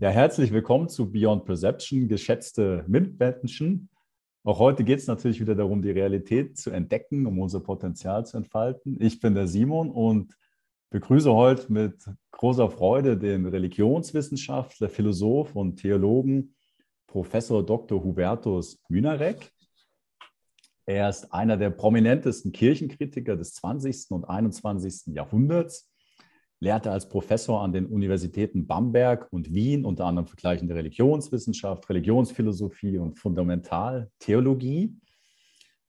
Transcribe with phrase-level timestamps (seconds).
[0.00, 3.88] Ja, herzlich willkommen zu Beyond Perception, geschätzte Mitmenschen.
[4.42, 8.36] Auch heute geht es natürlich wieder darum, die Realität zu entdecken, um unser Potenzial zu
[8.36, 9.00] entfalten.
[9.00, 10.36] Ich bin der Simon und
[10.90, 16.56] begrüße heute mit großer Freude den Religionswissenschaftler, Philosoph und Theologen
[17.06, 18.02] Professor Dr.
[18.02, 19.52] Hubertus Mynarek.
[20.86, 24.10] Er ist einer der prominentesten Kirchenkritiker des 20.
[24.10, 25.14] und 21.
[25.14, 25.88] Jahrhunderts
[26.64, 33.18] lehrte als Professor an den Universitäten Bamberg und Wien unter anderem vergleichende Religionswissenschaft, Religionsphilosophie und
[33.18, 34.96] Fundamentaltheologie.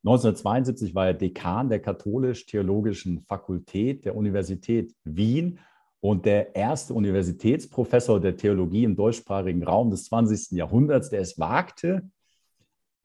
[0.03, 5.59] 1972 war er Dekan der Katholisch-Theologischen Fakultät der Universität Wien
[6.01, 10.51] und der erste Universitätsprofessor der Theologie im deutschsprachigen Raum des 20.
[10.51, 12.07] Jahrhunderts, der es wagte,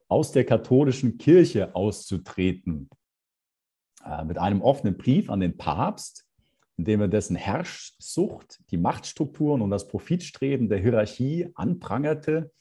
[0.08, 2.90] aus der katholischen Kirche auszutreten.
[4.04, 6.26] Äh, mit einem offenen Brief an den Papst
[6.80, 12.52] indem er dessen Herrschsucht, die Machtstrukturen und das Profitstreben der Hierarchie anprangerte,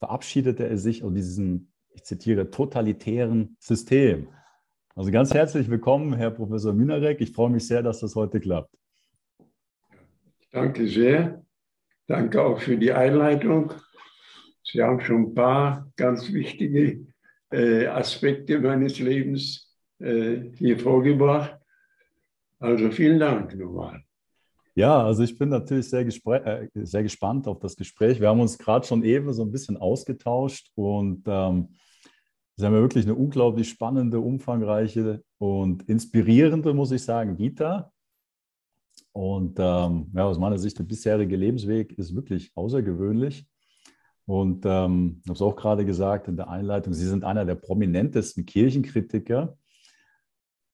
[0.00, 4.26] verabschiedete er sich aus diesem, ich zitiere, totalitären System.
[4.96, 7.20] Also ganz herzlich willkommen, Herr Professor Minarek.
[7.20, 8.76] Ich freue mich sehr, dass das heute klappt.
[10.50, 11.44] Danke sehr.
[12.08, 13.72] Danke auch für die Einleitung.
[14.64, 17.06] Sie haben schon ein paar ganz wichtige
[17.52, 21.56] äh, Aspekte meines Lebens äh, hier vorgebracht.
[22.64, 24.02] Also vielen Dank nochmal.
[24.74, 28.18] Ja, also ich bin natürlich sehr, äh, sehr gespannt auf das Gespräch.
[28.20, 31.68] Wir haben uns gerade schon eben so ein bisschen ausgetauscht und ähm,
[32.56, 37.92] Sie haben ja wirklich eine unglaublich spannende, umfangreiche und inspirierende, muss ich sagen, Vita.
[39.12, 43.46] Und ähm, ja, aus meiner Sicht, der bisherige Lebensweg ist wirklich außergewöhnlich.
[44.24, 47.56] Und ähm, ich habe es auch gerade gesagt in der Einleitung, Sie sind einer der
[47.56, 49.58] prominentesten Kirchenkritiker.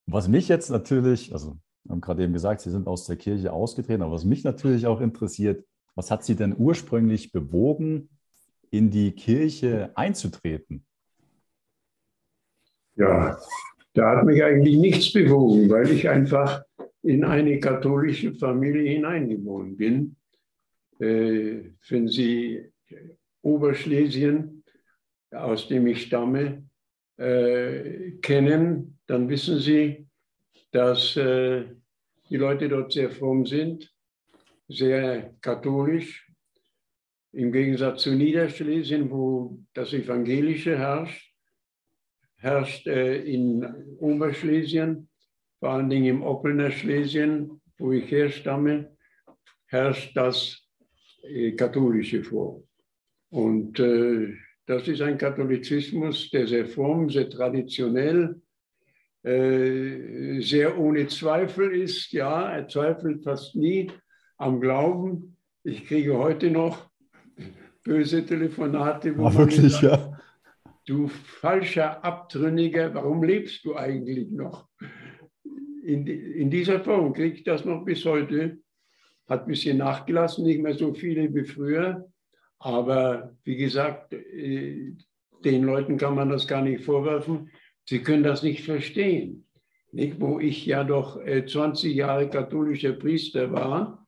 [0.07, 1.57] Was mich jetzt natürlich, also
[1.89, 4.03] haben gerade eben gesagt, Sie sind aus der Kirche ausgetreten.
[4.03, 5.65] Aber was mich natürlich auch interessiert,
[5.95, 8.09] was hat Sie denn ursprünglich bewogen,
[8.71, 10.85] in die Kirche einzutreten?
[12.97, 13.39] Ja,
[13.95, 16.63] da hat mich eigentlich nichts bewogen, weil ich einfach
[17.03, 20.17] in eine katholische Familie hineingeboren bin.
[20.99, 22.71] Äh, wenn Sie
[23.43, 24.63] Oberschlesien,
[25.31, 26.63] aus dem ich stamme,
[27.17, 30.07] äh, kennen, dann wissen Sie,
[30.71, 31.65] dass äh,
[32.29, 33.93] die Leute dort sehr fromm sind,
[34.69, 36.31] sehr katholisch.
[37.33, 41.33] Im Gegensatz zu Niederschlesien, wo das Evangelische herrscht,
[42.37, 43.65] herrscht äh, in
[43.99, 45.09] Oberschlesien,
[45.59, 48.97] vor allen Dingen im Oppelner Schlesien, wo ich herstamme,
[49.67, 50.67] herrscht das
[51.23, 52.63] äh, Katholische vor.
[53.31, 54.35] Und äh,
[54.67, 58.41] das ist ein Katholizismus, der sehr fromm, sehr traditionell,
[59.23, 62.13] äh, sehr ohne Zweifel ist.
[62.13, 63.91] Ja, er zweifelt fast nie
[64.39, 65.37] am Glauben.
[65.63, 66.91] Ich kriege heute noch
[67.85, 70.21] böse Telefonate, wo Ach, wirklich, sagt, ja.
[70.87, 74.69] du falscher Abtrünniger, warum lebst du eigentlich noch?
[75.83, 78.59] In, in dieser Form kriege ich das noch bis heute.
[79.29, 82.07] Hat ein bisschen nachgelassen, nicht mehr so viele wie früher.
[82.59, 84.93] Aber wie gesagt, äh,
[85.45, 87.51] den Leuten kann man das gar nicht vorwerfen.
[87.91, 89.49] Sie können das nicht verstehen.
[89.91, 90.21] Nicht?
[90.21, 94.07] Wo ich ja doch 20 äh, Jahre katholischer Priester war,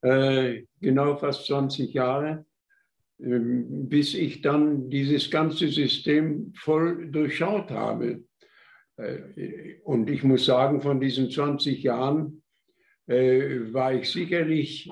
[0.00, 2.46] äh, genau fast 20 Jahre,
[3.20, 8.24] ähm, bis ich dann dieses ganze System voll durchschaut habe.
[8.96, 12.40] Äh, und ich muss sagen, von diesen 20 Jahren
[13.06, 14.90] war ich sicherlich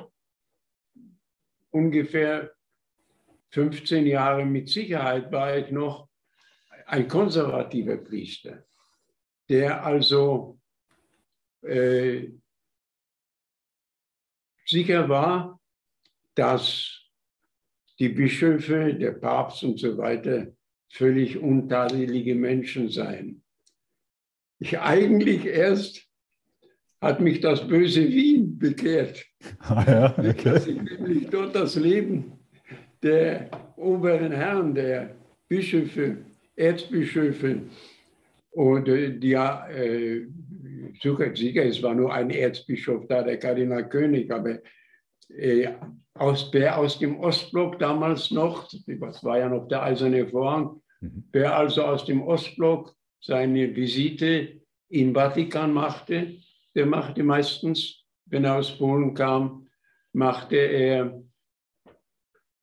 [1.70, 2.52] ungefähr
[3.52, 6.11] 15 Jahre mit Sicherheit war ich noch
[6.92, 8.66] ein konservativer Priester,
[9.48, 10.60] der also
[11.62, 12.28] äh,
[14.66, 15.58] sicher war,
[16.34, 17.00] dass
[17.98, 20.48] die Bischöfe, der Papst und so weiter
[20.90, 23.42] völlig untadelige Menschen seien.
[24.58, 26.06] Ich eigentlich erst
[27.00, 29.24] hat mich das böse Wien bekehrt.
[29.60, 30.44] Ah ja, okay.
[30.44, 32.38] Dass ich nämlich dort das Leben
[33.02, 35.16] der oberen Herren, der
[35.48, 37.62] Bischöfe Erzbischöfe
[38.52, 40.26] und äh, die äh,
[41.34, 44.58] sicher, es war nur ein Erzbischof da, der Kardinal König, aber
[45.28, 45.68] äh,
[46.14, 51.24] aus, wer aus dem Ostblock damals noch, das war ja noch der eiserne Vorhang, mhm.
[51.32, 56.36] wer also aus dem Ostblock seine Visite in Vatikan machte,
[56.74, 59.66] der machte meistens, wenn er aus Polen kam,
[60.12, 61.21] machte er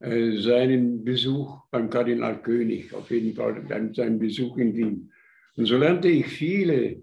[0.00, 5.12] seinen Besuch beim Kardinal König, auf jeden Fall seinen Besuch in Wien.
[5.56, 7.02] Und so lernte ich viele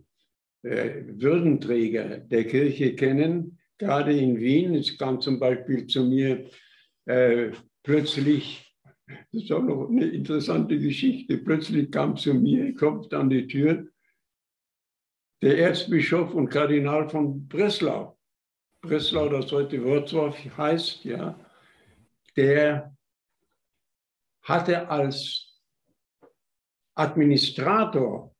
[0.63, 4.73] äh, Würdenträger der Kirche kennen, gerade in Wien.
[4.73, 6.49] Es kam zum Beispiel zu mir
[7.05, 7.51] äh,
[7.83, 13.45] plötzlich, das ist auch noch eine interessante Geschichte, plötzlich kam zu mir, klopfte an die
[13.45, 13.87] Tür,
[15.43, 18.17] der Erzbischof und Kardinal von Breslau.
[18.81, 21.39] Breslau, das heute Wrocław heißt, ja,
[22.37, 22.95] der
[24.43, 25.59] hatte als
[26.95, 28.33] Administrator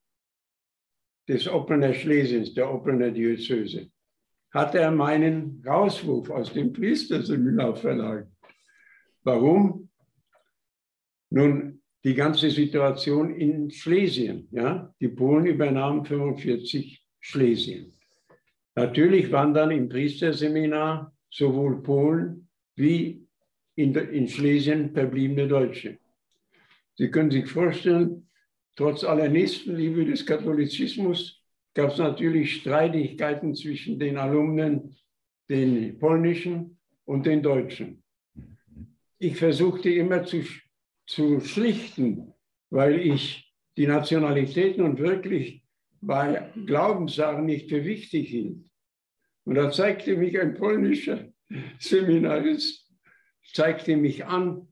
[1.27, 3.91] des Oplener Schlesiens, der Oplener Diözese,
[4.53, 8.31] hatte er meinen Rauswurf aus dem Priesterseminar verlangt.
[9.23, 9.89] Warum?
[11.29, 14.47] Nun, die ganze Situation in Schlesien.
[14.51, 14.93] Ja?
[15.01, 17.99] Die Polen übernahmen 45 Schlesien.
[18.75, 23.26] Natürlich waren dann im Priesterseminar sowohl Polen wie
[23.77, 25.99] in, in Schlesien verbliebene Deutsche.
[26.95, 28.27] Sie können sich vorstellen,
[28.75, 31.43] trotz aller Nächstenliebe des Katholizismus
[31.75, 34.95] gab es natürlich Streitigkeiten zwischen den Alumnen,
[35.47, 38.03] den polnischen und den deutschen.
[39.19, 40.43] Ich versuchte immer zu,
[41.05, 42.33] zu schlichten,
[42.71, 45.63] weil ich die Nationalitäten und wirklich
[46.01, 48.65] bei Glaubenssachen nicht für wichtig hielt.
[49.45, 51.31] Und da zeigte mich ein polnischer
[51.79, 52.86] Seminarist,
[53.53, 54.67] zeigte mich an,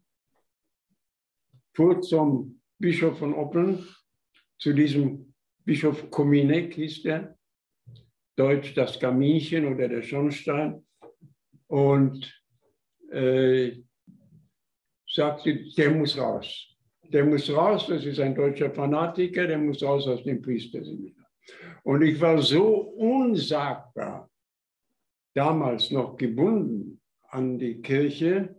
[1.74, 3.86] fuhr zum Bischof von Oppeln,
[4.57, 5.33] zu diesem
[5.66, 7.38] Bischof Kominek hieß der,
[8.36, 10.86] Deutsch das Kaminchen oder der Schornstein,
[11.68, 12.31] und
[13.12, 13.81] äh,
[15.07, 16.68] sagte, der muss raus.
[17.04, 21.25] Der muss raus, das ist ein deutscher Fanatiker, der muss raus aus dem Priesterseminar.
[21.83, 22.66] Und ich war so
[22.98, 24.30] unsagbar,
[25.33, 27.00] damals noch gebunden
[27.30, 28.56] an die Kirche,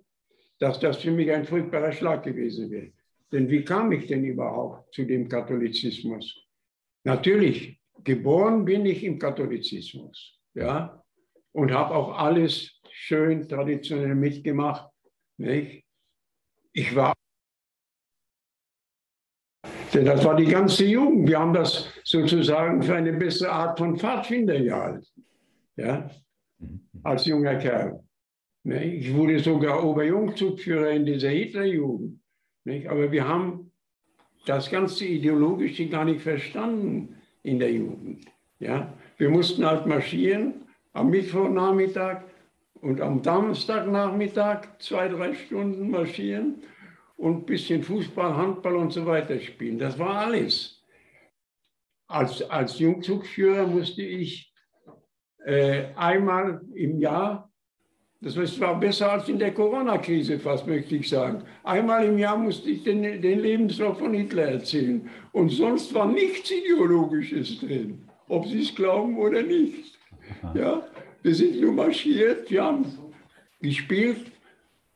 [0.59, 2.93] dass das für mich ein furchtbarer Schlag gewesen wäre.
[3.33, 6.47] Denn wie kam ich denn überhaupt zu dem Katholizismus?
[7.05, 11.03] Natürlich, geboren bin ich im Katholizismus, ja,
[11.53, 14.91] und habe auch alles schön traditionell mitgemacht.
[15.39, 15.85] Nicht?
[16.73, 17.15] Ich war,
[19.93, 21.29] denn das war die ganze Jugend.
[21.29, 25.07] Wir haben das sozusagen für eine bessere Art von Pfadfinder gehalten,
[25.77, 26.11] ja,
[27.03, 28.03] als junger Kerl.
[28.69, 32.21] Ich wurde sogar Oberjungzugführer in dieser Hitlerjugend.
[32.89, 33.71] Aber wir haben
[34.45, 38.27] das ganze Ideologische gar nicht verstanden in der Jugend.
[38.59, 42.25] Wir mussten halt marschieren am Mittwochnachmittag
[42.81, 46.63] und am Samstagnachmittag zwei, drei Stunden marschieren
[47.17, 49.79] und ein bisschen Fußball, Handball und so weiter spielen.
[49.79, 50.85] Das war alles.
[52.09, 54.53] Als, als Jungzugführer musste ich
[55.45, 57.53] äh, einmal im Jahr,
[58.21, 61.43] das war besser als in der Corona-Krise fast, möchte ich sagen.
[61.65, 65.09] Einmal im Jahr musste ich den, den Lebenslauf von Hitler erzählen.
[65.33, 69.99] Und sonst war nichts Ideologisches drin, ob Sie es glauben oder nicht.
[70.55, 70.87] Ja?
[71.23, 72.87] Wir sind nur marschiert, wir haben
[73.61, 74.33] gespielt,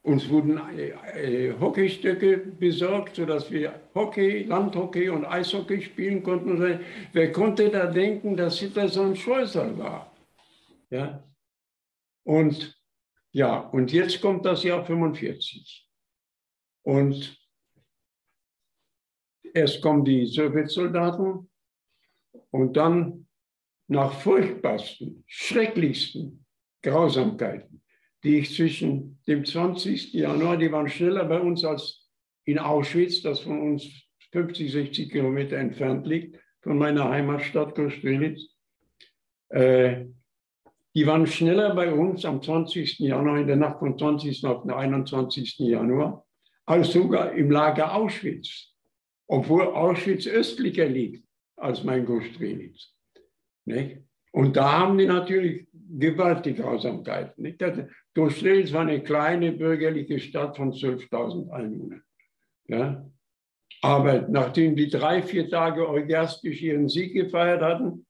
[0.02, 6.80] uns wurden äh, äh, Hockeystöcke besorgt, sodass wir Hockey, Landhockey und Eishockey spielen konnten.
[7.12, 10.10] Wer konnte da denken, dass Hitler so ein Scheusal war?
[10.88, 11.22] Ja?
[12.24, 12.79] Und
[13.32, 15.88] ja, und jetzt kommt das Jahr 45.
[16.82, 17.38] Und
[19.54, 21.48] erst kommen die Sowjetsoldaten
[22.50, 23.26] und dann
[23.86, 26.44] nach furchtbarsten, schrecklichsten
[26.82, 27.82] Grausamkeiten,
[28.22, 30.12] die ich zwischen dem 20.
[30.14, 32.08] Januar, die waren schneller bei uns als
[32.44, 33.86] in Auschwitz, das von uns
[34.32, 38.42] 50, 60 Kilometer entfernt liegt, von meiner Heimatstadt Kostrelitz.
[39.48, 40.06] Äh,
[40.94, 42.98] die waren schneller bei uns am 20.
[42.98, 44.44] Januar, in der Nacht vom 20.
[44.44, 45.58] auf den 21.
[45.58, 46.26] Januar,
[46.66, 48.74] als sogar im Lager Auschwitz,
[49.28, 51.24] obwohl Auschwitz östlicher liegt
[51.56, 52.06] als mein.
[53.64, 53.98] Nicht?
[54.32, 57.42] Und da haben die natürlich gewaltige Grausamkeiten.
[57.42, 57.60] Nicht?
[57.60, 62.02] War eine kleine bürgerliche Stadt von 12.000 Einwohnern.
[62.66, 63.10] Ja?
[63.82, 68.06] Aber nachdem die drei, vier Tage orgiastisch ihren Sieg gefeiert hatten,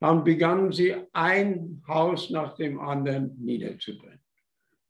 [0.00, 4.20] haben begannen sie ein Haus nach dem anderen niederzubrennen.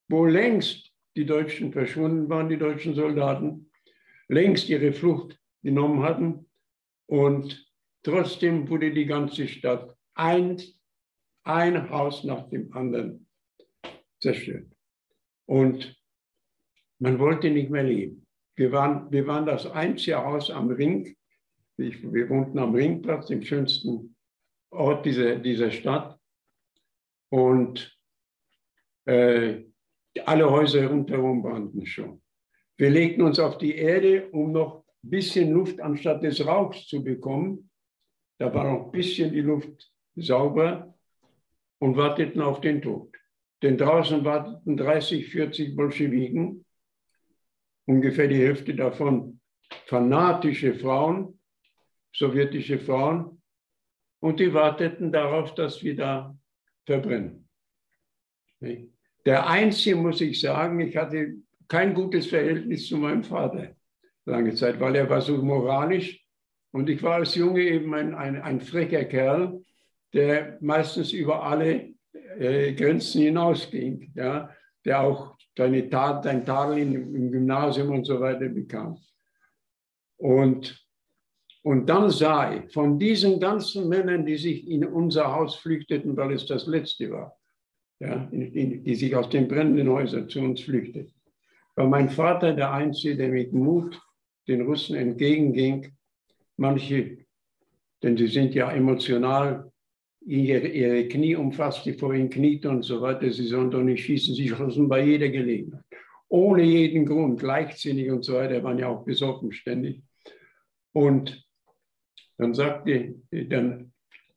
[0.09, 3.71] Wo längst die Deutschen verschwunden waren, die deutschen Soldaten,
[4.29, 6.47] längst ihre Flucht genommen hatten
[7.07, 7.69] und
[8.03, 10.61] trotzdem wurde die ganze Stadt ein,
[11.43, 13.27] ein Haus nach dem anderen
[14.21, 14.71] zerstört.
[15.47, 16.01] Und
[17.01, 18.27] man wollte nicht mehr leben.
[18.55, 21.17] Wir waren, wir waren das einzige Haus am Ring.
[21.77, 24.15] Wir wohnten am Ringplatz, dem schönsten
[24.71, 26.19] Ort dieser, dieser Stadt.
[27.31, 27.97] Und
[29.05, 29.65] äh,
[30.25, 32.23] alle Häuser rundherum brannten schon.
[32.77, 37.05] Wir legten uns auf die Erde, um noch ein bisschen Luft anstatt des Rauchs zu
[37.05, 37.71] bekommen.
[38.39, 40.95] Da war noch ein bisschen die Luft sauber
[41.79, 43.15] und warteten auf den Tod.
[43.63, 46.65] Denn draußen warteten 30, 40 Bolschewiken
[47.87, 49.41] ungefähr die Hälfte davon
[49.87, 51.39] fanatische Frauen,
[52.15, 53.40] sowjetische Frauen,
[54.21, 56.37] und die warteten darauf, dass wir da
[56.87, 57.49] verbrennen.
[59.25, 61.37] Der Einzige, muss ich sagen, ich hatte
[61.69, 63.75] kein gutes Verhältnis zu meinem Vater
[64.27, 66.25] lange Zeit, weil er war so moralisch
[66.73, 69.63] und ich war als Junge eben ein, ein, ein frecher Kerl,
[70.13, 71.95] der meistens über alle
[72.39, 74.51] äh, Grenzen hinausging, ja,
[74.85, 78.99] der auch seine Tat, sein Tadel im, im Gymnasium und so weiter bekam.
[80.17, 80.79] Und,
[81.63, 86.33] und dann sah ich von diesen ganzen Männern, die sich in unser Haus flüchteten, weil
[86.33, 87.37] es das letzte war,
[87.99, 91.15] ja, die sich aus den brennenden Häusern zu uns flüchteten,
[91.77, 94.01] war mein Vater der Einzige, der mit Mut
[94.49, 95.93] den Russen entgegenging.
[96.57, 97.19] Manche,
[98.03, 99.71] denn sie sind ja emotional,
[100.21, 103.31] ihre, ihre Knie umfasst, die vor ihnen kniet und so weiter.
[103.31, 105.85] Sie sollen doch nicht schießen, sie schossen bei jeder Gelegenheit.
[106.29, 110.03] Ohne jeden Grund, leichtsinnig und so weiter, waren ja auch besoffen ständig.
[110.93, 111.45] Und
[112.41, 113.93] dann sagte, dann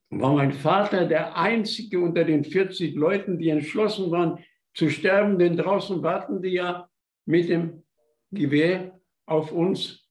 [0.10, 4.40] war mein Vater der einzige unter den 40 Leuten, die entschlossen waren
[4.74, 6.90] zu sterben, denn draußen warten die ja
[7.26, 7.84] mit dem
[8.32, 10.10] Gewehr auf uns.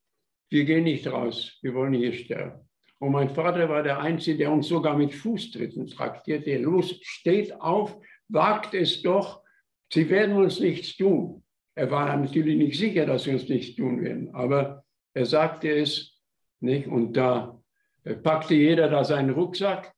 [0.50, 2.68] Wir gehen nicht raus, wir wollen hier sterben.
[2.98, 6.56] Und mein Vater war der Einzige, der uns sogar mit Fußtritten traktierte.
[6.58, 9.42] Los, steht auf, wagt es doch,
[9.92, 11.42] sie werden uns nichts tun.
[11.74, 14.84] Er war natürlich nicht sicher, dass sie uns nichts tun werden, aber
[15.14, 16.20] er sagte es
[16.60, 16.86] nicht.
[16.86, 17.61] Und da
[18.22, 19.92] packte jeder da seinen Rucksack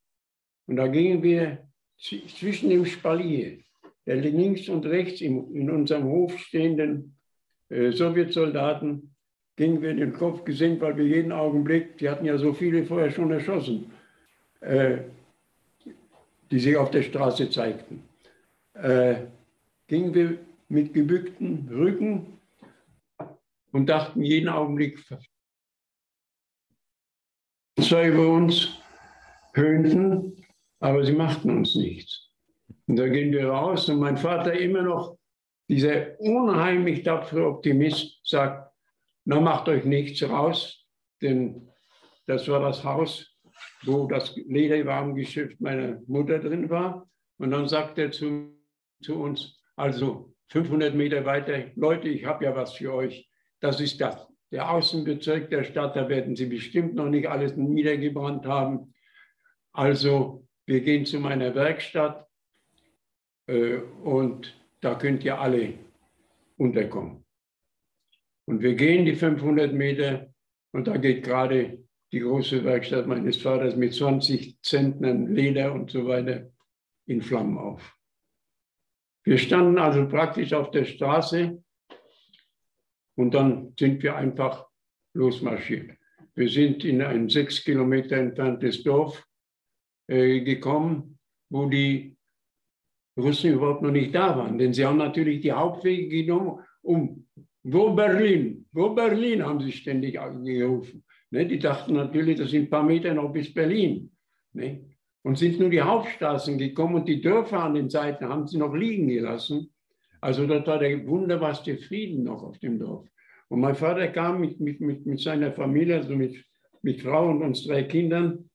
[0.66, 1.66] und da gingen wir
[1.99, 3.58] zwischen dem Spalier,
[4.06, 7.16] der links und rechts in, in unserem Hof stehenden
[7.68, 9.14] äh, Sowjetsoldaten,
[9.56, 13.11] gingen wir den Kopf gesenkt, weil wir jeden Augenblick, die hatten ja so viele vorher
[13.11, 13.90] schon erschossen,
[14.61, 14.99] äh,
[16.50, 18.02] die sich auf der Straße zeigten,
[18.75, 19.16] äh,
[19.87, 22.38] gingen wir mit gebückten Rücken
[23.73, 24.99] und dachten jeden Augenblick,
[27.80, 28.78] zwei über uns
[29.54, 30.44] höhnten,
[30.80, 32.30] aber sie machten uns nichts.
[32.86, 35.18] Und da gehen wir raus und mein Vater immer noch,
[35.68, 38.70] dieser unheimlich tapfere Optimist, sagt,
[39.24, 40.86] na macht euch nichts raus,
[41.22, 41.70] denn
[42.26, 43.34] das war das Haus,
[43.84, 47.08] wo das Lederwarengeschäft meiner Mutter drin war.
[47.38, 48.54] Und dann sagt er zu,
[49.02, 53.28] zu uns, also 500 Meter weiter, Leute, ich habe ja was für euch.
[53.60, 58.46] Das ist das der Außenbezirk der Stadt, da werden sie bestimmt noch nicht alles niedergebrannt
[58.46, 58.94] haben.
[59.73, 62.28] Also wir gehen zu meiner Werkstatt
[63.49, 65.75] äh, und da könnt ihr alle
[66.56, 67.25] unterkommen.
[68.46, 70.32] Und wir gehen die 500 Meter
[70.70, 76.06] und da geht gerade die große Werkstatt meines Vaters mit 20 Zentnern Leder und so
[76.06, 76.52] weiter
[77.06, 77.92] in Flammen auf.
[79.25, 81.61] Wir standen also praktisch auf der Straße
[83.16, 84.66] und dann sind wir einfach
[85.14, 85.97] losmarschiert.
[86.35, 89.25] Wir sind in ein sechs Kilometer entferntes Dorf
[90.09, 91.18] äh, gekommen,
[91.49, 92.16] wo die
[93.16, 94.59] Russen überhaupt noch nicht da waren.
[94.59, 97.26] Denn sie haben natürlich die Hauptwege genommen, um
[97.62, 101.04] wo Berlin, wo Berlin, haben sie ständig gerufen.
[101.30, 101.47] Ne?
[101.47, 104.11] Die dachten natürlich, das sind ein paar Meter noch bis Berlin.
[104.52, 104.85] Ne?
[105.23, 108.75] Und sind nur die Hauptstraßen gekommen und die Dörfer an den Seiten haben sie noch
[108.75, 109.73] liegen gelassen.
[110.24, 113.06] Also dort war der wunderbarste Frieden noch auf dem Dorf.
[113.48, 116.42] Und mein Vater kam mit, mit, mit, mit seiner Familie, also mit,
[116.80, 118.48] mit Frau und uns drei Kindern.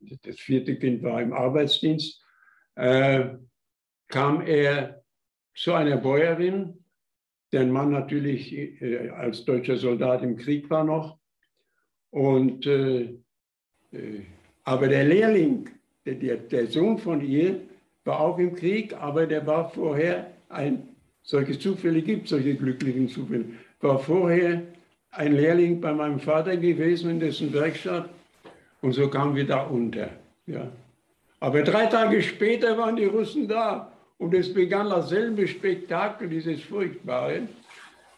[0.00, 2.24] Das vierte Kind war im Arbeitsdienst.
[2.76, 3.34] Äh,
[4.08, 5.04] kam er
[5.54, 6.82] zu einer Bäuerin,
[7.52, 11.18] deren Mann natürlich äh, als deutscher Soldat im Krieg war noch.
[12.08, 13.18] Und, äh,
[13.90, 14.22] äh
[14.64, 15.68] aber der Lehrling,
[16.06, 17.68] der, der Sohn von ihr,
[18.04, 20.88] war auch im Krieg, aber der war vorher ein,
[21.22, 23.44] solche Zufälle gibt, solche glücklichen Zufälle,
[23.80, 24.62] war vorher
[25.12, 28.08] ein Lehrling bei meinem Vater gewesen in dessen Werkstatt
[28.80, 30.10] und so kamen wir da unter.
[30.46, 30.70] Ja.
[31.40, 37.42] Aber drei Tage später waren die Russen da und es begann dasselbe Spektakel, dieses furchtbare,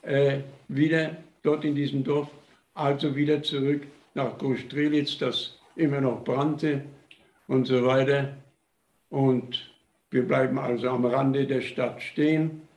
[0.02, 2.28] äh, wieder dort in diesem Dorf,
[2.74, 3.82] also wieder zurück
[4.14, 6.82] nach Großstrelitz, das immer noch brannte
[7.48, 8.34] und so weiter.
[9.10, 9.73] Und
[10.14, 12.68] wir bleiben also am Rande der Stadt stehen.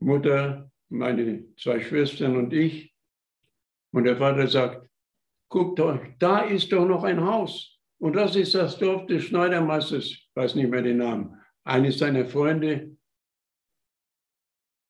[0.00, 2.92] Mutter, meine zwei Schwestern und ich.
[3.92, 4.90] Und der Vater sagt,
[5.48, 7.78] guckt euch, da ist doch noch ein Haus.
[8.00, 12.26] Und das ist das Dorf des Schneidermeisters, ich weiß nicht mehr den Namen, eines seiner
[12.26, 12.96] Freunde.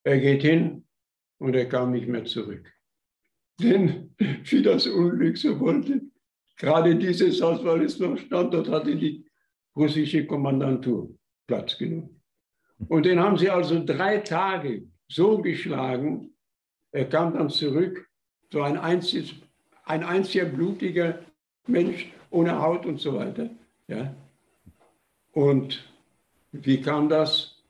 [0.05, 0.87] Er geht hin
[1.37, 2.67] und er kam nicht mehr zurück.
[3.61, 6.01] Denn wie das Unglück so wollte,
[6.57, 9.27] gerade dieses Haus, weil es noch stand, dort hatte die
[9.77, 11.18] russische Kommandantur.
[11.49, 12.21] Platz genommen.
[12.87, 16.31] Und den haben sie also drei Tage so geschlagen,
[16.93, 18.09] er kam dann zurück,
[18.53, 19.35] so ein, einziges,
[19.85, 21.19] ein einziger blutiger
[21.67, 23.51] Mensch ohne Haut und so weiter.
[23.89, 24.15] Ja.
[25.33, 25.93] Und
[26.53, 27.63] wie kam das?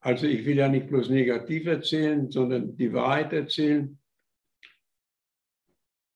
[0.00, 3.98] Also ich will ja nicht bloß negativ erzählen, sondern die Wahrheit erzählen.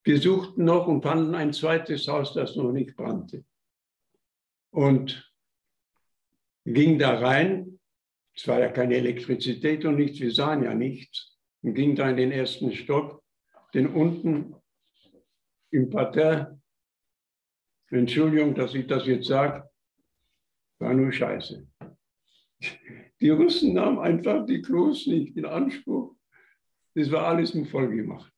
[0.05, 3.45] Wir suchten noch und fanden ein zweites Haus, das noch nicht brannte.
[4.71, 5.32] Und
[6.65, 7.79] gingen da rein.
[8.35, 11.39] Es war ja keine Elektrizität und nichts, wir sahen ja nichts.
[11.63, 13.23] Und gingen da in den ersten Stock.
[13.75, 14.55] Denn unten
[15.71, 16.61] im Parterre,
[17.91, 19.69] Entschuldigung, dass ich das jetzt sage,
[20.79, 21.67] war nur Scheiße.
[23.21, 26.17] Die Russen nahmen einfach die Klos nicht in Anspruch.
[26.95, 28.33] Das war alles im Voll gemacht.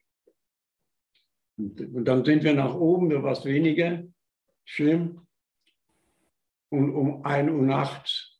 [1.56, 4.02] Und dann sind wir nach oben, da war es weniger
[4.64, 5.23] schlimm.
[6.74, 8.36] Und um 1 Uhr nachts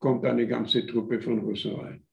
[0.00, 2.04] kommt eine ganze Truppe von Russen rein.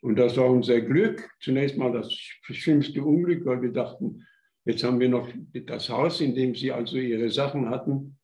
[0.00, 1.28] Und das war unser Glück.
[1.40, 4.24] Zunächst mal das schlimmste Unglück, weil wir dachten,
[4.64, 8.16] jetzt haben wir noch das Haus, in dem sie also ihre Sachen hatten.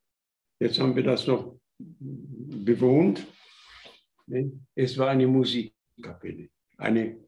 [0.61, 3.27] Jetzt haben wir das noch bewohnt.
[4.77, 7.19] Es war eine Musikkapelle, eine,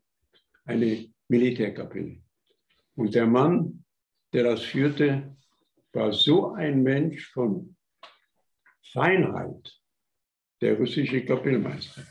[0.64, 2.22] eine Militärkapelle.
[2.94, 3.84] Und der Mann,
[4.32, 5.36] der das führte,
[5.92, 7.74] war so ein Mensch von
[8.94, 9.80] Feinheit,
[10.60, 12.04] der russische Kapellmeister.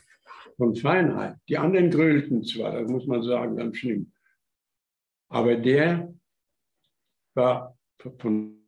[0.58, 1.38] Von Feinheit.
[1.48, 4.14] Die anderen grölten zwar, das muss man sagen, ganz schlimm.
[5.30, 6.14] Aber der
[7.34, 7.76] war
[8.20, 8.60] von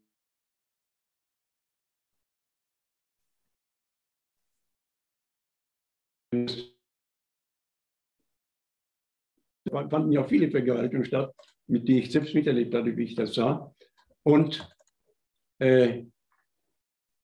[9.89, 11.33] fanden ja viele Vergewaltigungen statt,
[11.67, 13.73] mit denen ich selbst miterlebt hatte, wie ich das sah.
[14.23, 14.67] Und
[15.59, 16.05] äh,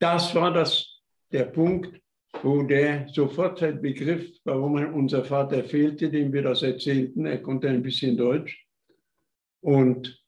[0.02, 1.00] das war das,
[1.32, 2.02] der Punkt,
[2.42, 7.26] wo der sofort halt begriff, warum unser Vater fehlte, dem wir das erzählten.
[7.26, 8.66] Er konnte ein bisschen Deutsch.
[9.62, 10.20] Und,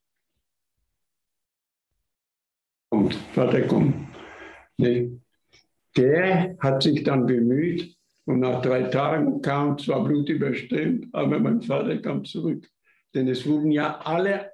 [2.90, 4.07] und Vater, komm.
[4.77, 5.20] Nee.
[5.98, 11.98] Der hat sich dann bemüht, und nach drei Tagen kam zwar blutüberströmt, aber mein Vater
[11.98, 12.70] kam zurück.
[13.14, 14.51] Denn es wurden ja alle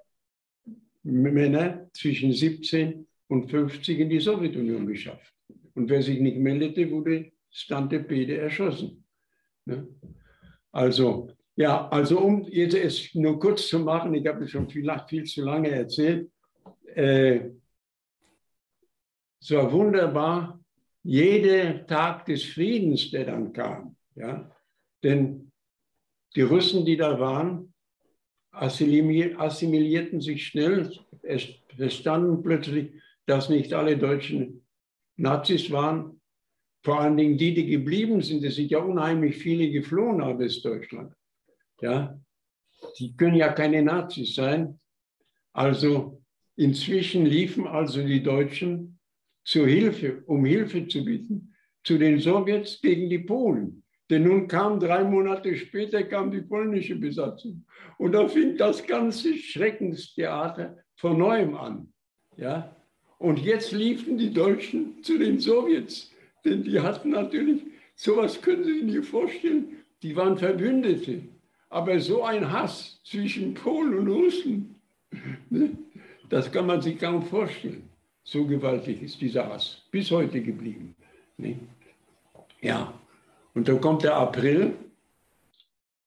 [1.04, 5.34] Männer zwischen 17 und 50 in die Sowjetunion geschafft.
[5.76, 9.06] Und wer sich nicht meldete, wurde Stante Pede erschossen.
[10.72, 15.24] Also, ja, also um jetzt es nur kurz zu machen, ich habe schon viel, viel
[15.24, 16.32] zu lange erzählt.
[16.96, 17.52] Äh,
[19.42, 20.60] es war wunderbar,
[21.04, 23.96] jeder Tag des Friedens, der dann kam.
[24.16, 24.52] Ja?
[25.04, 25.52] Denn
[26.36, 27.74] die Russen, die da waren,
[28.52, 32.92] assimilierten sich schnell, es verstanden plötzlich,
[33.30, 34.66] dass nicht alle Deutschen
[35.16, 36.20] Nazis waren.
[36.84, 41.14] Vor allen Dingen die, die geblieben sind, es sind ja unheimlich viele geflohen aus Deutschland.
[41.80, 42.20] Ja?
[42.98, 44.80] Die können ja keine Nazis sein.
[45.54, 46.24] Also
[46.56, 49.00] inzwischen liefen also die Deutschen
[49.44, 53.84] zur Hilfe, um Hilfe zu bieten, zu den Sowjets gegen die Polen.
[54.10, 57.64] Denn nun kam drei Monate später kam die polnische Besatzung.
[58.00, 61.94] Und da fing das ganze Schreckenstheater von neuem an.
[62.36, 62.76] Ja?
[63.20, 66.12] Und jetzt liefen die Deutschen zu den Sowjets.
[66.46, 67.62] Denn die hatten natürlich,
[67.96, 71.22] sowas können Sie sich nicht vorstellen, die waren Verbündete.
[71.70, 74.76] Aber so ein Hass zwischen Polen und Russen,
[75.50, 75.78] ne,
[76.30, 77.90] das kann man sich kaum vorstellen.
[78.24, 80.96] So gewaltig ist dieser Hass bis heute geblieben.
[81.38, 81.60] Ne?
[82.62, 82.94] Ja,
[83.54, 84.76] und dann kommt der April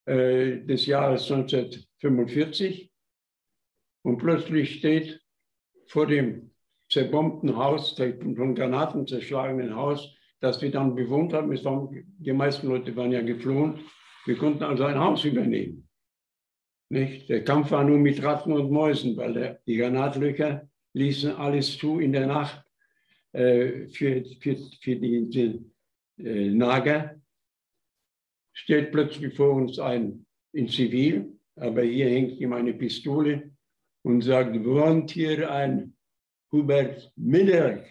[0.07, 2.91] äh, des Jahres 1945
[4.03, 5.21] und plötzlich steht
[5.87, 6.52] vor dem
[6.93, 11.51] zerbombten Haus, von Granaten zerschlagenen Haus, das wir dann bewohnt haben.
[11.65, 13.81] Waren, die meisten Leute waren ja geflohen.
[14.27, 15.89] Wir konnten also ein Haus übernehmen.
[16.91, 17.31] Nicht?
[17.31, 21.99] Der Kampf war nur mit Ratten und Mäusen, weil der, die Granatlöcher ließen alles zu
[21.99, 22.63] in der Nacht
[23.33, 25.73] äh, für, für, für die, die
[26.23, 27.19] äh, Nager.
[28.53, 33.53] Stellt plötzlich vor uns ein in Zivil, aber hier hängt ihm eine Pistole
[34.03, 35.92] und sagt, wohnt hier ein
[36.53, 37.85] Hubert Miller?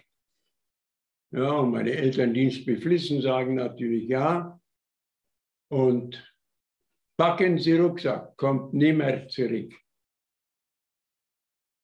[1.31, 4.59] Ja, und meine Eltern dienstbeflissen sagen natürlich ja.
[5.69, 6.35] Und
[7.17, 9.73] packen Sie Rucksack, kommt nimmer zurück.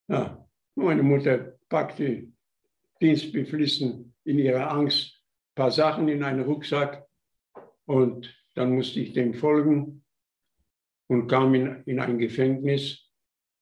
[0.09, 2.27] Ja, meine Mutter packte
[3.01, 7.07] dienstbeflissen in ihrer Angst ein paar Sachen in einen Rucksack
[7.85, 10.03] und dann musste ich dem folgen
[11.09, 13.09] und kam in, in ein Gefängnis.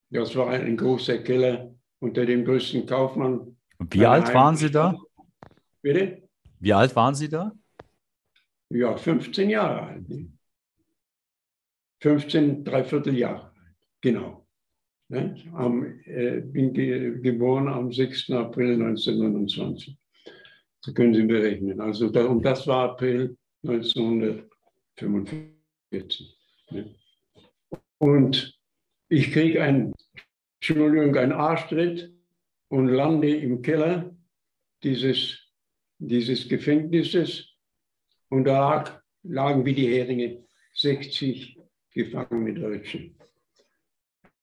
[0.09, 1.75] Das war ein großer Keller
[2.05, 3.57] unter dem größten Kaufmann.
[3.79, 4.95] Wie alt waren Sie da?
[5.81, 6.21] Bitte?
[6.59, 7.51] Wie alt waren Sie da?
[8.69, 10.05] Ja, 15 Jahre alt.
[12.01, 13.53] 15, dreiviertel Jahre alt,
[14.01, 14.45] genau.
[15.09, 15.35] Ne?
[15.53, 18.29] Am, äh, bin ge geboren am 6.
[18.31, 19.97] April 1929.
[20.81, 21.81] So können Sie berechnen.
[21.81, 26.37] Also da, und das war April 1945.
[26.71, 26.95] Ne?
[27.97, 28.55] Und
[29.09, 29.93] ich kriege ein,
[30.67, 32.11] Entschuldigung, ein Arschtritt
[32.69, 34.15] und lande im Keller
[34.81, 35.39] dieses,
[35.99, 37.53] dieses Gefängnisses.
[38.29, 41.59] Und da lagen wie die Heringe 60
[41.91, 43.11] gefangene Deutsche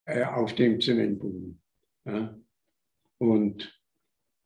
[0.04, 1.60] äh, auf dem Zementboden.
[2.04, 2.38] Ja.
[3.18, 3.82] Und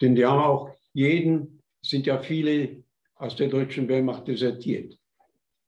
[0.00, 2.84] denn die haben auch jeden, sind ja viele
[3.16, 4.98] aus der deutschen Wehrmacht desertiert.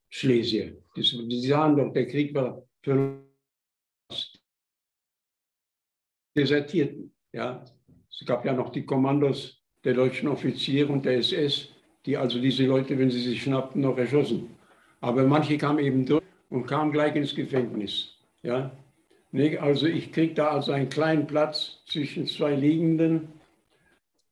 [0.08, 0.82] Schlesier.
[0.96, 3.28] die sahen doch, der Krieg war für
[6.38, 7.12] Desertierten.
[7.32, 7.64] Ja.
[8.10, 11.68] Es gab ja noch die Kommandos der deutschen Offiziere und der SS,
[12.06, 14.50] die also diese Leute, wenn sie sich schnappten, noch erschossen.
[15.00, 18.14] Aber manche kamen eben durch und kamen gleich ins Gefängnis.
[18.42, 18.70] Ja.
[19.60, 23.28] Also ich kriege da also einen kleinen Platz zwischen zwei Liegenden.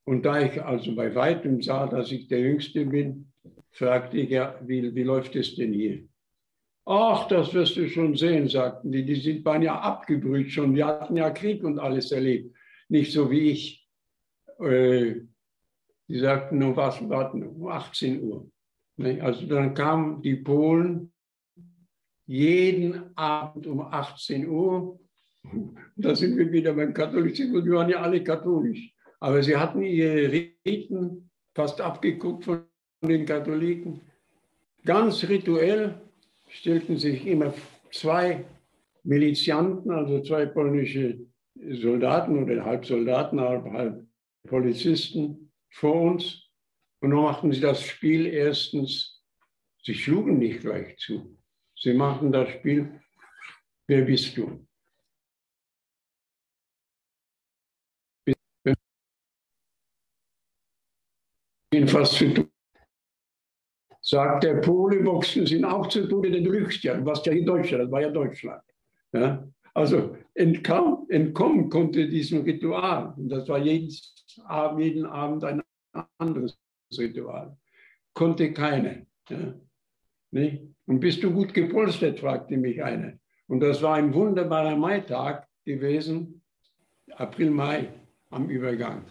[0.05, 3.27] Und da ich also bei weitem sah, dass ich der Jüngste bin,
[3.73, 6.05] fragte ich, ja, wie, wie läuft es denn hier?
[6.89, 9.05] Ach, das wirst du schon sehen, sagten die.
[9.05, 10.77] Die sind waren ja abgebrüht schon.
[10.77, 12.55] Wir hatten ja Krieg und alles erlebt.
[12.89, 13.89] Nicht so wie ich.
[14.61, 15.17] Äh,
[16.09, 18.49] die sagten, nur was, warten, um 18 Uhr.
[19.21, 21.13] Also dann kamen die Polen
[22.27, 25.01] jeden Abend um 18 Uhr.
[25.99, 27.65] Da sind wir wieder beim Katholizismus.
[27.65, 28.93] Wir waren ja alle katholisch.
[29.19, 30.31] Aber sie hatten ihre
[30.67, 32.65] Riten fast abgeguckt von
[33.01, 34.03] den Katholiken.
[34.85, 35.99] Ganz rituell
[36.57, 37.55] stellten sich immer
[37.93, 38.45] zwei
[39.05, 41.19] Milizianten, also zwei polnische
[41.55, 44.07] Soldaten oder halb Soldaten, halb, halb
[44.47, 46.51] Polizisten vor uns.
[47.01, 49.23] Und dann machten sie das Spiel erstens,
[49.83, 51.39] sie schlugen nicht gleich zu.
[51.79, 53.01] Sie machen das Spiel,
[53.87, 54.67] wer bist du?
[61.87, 62.56] Fast zu tun.
[64.09, 67.83] Sagt der Pole, Boxen sind auch zu du lügst ja, du warst ja in Deutschland,
[67.83, 68.63] das war ja Deutschland.
[69.13, 69.45] Ja?
[69.75, 73.15] Also entkam, entkommen konnte diesem Ritual.
[73.17, 73.93] Und das war jeden
[74.45, 75.61] Abend, jeden Abend ein
[76.19, 76.57] anderes
[76.97, 77.57] Ritual.
[78.15, 78.95] Konnte keiner.
[79.29, 79.55] Ja?
[80.31, 80.63] Nicht?
[80.87, 83.15] Und bist du gut gepolstert, fragte mich einer.
[83.49, 86.43] Und das war ein wunderbarer Maitag gewesen,
[87.17, 87.89] April, Mai
[88.31, 89.03] am Übergang.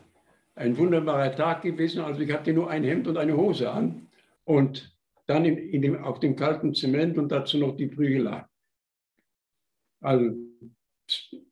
[0.55, 4.04] Ein wunderbarer Tag gewesen, also ich hatte nur ein Hemd und eine Hose an
[4.45, 4.95] und
[5.27, 8.45] dann in, in dem, auf dem kalten Zement und dazu noch die Prügelei.
[10.01, 10.35] Also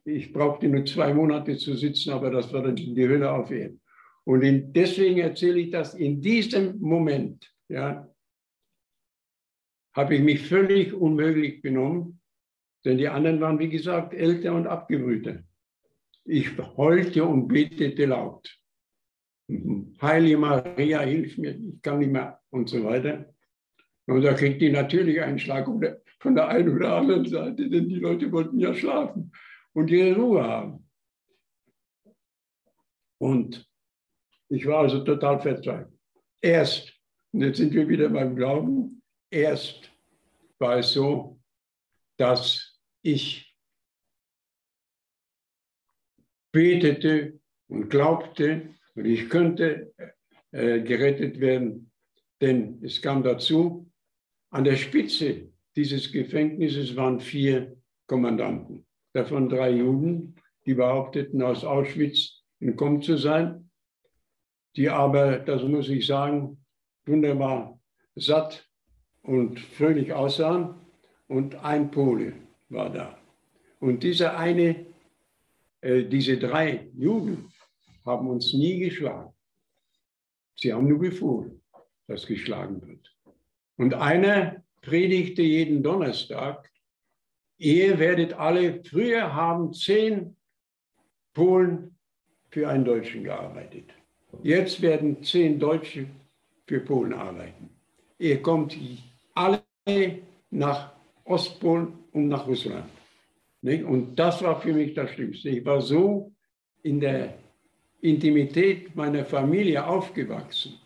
[0.06, 3.82] ich brauchte nur zwei Monate zu sitzen, aber das war dann die Hölle auf Erden.
[4.26, 8.08] Und in, deswegen erzähle ich das in diesem Moment, ja,
[9.96, 12.20] habe ich mich völlig unmöglich benommen,
[12.86, 15.44] denn die anderen waren, wie gesagt, älter und abgebrühter.
[16.26, 18.63] Ich heulte und betete laut.
[20.02, 23.34] Heilige Maria, hilf mir, ich kann nicht mehr und so weiter.
[24.06, 25.68] Und da kriegt die natürlich einen Schlag
[26.20, 29.32] von der einen oder anderen Seite, denn die Leute wollten ja schlafen
[29.74, 30.90] und ihre Ruhe haben.
[33.20, 33.70] Und
[34.50, 35.98] ich war also total verzweifelt.
[36.42, 36.94] Erst,
[37.32, 39.90] und jetzt sind wir wieder beim Glauben, erst
[40.60, 41.40] war es so,
[42.18, 43.58] dass ich
[46.52, 49.94] betete und glaubte, und ich könnte
[50.52, 51.92] äh, gerettet werden,
[52.42, 53.90] denn es kam dazu,
[54.50, 57.76] an der Spitze dieses Gefängnisses waren vier
[58.08, 63.70] Kommandanten, davon drei Juden, die behaupteten, aus Auschwitz entkommen zu sein,
[64.76, 66.58] die aber, das muss ich sagen,
[67.06, 67.80] wunderbar
[68.16, 68.68] satt
[69.22, 70.76] und fröhlich aussahen.
[71.28, 72.34] Und ein Pole
[72.70, 73.18] war da.
[73.80, 74.86] Und dieser eine,
[75.82, 77.53] äh, diese drei Juden
[78.06, 79.34] haben uns nie geschlagen.
[80.56, 81.62] Sie haben nur befohlen,
[82.08, 83.16] dass geschlagen wird.
[83.78, 86.70] Und einer predigte jeden Donnerstag,
[87.58, 90.36] ihr werdet alle, früher haben zehn
[91.34, 91.98] Polen
[92.50, 93.90] für einen Deutschen gearbeitet.
[94.44, 96.08] Jetzt werden zehn Deutsche
[96.68, 97.70] für Polen arbeiten.
[98.20, 98.78] Ihr kommt
[99.34, 99.64] alle
[100.52, 100.94] nach
[101.26, 102.90] Ostpolen und nach Russland.
[103.62, 105.50] Und das war für mich das Schlimmste.
[105.50, 106.32] Ich war so
[106.84, 107.38] in der
[108.04, 110.78] Intimität meiner Familie aufgewachsen,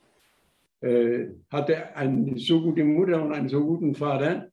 [0.82, 4.51] äh, hatte eine so gute Mutter und einen so guten Vater,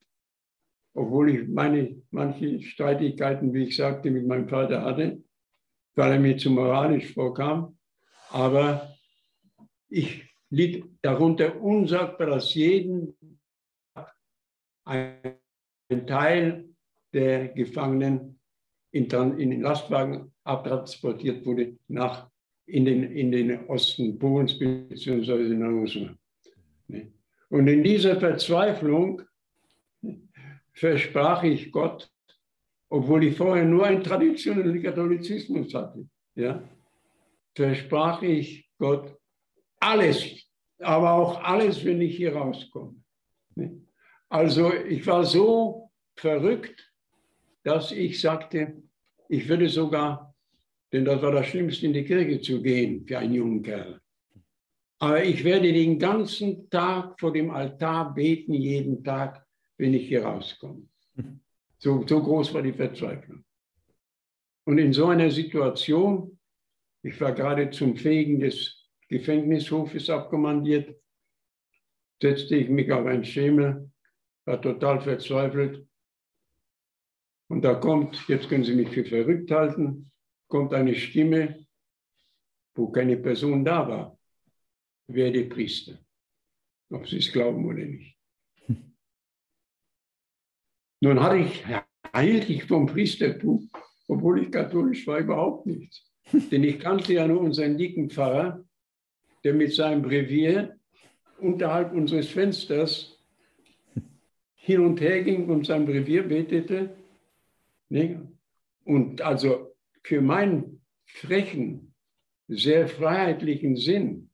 [0.95, 5.23] obwohl ich meine manche Streitigkeiten, wie ich sagte, mit meinem Vater hatte,
[5.95, 7.77] weil er mir zu moralisch vorkam.
[8.31, 8.97] Aber
[9.91, 13.15] ich litt darunter unsagbar, dass jeden
[14.87, 15.37] ein
[16.07, 16.71] Teil
[17.13, 18.41] der Gefangenen
[18.91, 22.31] in, in den Lastwagen abtransportiert wurde nach
[22.67, 25.55] in den, in den Osten Polens bzw.
[25.55, 26.19] nach Russland.
[27.51, 29.23] Und in dieser Verzweiflung
[30.73, 32.11] versprach ich Gott,
[32.89, 36.63] obwohl ich vorher nur einen traditionellen Katholizismus hatte, ja,
[37.55, 39.17] versprach ich Gott
[39.79, 40.49] alles,
[40.79, 42.97] aber auch alles, wenn ich hier rauskomme.
[44.29, 46.93] Also ich war so verrückt,
[47.63, 48.83] dass ich sagte,
[49.29, 50.34] ich würde sogar,
[50.95, 54.01] denn das war das Schlimmste, in die Kirche zu gehen für einen jungen Kerl.
[55.01, 59.45] Aber ich werde den ganzen Tag vor dem Altar beten, jeden Tag,
[59.77, 60.89] wenn ich hier rauskomme.
[61.77, 63.45] So, so groß war die Verzweiflung.
[64.65, 66.39] Und in so einer Situation,
[67.03, 70.99] ich war gerade zum Fegen des Gefängnishofes abkommandiert,
[72.23, 73.91] setzte ich mich auf einen Schemel,
[74.47, 75.87] war total verzweifelt.
[77.51, 80.11] Und da kommt, jetzt können Sie mich für verrückt halten,
[80.49, 81.67] kommt eine Stimme,
[82.75, 84.19] wo keine Person da war.
[85.07, 85.99] Werde Priester.
[86.91, 88.17] Ob Sie es glauben oder nicht.
[91.01, 91.65] Nun hatte ich,
[92.13, 93.71] erhielt ich vom Priestertum,
[94.09, 96.11] obwohl ich katholisch war, überhaupt nichts.
[96.33, 98.65] Denn ich kannte ja nur unseren dicken Pfarrer,
[99.45, 100.79] der mit seinem Brevier
[101.39, 103.19] unterhalb unseres Fensters
[104.55, 106.97] hin und her ging und sein Brevier betete.
[108.85, 109.74] Und also
[110.05, 111.95] für meinen frechen,
[112.47, 114.31] sehr freiheitlichen Sinn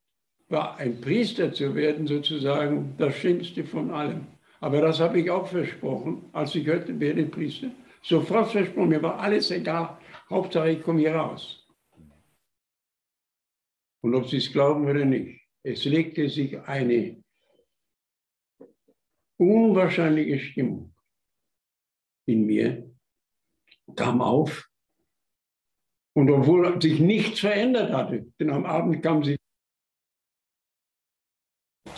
[0.49, 4.27] war ein Priester zu werden sozusagen das Schlimmste von allem.
[4.59, 7.71] Aber das habe ich auch versprochen, als ich hörte, werde Priester.
[8.03, 9.97] Sofort versprochen, mir war alles egal.
[10.29, 11.65] Hauptsache, ich komme hier raus.
[14.03, 17.23] Und ob Sie es glauben oder nicht, es legte sich eine
[19.37, 20.95] unwahrscheinliche Stimmung
[22.27, 22.91] in mir,
[23.95, 24.70] kam auf.
[26.15, 29.37] Und obwohl sich nichts verändert hatte, denn am Abend kam sie,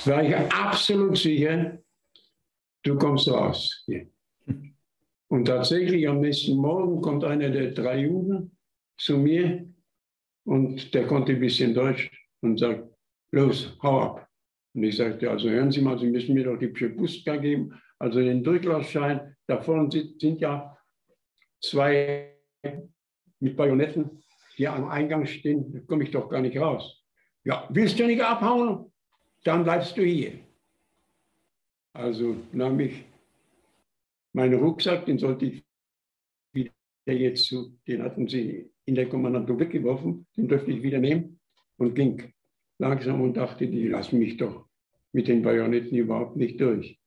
[0.05, 1.83] war ich absolut sicher,
[2.85, 3.85] du kommst raus.
[3.87, 4.11] Hier.
[5.29, 8.57] Und tatsächlich am nächsten Morgen kommt einer der drei Juden
[8.99, 9.67] zu mir
[10.45, 12.11] und der konnte ein bisschen Deutsch
[12.43, 12.93] und sagt,
[13.31, 14.29] los, hau ab.
[14.75, 18.21] Und ich sagte, also hören Sie mal, Sie müssen mir doch die Pschepustka geben, also
[18.21, 19.37] den Durchlaufschein.
[19.47, 20.77] Da vorne sind ja
[21.63, 22.39] zwei
[23.43, 24.23] mit Bajonetten,
[24.57, 27.05] die am Eingang stehen, komme ich doch gar nicht raus.
[27.45, 28.93] Ja, willst du nicht abhauen?
[29.45, 30.39] Dann bleibst du hier.
[31.93, 33.05] Also nahm ich
[34.33, 35.65] meinen Rucksack, den sollte ich
[36.53, 36.73] wieder
[37.07, 41.41] jetzt zu, den hatten sie in der Kommandantur weggeworfen, den durfte ich wieder nehmen
[41.77, 42.33] und ging
[42.79, 44.69] langsam und dachte, die lassen mich doch
[45.13, 46.99] mit den Bajonetten überhaupt nicht durch.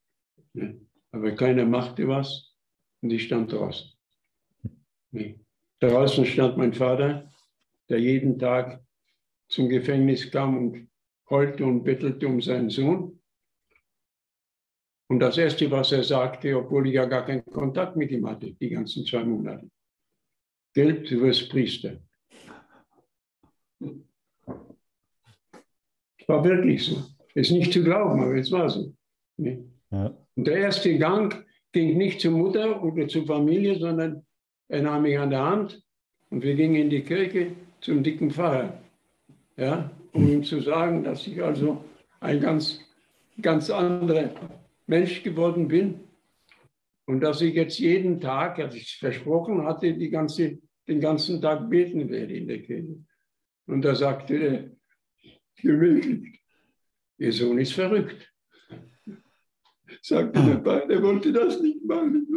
[1.12, 2.54] Aber keiner machte was
[3.02, 3.92] und ich stand draußen.
[5.90, 7.32] Draußen stand mein Vater,
[7.90, 8.84] der jeden Tag
[9.48, 10.90] zum Gefängnis kam und
[11.30, 13.20] heulte und bettelte um seinen Sohn.
[15.08, 18.54] Und das Erste, was er sagte, obwohl ich ja gar keinen Kontakt mit ihm hatte,
[18.54, 19.70] die ganzen zwei Monate,
[20.74, 21.98] Geld, du wirst Priester.
[26.18, 27.04] Es war wirklich so.
[27.34, 28.94] Ist nicht zu glauben, aber es war so.
[29.38, 30.18] Ja.
[30.36, 34.26] Und der erste Gang ging nicht zur Mutter oder zur Familie, sondern
[34.68, 35.84] er nahm mich an der Hand
[36.30, 37.52] und wir gingen in die Kirche
[37.82, 38.82] zum dicken Pfarrer.
[39.58, 41.84] Ja, um ihm zu sagen, dass ich also
[42.20, 42.82] ein ganz,
[43.42, 44.32] ganz anderer
[44.88, 46.02] Mensch geworden bin
[47.06, 51.70] und dass ich jetzt jeden Tag, als ich versprochen hatte, die ganze, den ganzen Tag
[51.70, 52.98] beten werde in der Kirche.
[53.68, 54.76] Und da sagte er,
[57.18, 58.35] Ihr Sohn ist verrückt.
[60.02, 62.28] Sagte der Pfarrer, er wollte das nicht machen.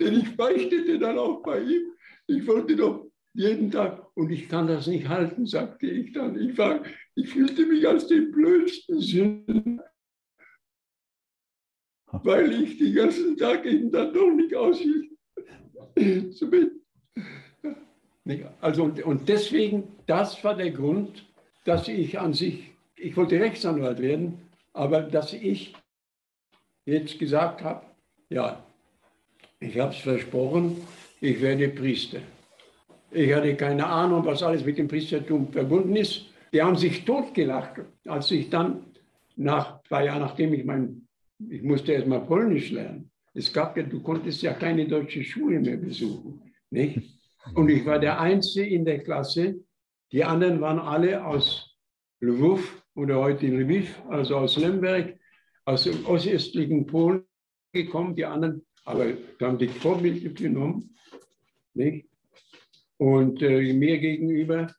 [0.00, 1.92] Denn ich beichtete dann auch bei ihm.
[2.26, 6.38] Ich wollte doch jeden Tag, und ich kann das nicht halten, sagte ich dann.
[6.40, 6.82] Ich, war,
[7.14, 9.90] ich fühlte mich als den blödsten Sünder
[12.12, 15.10] weil ich den ganzen Tag eben dann doch nicht aushielt.
[18.60, 21.26] Also und deswegen, das war der Grund,
[21.64, 24.38] dass ich an sich, ich wollte Rechtsanwalt werden,
[24.72, 25.74] aber dass ich
[26.90, 27.84] jetzt gesagt habe,
[28.28, 28.64] ja,
[29.58, 30.76] ich habe es versprochen,
[31.20, 32.20] ich werde Priester.
[33.10, 36.26] Ich hatte keine Ahnung, was alles mit dem Priestertum verbunden ist.
[36.52, 38.84] Die haben sich totgelacht, als ich dann
[39.36, 41.08] nach zwei Jahren, nachdem ich mein
[41.48, 43.10] ich musste erst mal Polnisch lernen.
[43.32, 46.42] Es gab ja, du konntest ja keine deutsche Schule mehr besuchen.
[46.70, 47.00] Nicht?
[47.54, 49.60] Und ich war der Einzige in der Klasse.
[50.12, 51.76] Die anderen waren alle aus
[52.20, 55.18] Lwów oder heute Lviv, also aus Lemberg,
[55.70, 57.24] aus dem ostöstlichen Polen
[57.72, 58.14] gekommen.
[58.16, 60.96] Die anderen aber da haben die Vorbilder genommen.
[61.74, 62.08] Nicht?
[62.98, 64.74] Und äh, mir gegenüber,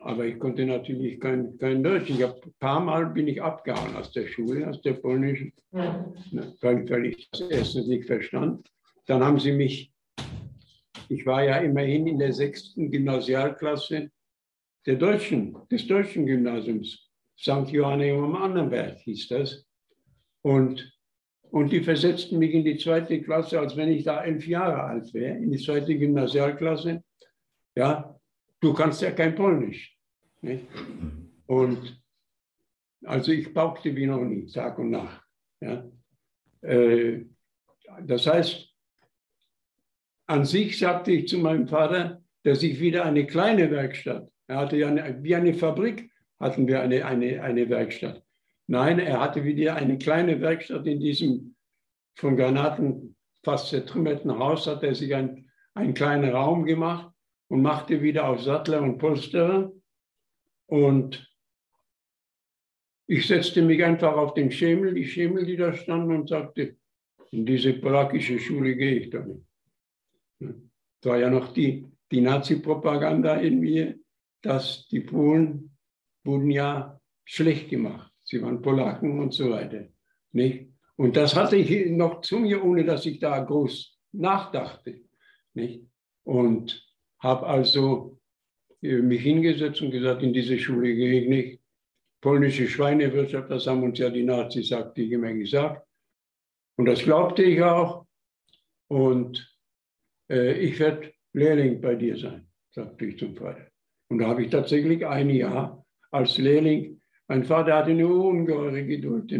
[0.00, 2.10] aber ich konnte natürlich kein, kein Deutsch.
[2.10, 6.88] Ich hab, ein paar Mal bin ich abgehauen aus der Schule, aus der polnischen, weil,
[6.88, 8.68] weil ich das erstens nicht verstand.
[9.06, 9.92] Dann haben sie mich,
[11.08, 14.10] ich war ja immerhin in der sechsten Gymnasialklasse
[14.84, 17.68] der deutschen, des deutschen Gymnasiums, St.
[17.70, 19.65] Johanneum am Annenberg hieß das.
[20.46, 20.96] Und,
[21.50, 25.12] und die versetzten mich in die zweite Klasse, als wenn ich da elf Jahre alt
[25.12, 27.02] wäre, in die zweite Gymnasialklasse.
[27.74, 28.16] Ja,
[28.60, 29.98] du kannst ja kein Polnisch.
[30.42, 30.64] Nicht?
[31.46, 32.00] Und
[33.04, 35.20] also ich paukte wie noch nie, Tag und Nacht.
[35.60, 35.84] Ja.
[36.60, 37.24] Äh,
[38.02, 38.72] das heißt,
[40.28, 44.76] an sich sagte ich zu meinem Vater, dass ich wieder eine kleine Werkstatt, er hatte
[44.76, 48.22] ja eine, wie eine Fabrik, hatten wir eine, eine, eine Werkstatt.
[48.68, 51.56] Nein, er hatte wieder eine kleine Werkstatt in diesem
[52.16, 57.14] von Granaten fast zertrümmerten Haus, hat er sich ein, einen kleinen Raum gemacht
[57.48, 59.72] und machte wieder auf Sattler und Polsterer.
[60.66, 61.32] Und
[63.06, 66.76] ich setzte mich einfach auf den Schemel, die Schemel, die da standen, und sagte,
[67.30, 69.46] in diese polakische Schule gehe ich doch nicht.
[70.40, 73.96] Das war ja noch die, die Nazi-Propaganda in mir,
[74.42, 75.76] dass die Polen
[76.24, 78.12] wurden ja schlecht gemacht.
[78.26, 79.86] Sie waren Polaken und so weiter.
[80.32, 80.68] Nicht?
[80.96, 85.02] Und das hatte ich noch zu mir, ohne dass ich da groß nachdachte.
[85.54, 85.86] Nicht?
[86.24, 86.84] Und
[87.20, 88.18] habe also
[88.82, 91.62] äh, mich hingesetzt und gesagt, in diese Schule gehe ich nicht.
[92.20, 95.86] Polnische Schweinewirtschaft, das haben uns ja die Nazis, sagte ich immer gesagt.
[96.76, 98.06] Und das glaubte ich auch.
[98.88, 99.56] Und
[100.30, 103.68] äh, ich werde Lehrling bei dir sein, sagte ich zum Vater.
[104.08, 106.95] Und da habe ich tatsächlich ein Jahr als Lehrling,
[107.28, 109.32] mein Vater hatte eine ungeheure Geduld.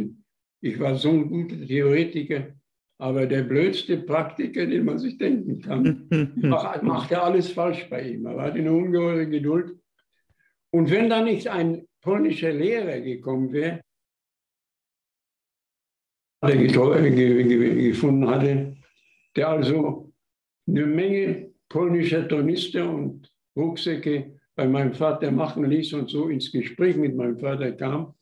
[0.60, 2.54] Ich war so ein guter Theoretiker,
[2.98, 6.08] aber der blödste Praktiker, den man sich denken kann.
[6.36, 6.42] Ich
[6.82, 8.26] machte alles falsch bei ihm.
[8.26, 9.78] Er hatte eine ungeheure Geduld.
[10.70, 13.80] Und wenn da nicht ein polnischer Lehrer gekommen wäre,
[16.44, 16.56] der
[17.88, 18.76] gefunden hatte,
[19.34, 20.12] der also
[20.68, 26.96] eine Menge polnischer Tornister und Rucksäcke bei meinem Vater machen ließ und so ins Gespräch
[26.96, 28.14] mit meinem Vater kam.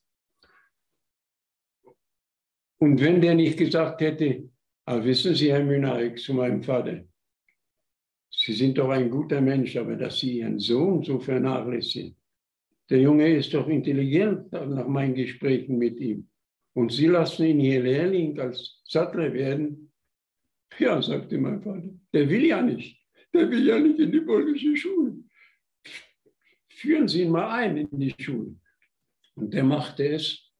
[2.78, 4.50] Und wenn der nicht gesagt hätte,
[4.84, 7.04] ah, wissen Sie, Herr Münarik, zu meinem Vater,
[8.30, 12.16] Sie sind doch ein guter Mensch, aber dass Sie Ihren Sohn so vernachlässigen.
[12.90, 16.28] Der Junge ist doch intelligent nach meinen Gesprächen mit ihm.
[16.74, 19.92] Und Sie lassen ihn hier Lehrling als Sattler werden.
[20.78, 23.00] Ja, sagte mein Vater, der will ja nicht.
[23.32, 25.23] Der will ja nicht in die polnische Schule.
[26.84, 28.56] Führen Sie ihn mal ein in die Schule.
[29.36, 30.52] Und der machte es.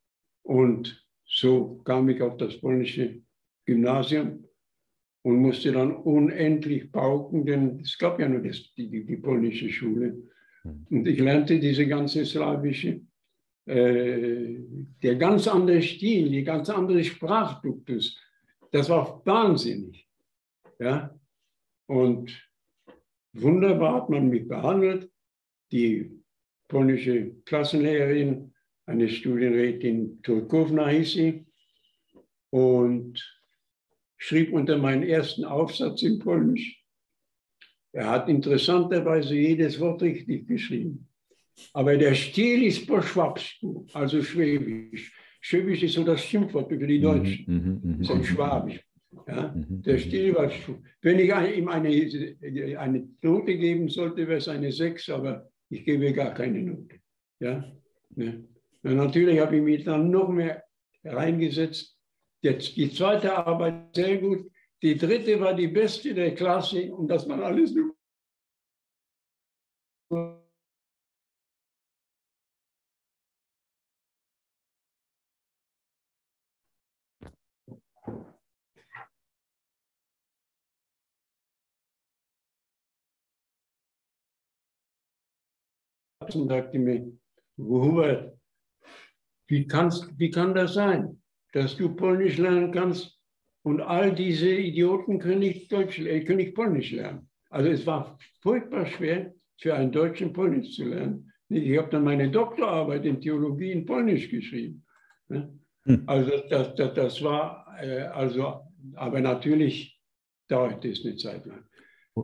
[0.43, 3.21] Und so kam ich auf das polnische
[3.67, 4.43] Gymnasium
[5.21, 9.69] und musste dann unendlich pauken, denn es gab ja nur das, die, die, die, polnische
[9.69, 10.17] Schule.
[10.63, 10.87] Hm.
[10.89, 13.03] Und ich lernte diese ganze slawische,
[13.67, 14.57] äh,
[15.03, 18.19] der ganz andere Stil, die ganz andere Sprachduktus.
[18.71, 20.09] Das war wahnsinnig.
[20.79, 21.15] Ja?
[21.87, 22.33] Und
[23.35, 25.11] wunderbar hat man mich behandelt.
[25.73, 26.11] Die
[26.69, 28.53] polnische Klassenlehrerin,
[28.87, 31.47] eine Studienrätin Turkowna hieß sie.
[32.51, 33.23] Und
[34.17, 36.83] schrieb unter meinen ersten Aufsatz in Polnisch.
[37.93, 41.09] Er hat interessanterweise jedes Wort richtig geschrieben.
[41.73, 45.13] Aber der Stil ist po Schwabsku, also Schwäbisch.
[45.41, 47.45] Schwäbisch ist so das Schimpfwort über die Deutschen.
[47.47, 48.81] Mm -hmm, ist ein Schwabisch.
[49.27, 49.55] Ja?
[49.55, 50.51] Mhm, der Stil war,
[51.03, 56.13] wenn ich ihm eine, eine Note geben sollte, wäre es eine 6, aber ich gebe
[56.13, 56.97] gar keine Note.
[57.41, 57.65] Ja?
[58.17, 58.33] ja.
[58.83, 60.63] Natürlich habe ich mich dann noch mehr
[61.05, 61.95] reingesetzt
[62.45, 64.51] Jetzt die zweite Arbeit sehr gut.
[64.83, 67.94] Die dritte war die beste der Klasse und das war alles nur.
[86.33, 87.13] Und sagte mir,
[87.59, 88.37] Hubert,
[89.47, 91.21] wie, kannst, wie kann das sein?
[91.55, 93.17] dass du Polnisch lernen kannst
[93.63, 97.29] und all diese Idioten können nicht, Deutsch, äh, können nicht Polnisch lernen.
[97.49, 101.33] Also es war furchtbar schwer für einen Deutschen Polnisch zu lernen.
[101.49, 104.85] Ich habe dann meine Doktorarbeit in Theologie in Polnisch geschrieben.
[105.29, 105.61] Hm.
[106.07, 108.63] Also das, das, das war, äh, also,
[108.97, 110.01] aber natürlich
[110.49, 111.65] dauerte es eine Zeit lang.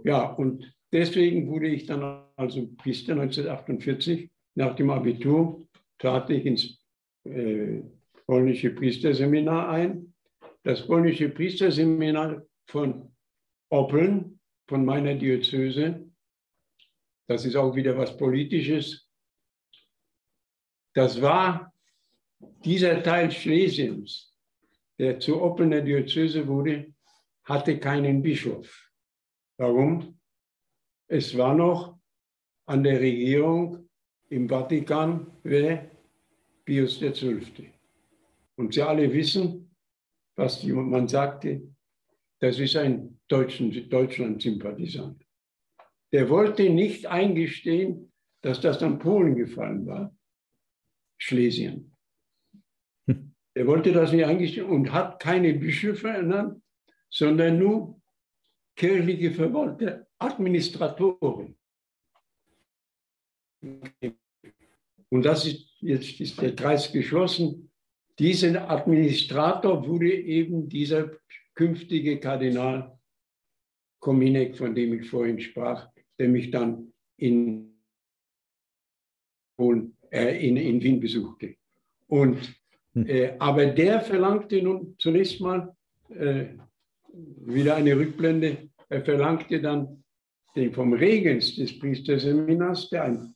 [0.05, 5.69] Ja, und deswegen wurde ich dann also bis 1948 nach dem Abitur
[5.99, 6.83] trat ich ins
[7.25, 7.83] äh,
[8.27, 10.15] polnische Priesterseminar ein.
[10.63, 13.15] Das polnische Priesterseminar von
[13.69, 16.11] Oppeln, von meiner Diözese.
[17.29, 19.07] Das ist auch wieder was Politisches.
[20.95, 21.73] Das war
[22.65, 24.35] dieser Teil Schlesiens,
[24.99, 26.95] der zu Oppelner Diözese wurde,
[27.45, 28.91] hatte keinen Bischof.
[29.59, 30.19] Warum?
[31.07, 32.00] Es war noch
[32.71, 33.89] an der Regierung
[34.29, 35.91] im Vatikan, wer?
[36.65, 37.73] Pius XII.
[38.55, 39.75] Und Sie alle wissen,
[40.37, 41.63] was die, man sagte,
[42.39, 45.27] das ist ein Deutschland-Sympathisant.
[46.13, 50.17] Der wollte nicht eingestehen, dass das an Polen gefallen war,
[51.19, 51.97] Schlesien.
[53.09, 53.35] Hm.
[53.53, 56.63] Er wollte das nicht eingestehen und hat keine Bischöfe ernannt,
[57.09, 58.01] sondern nur
[58.77, 61.57] kirchliche Verwalter, Administratoren.
[63.63, 67.71] Und das ist, jetzt ist der Kreis geschlossen.
[68.19, 71.11] Dieser Administrator wurde eben dieser
[71.55, 72.99] künftige Kardinal
[73.99, 75.89] Kominek, von dem ich vorhin sprach,
[76.19, 77.75] der mich dann in,
[80.11, 81.57] äh, in, in Wien besuchte.
[82.07, 82.39] Und,
[82.95, 83.07] hm.
[83.07, 85.77] äh, aber der verlangte nun zunächst mal
[86.09, 86.47] äh,
[87.13, 88.71] wieder eine Rückblende.
[88.89, 90.03] Er verlangte dann
[90.57, 93.35] den vom Regens des Priesterseminars, der ein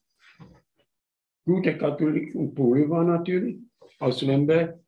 [1.45, 3.59] guter Katholik und Pole war natürlich,
[3.99, 4.80] aus Lemberg,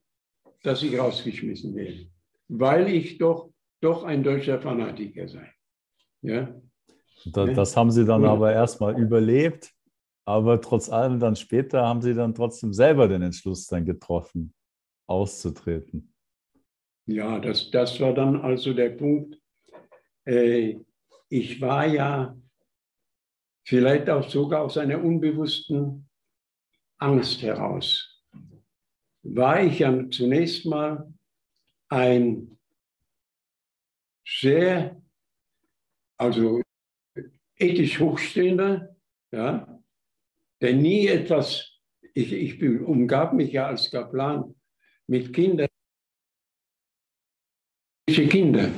[0.62, 2.06] dass ich rausgeschmissen werde,
[2.48, 3.50] weil ich doch,
[3.80, 5.52] doch ein deutscher Fanatiker sei.
[6.22, 6.54] Ja?
[7.26, 8.32] Das, das haben Sie dann ja.
[8.32, 9.72] aber erstmal überlebt,
[10.24, 14.54] aber trotz allem dann später haben Sie dann trotzdem selber den Entschluss dann getroffen,
[15.06, 16.12] auszutreten.
[17.06, 19.40] Ja, das, das war dann also der Punkt.
[20.24, 20.76] Äh,
[21.28, 22.36] ich war ja
[23.64, 26.08] vielleicht auch sogar aus einer unbewussten
[26.98, 28.22] Angst heraus,
[29.22, 31.12] war ich ja zunächst mal
[31.88, 32.58] ein
[34.26, 35.00] sehr,
[36.16, 36.62] also
[37.56, 38.96] ethisch hochstehender,
[39.32, 39.82] ja,
[40.60, 41.80] der nie etwas,
[42.14, 44.54] ich, ich umgab mich ja als Kaplan
[45.06, 45.68] mit Kindern,
[48.06, 48.70] Kinder.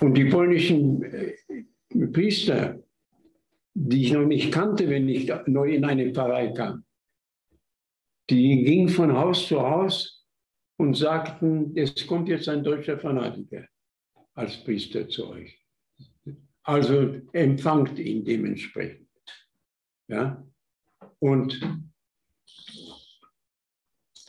[0.00, 1.34] Und die polnischen äh,
[2.12, 2.82] Priester,
[3.74, 6.84] die ich noch nicht kannte, wenn ich neu in eine Pfarrei kam,
[8.30, 10.26] die gingen von Haus zu Haus
[10.76, 13.66] und sagten, es kommt jetzt ein deutscher Fanatiker
[14.34, 15.58] als Priester zu euch.
[16.62, 19.08] Also empfangt ihn dementsprechend.
[20.08, 20.46] Ja?
[21.18, 21.60] Und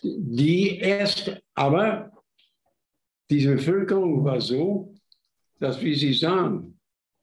[0.03, 2.11] die erste, aber
[3.29, 4.95] diese Bevölkerung war so,
[5.59, 6.79] dass, wie Sie sahen,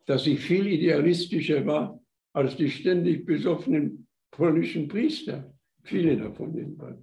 [0.07, 2.01] dass ich viel idealistischer war
[2.33, 5.53] als die ständig besoffenen polnischen Priester,
[5.89, 6.99] viele davon jedenfalls,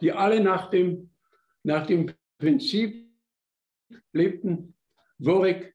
[0.00, 1.10] die alle nach dem,
[1.62, 3.08] nach dem Prinzip
[4.12, 4.74] lebten,
[5.18, 5.74] Worek,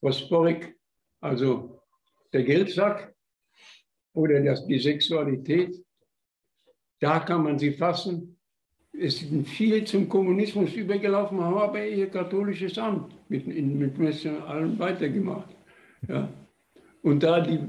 [0.00, 0.74] Bosporik,
[1.20, 1.82] also
[2.32, 3.14] der Geldsack
[4.14, 5.84] oder das, die Sexualität,
[7.00, 8.32] da kann man sie fassen
[8.92, 14.42] es sind viele zum Kommunismus übergelaufen, haben aber ihr katholisches Amt mit, mit Messe und
[14.42, 15.48] allem weitergemacht.
[16.08, 16.28] Ja.
[17.02, 17.60] Und da die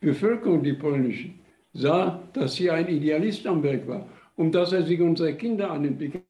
[0.00, 1.30] Bevölkerung, die polnische,
[1.74, 4.06] sah, dass hier ein Idealist am Werk war
[4.36, 6.24] und dass er sich unsere Kinder anentwickelt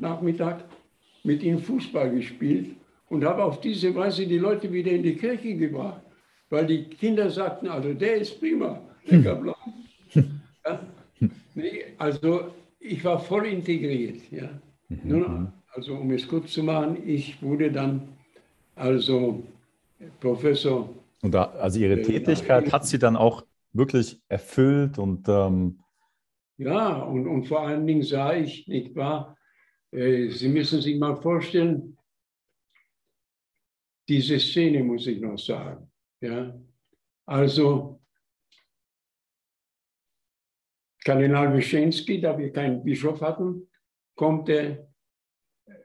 [0.00, 0.64] Nachmittag
[1.24, 2.76] mit ihnen Fußball gespielt
[3.08, 6.02] und habe auf diese Weise die Leute wieder in die Kirche gebracht,
[6.50, 9.54] weil die Kinder sagten, also der ist prima, der Kaplan.
[10.64, 10.80] Ja?
[11.54, 12.48] Nee, also
[12.80, 14.20] ich war voll integriert.
[14.30, 14.50] Ja.
[14.88, 15.00] Mhm.
[15.04, 18.08] Nun, also um es kurz zu machen, ich wurde dann
[18.74, 19.42] also
[20.20, 20.88] Professor.
[21.22, 23.44] Und da, also Ihre äh, Tätigkeit hat Sie dann auch
[23.76, 25.80] wirklich erfüllt und ähm
[26.58, 29.36] ja, und, und vor allen Dingen sah ich, nicht wahr,
[29.92, 31.98] äh, Sie müssen sich mal vorstellen,
[34.08, 35.90] diese Szene muss ich noch sagen.
[36.20, 36.58] Ja.
[37.26, 38.00] Also
[41.04, 43.68] Kardinal Wyszynski, da wir keinen Bischof hatten,
[44.14, 44.88] kommt der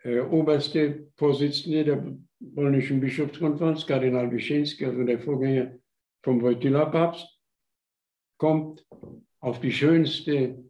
[0.03, 2.17] äh, oberste Vorsitzende der
[2.55, 5.77] polnischen Bischofskonferenz, Kardinal Wyszynski, also der Vorgänger
[6.23, 7.40] vom Wojtyla-Papst,
[8.41, 8.83] kommt
[9.39, 10.63] auf die schönste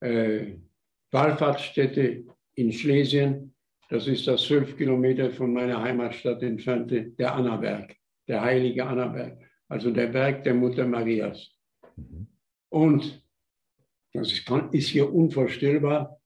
[0.00, 0.56] äh,
[1.12, 2.24] Wallfahrtsstätte
[2.56, 3.54] in Schlesien.
[3.88, 7.94] Das ist das zwölf Kilometer von meiner Heimatstadt entfernte, der Annaberg,
[8.26, 9.38] der heilige Annaberg,
[9.68, 11.54] also der Berg der Mutter Marias.
[11.94, 12.26] Mhm.
[12.68, 13.24] Und
[14.12, 14.32] das
[14.72, 16.20] ist hier unvorstellbar.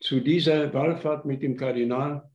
[0.00, 2.30] Zu dieser Wallfahrt mit dem Kardinal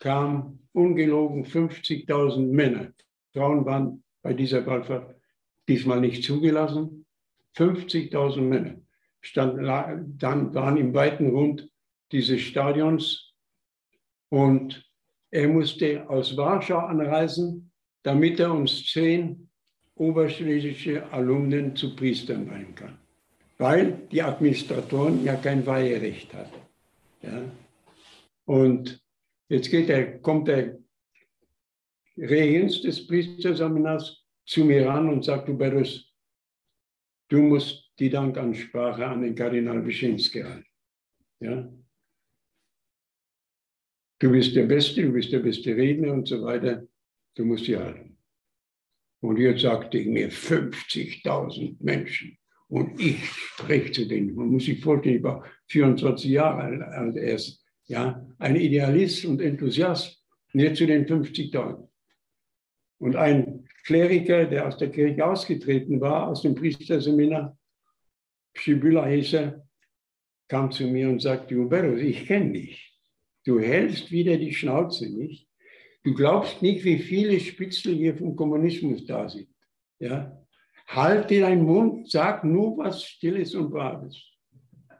[0.00, 2.92] kamen ungelogen 50.000 Männer.
[3.32, 5.19] Frauen waren bei dieser Wallfahrt
[5.68, 7.06] diesmal nicht zugelassen.
[7.56, 8.74] 50.000 Männer
[9.20, 11.68] standen, dann waren im weiten Rund
[12.12, 13.34] dieses Stadions
[14.28, 14.88] und
[15.30, 17.70] er musste aus Warschau anreisen,
[18.02, 19.48] damit er uns zehn
[19.94, 22.98] oberschlesische Alumnen zu Priestern weihen kann.
[23.58, 26.60] Weil die Administratoren ja kein Weiherecht hatten.
[27.22, 27.42] Ja?
[28.46, 29.00] Und
[29.48, 30.78] jetzt geht der, kommt der
[32.16, 36.12] Regens des Priesterseminars zu mir ran und sagt, Hubertus,
[37.28, 40.66] du musst die Dankansprache an den Kardinal Wyszynski halten.
[41.40, 41.72] Ja?
[44.18, 46.86] Du bist der Beste, du bist der beste Redner und so weiter.
[47.34, 48.18] Du musst sie halten.
[49.20, 52.38] Und jetzt sagte ich mir 50.000 Menschen.
[52.68, 54.34] Und ich spreche zu denen.
[54.34, 57.64] Man muss sich vorstellen, ich war 24 Jahre alt erst.
[57.86, 60.22] Ja, ein Idealist und Enthusiast.
[60.52, 61.88] Und jetzt zu den 50.000.
[62.98, 67.58] Und ein Kleriker, der aus der Kirche ausgetreten war, aus dem Priesterseminar,
[68.54, 69.66] Schibüla hieß er,
[70.46, 72.96] kam zu mir und sagte, Hubertus, ich kenne dich.
[73.44, 75.48] Du hältst wieder die Schnauze nicht.
[76.04, 79.48] Du glaubst nicht, wie viele Spitzel hier vom Kommunismus da sind.
[79.98, 80.40] Ja?
[80.86, 84.16] Halte deinen Mund, sag nur was Stilles und Wahres.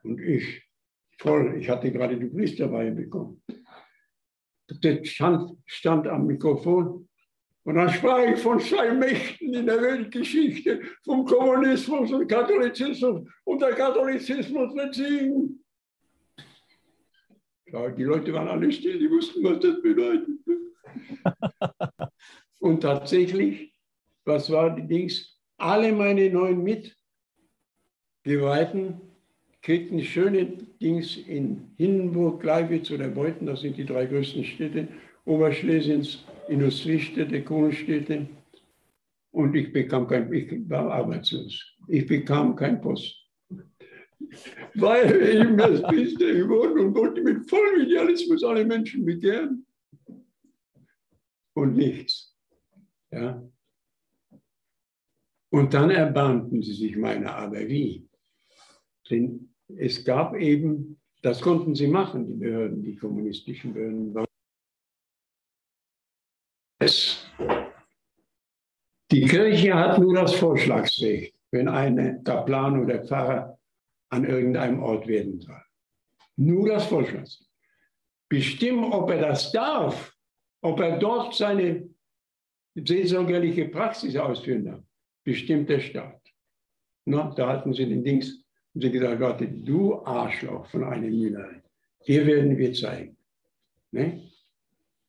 [0.03, 0.65] Und ich,
[1.17, 3.41] voll, ich hatte gerade die Priesterweihe bekommen.
[4.83, 7.09] Der stand, stand am Mikrofon
[7.71, 13.29] und dann sprach ich von zwei Mächten in der Weltgeschichte, vom Kommunismus und Katholizismus.
[13.45, 15.65] Und der Katholizismus wird siegen.
[17.67, 20.27] Ja, die Leute waren alle still, die wussten, was das bedeutet.
[22.59, 23.73] und tatsächlich,
[24.25, 25.41] was war die Dings?
[25.57, 26.65] Alle meine neuen
[28.25, 29.01] Mitgeweihten
[29.63, 30.45] kriegten schöne
[30.83, 34.89] Dings in Hindenburg, Gleiwitz oder Beuthen, das sind die drei größten Städte
[35.25, 38.29] Oberschlesiens, Industriestädte, Kohlenstädte.
[39.33, 41.77] Und ich bekam kein, ich war arbeitslos.
[41.89, 43.17] Ich bekam kein Post.
[44.75, 49.67] Weil mir das Beste geworden und wollte mit vollem Idealismus alle Menschen begehren.
[51.55, 52.37] Und nichts.
[53.11, 53.43] Ja.
[55.51, 58.09] Und dann erbarmten sie sich meiner, aber wie?
[59.11, 64.15] Denn es gab eben, das konnten sie machen, die Behörden, die kommunistischen Behörden.
[69.11, 73.59] Die Kirche hat nur das Vorschlagsrecht, wenn ein Kaplan oder Pfarrer
[74.11, 75.63] an irgendeinem Ort werden soll.
[76.37, 77.51] Nur das Vorschlagsrecht.
[78.29, 80.15] Bestimmen, ob er das darf,
[80.63, 81.89] ob er dort seine
[82.75, 84.83] seelsorgerliche Praxis ausführen darf,
[85.25, 86.23] bestimmt der Staat.
[87.05, 91.63] Na, da hatten sie den Dings und sie gesagt, warte, du Arschloch von einem Müller,
[92.07, 93.17] dir werden wir zeigen.
[93.91, 94.30] Ne?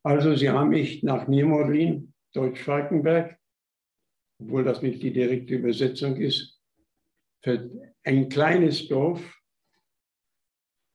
[0.03, 3.37] Also sie haben mich nach Niermodlin, Deutsch-Falkenberg,
[4.39, 6.59] obwohl das nicht die direkte Übersetzung ist,
[7.43, 7.69] für
[8.03, 9.21] ein kleines Dorf.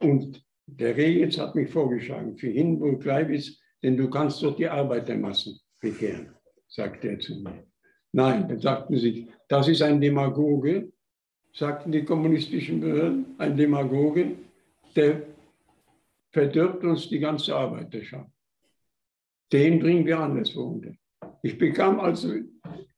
[0.01, 6.35] Und der Regens hat mich vorgeschlagen für Hindenburg-Gleiwitz, denn du kannst dort die Arbeitermassen bekehren,
[6.67, 7.65] sagte er zu mir.
[8.13, 10.93] Nein, dann sagten sie, das ist ein Demagoge,
[11.53, 14.37] sagten die kommunistischen Behörden, ein Demagoge,
[14.97, 15.23] der
[16.33, 18.31] verdirbt uns die ganze Arbeiterschaft.
[19.53, 20.93] Den bringen wir anderswo unter.
[21.43, 22.35] Ich bekam also,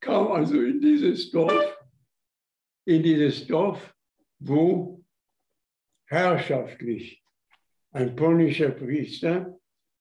[0.00, 1.76] kam also in dieses Dorf,
[2.86, 3.94] in dieses Dorf,
[4.38, 5.04] wo
[6.06, 7.22] herrschaftlich
[7.90, 9.58] ein polnischer Priester,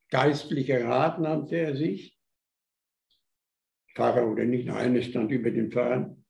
[0.09, 2.17] geistlicher Rat nannte er sich,
[3.93, 6.23] Pfarrer oder nicht, einer stand über den Pfarrern,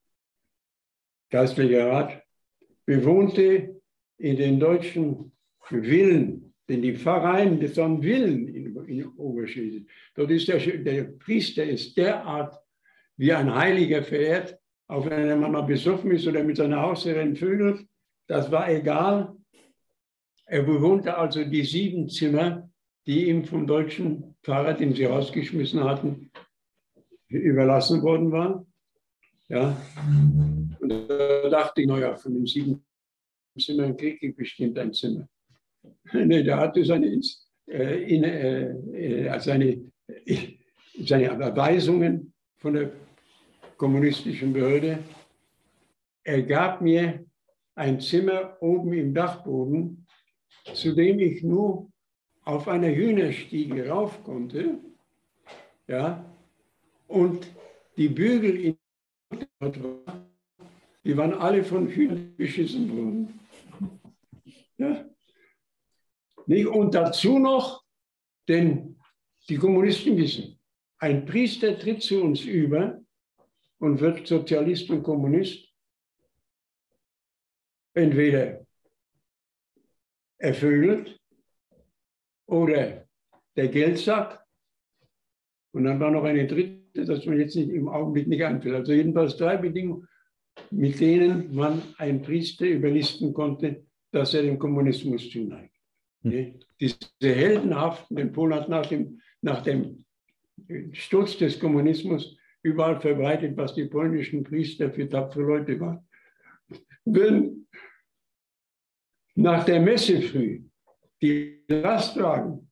[1.30, 2.24] geistlicher Rat,
[2.86, 3.82] bewohnte
[4.18, 9.88] in den deutschen Villen, denn die Pfarreien, das waren Villen in, in Oberschlesien.
[10.16, 12.60] Dort ist der, der Priester ist derart
[13.16, 14.58] wie ein Heiliger verehrt,
[14.88, 17.86] auch wenn er mal besoffen ist oder mit seiner Hausherrin vögelt,
[18.28, 19.36] das war egal.
[20.46, 22.70] Er bewohnte also die sieben Zimmer,
[23.06, 26.32] die ihm vom deutschen Pfarrer, den sie rausgeschmissen hatten,
[27.30, 28.66] überlassen worden waren.
[29.50, 29.82] Ja.
[30.80, 32.86] Und da dachte ich, naja, von den sieben
[33.58, 35.28] Zimmern kriege ich bestimmt ein Zimmer.
[36.14, 37.20] Nee, der hatte seine,
[37.68, 38.70] äh, in, äh,
[39.26, 39.92] äh seine,
[41.00, 42.92] seine Erweisungen von der
[43.78, 45.00] kommunistischen Behörde.
[46.24, 47.26] Er gab mir
[47.76, 50.06] ein Zimmer oben im Dachboden,
[50.74, 51.90] zu dem ich nur
[52.44, 54.80] auf einer Hühnerstiege rauf konnte.
[55.88, 56.26] Ja,
[57.08, 57.48] und
[57.96, 58.78] die Bügel in
[61.04, 63.40] die waren alle von Hühnern beschissen worden.
[64.78, 65.06] Ja.
[66.48, 67.84] Und dazu noch,
[68.48, 68.98] denn
[69.50, 70.60] die Kommunisten wissen,
[71.00, 73.00] ein Priester tritt zu uns über
[73.80, 75.68] und wird Sozialist und Kommunist.
[77.94, 78.66] Entweder
[80.38, 81.20] erfüllt
[82.46, 83.08] oder
[83.56, 84.46] der Geldsack
[85.72, 88.76] Und dann war noch eine dritte, das mir jetzt nicht, im Augenblick nicht einfällt.
[88.76, 90.08] Also jedenfalls drei Bedingungen,
[90.72, 95.77] mit denen man einen Priester überlisten konnte, dass er dem Kommunismus zuneigt.
[96.24, 96.60] Hm.
[96.80, 100.06] Diese heldenhaften, den Polen nach dem, nach dem
[100.92, 106.08] Sturz des Kommunismus überall verbreitet, was die polnischen Priester für tapfere Leute waren.
[107.06, 107.68] Wenn
[109.36, 110.64] nach der Messe früh
[111.22, 112.70] die Lastwagen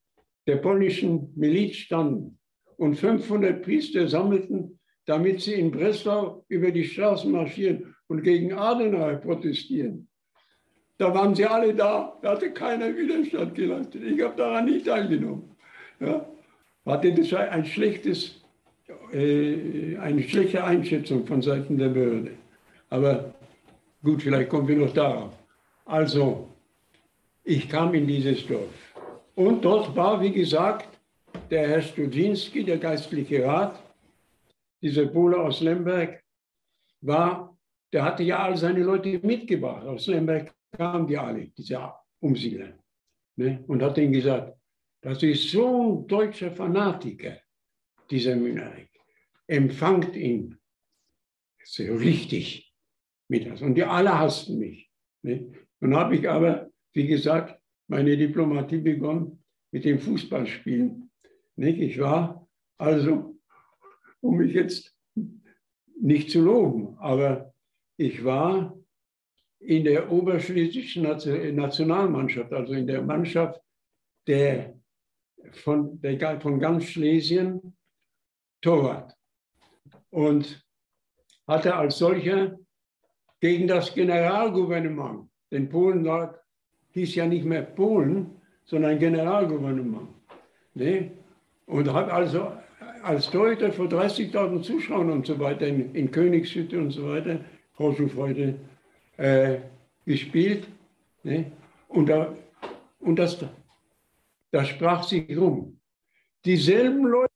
[0.48, 2.40] der polnischen Miliz standen
[2.78, 9.16] und 500 Priester sammelten, damit sie in Breslau über die Straßen marschieren und gegen Adenauer
[9.16, 10.10] protestieren.
[10.98, 14.02] Da waren sie alle da, da hatte keiner Widerstand geleistet.
[14.04, 15.56] Ich habe daran nicht teilgenommen.
[16.00, 16.26] Ja?
[16.86, 18.42] Hatte das ein schlechtes,
[19.12, 22.32] äh, eine schlechte Einschätzung von Seiten der Behörde.
[22.90, 23.34] Aber
[24.04, 25.34] gut, vielleicht kommen wir noch darauf.
[25.86, 26.48] Also,
[27.44, 28.70] ich kam in dieses Dorf.
[29.36, 30.88] Und dort war, wie gesagt,
[31.50, 33.80] der Herr Studzinski, der geistliche Rat,
[34.82, 36.24] dieser Pole aus Lemberg,
[37.02, 37.56] war,
[37.92, 39.86] der hatte ja all seine Leute mitgebracht.
[39.86, 42.78] Aus Lemberg kamen die alle, diese Umsiedler.
[43.38, 43.64] Ne?
[43.68, 44.58] Und hat ihnen gesagt,
[45.02, 47.38] das ist so ein deutscher Fanatiker,
[48.10, 48.90] dieser Münerich.
[49.48, 50.58] Empfangt ihn.
[51.64, 52.74] So richtig.
[53.28, 53.62] Mit das.
[53.62, 54.92] Und die alle hassten mich.
[55.24, 55.52] Ne?
[55.80, 61.12] Nun habe ich aber, wie gesagt, meine Diplomatie begonnen mit dem Fußballspielen.
[61.56, 61.80] Nicht?
[61.80, 62.48] Ich war
[62.78, 63.40] also,
[64.22, 64.96] um mich jetzt
[66.00, 67.54] nicht zu loben, aber
[67.98, 68.78] ich war
[69.66, 73.60] in der oberschlesischen Nationalmannschaft, also in der Mannschaft
[74.28, 74.76] der
[75.52, 77.76] von, der, von ganz Schlesien
[78.62, 79.16] Torwart.
[80.10, 80.66] Und
[81.48, 82.58] hatte als solcher
[83.40, 86.08] gegen das Generalgouvernement, den Polen
[86.92, 90.10] hieß ja nicht mehr Polen, sondern Generalgouvernement.
[90.74, 91.12] Ne?
[91.68, 92.54] Und hat also
[93.04, 97.40] als Torhüter vor 30.000 Zuschauern und so weiter in, in Königshütte und so weiter,
[97.78, 98.56] Hochschulfreude,
[99.18, 99.60] äh,
[100.06, 100.68] gespielt.
[101.24, 101.52] Ne?
[101.88, 102.36] Und, da,
[103.00, 103.38] und das,
[104.52, 105.80] das sprach sich rum.
[106.44, 107.32] Dieselben Leute,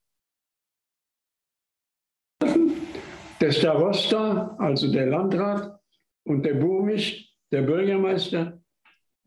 [3.40, 5.80] der Starosta, also der Landrat
[6.24, 8.60] und der Burmisch, der Bürgermeister,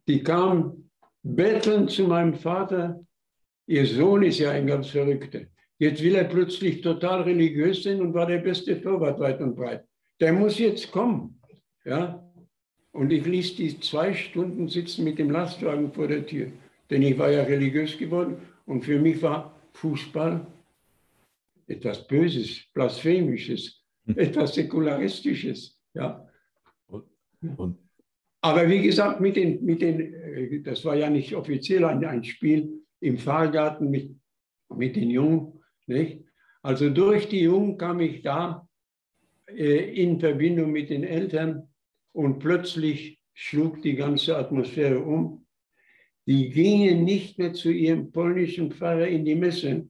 [0.08, 0.90] die kamen
[1.24, 3.06] betteln zu meinem Vater,
[3.66, 5.42] ihr Sohn ist ja ein ganz Verrückter.
[5.80, 9.86] Jetzt will er plötzlich total religiös sein und war der beste Torwart weit und breit.
[10.20, 11.42] Der muss jetzt kommen.
[11.84, 12.23] Ja?
[12.94, 16.52] Und ich ließ die zwei Stunden sitzen mit dem Lastwagen vor der Tür.
[16.90, 20.46] Denn ich war ja religiös geworden und für mich war Fußball
[21.68, 24.18] etwas Böses, Blasphemisches, hm.
[24.18, 25.80] etwas Säkularistisches.
[25.96, 26.30] Ja.
[26.88, 27.06] Und,
[27.58, 27.78] und.
[28.42, 32.24] Aber wie gesagt, mit den, mit den, äh, das war ja nicht offiziell ein, ein
[32.24, 34.16] Spiel im Fahrgarten mit,
[34.70, 35.64] mit den Jungen.
[35.88, 36.26] Nicht?
[36.62, 38.68] Also durch die Jungen kam ich da
[39.48, 41.70] äh, in Verbindung mit den Eltern
[42.14, 45.46] und plötzlich schlug die ganze Atmosphäre um.
[46.26, 49.90] Die gingen nicht mehr zu ihrem polnischen Pfarrer in die Messe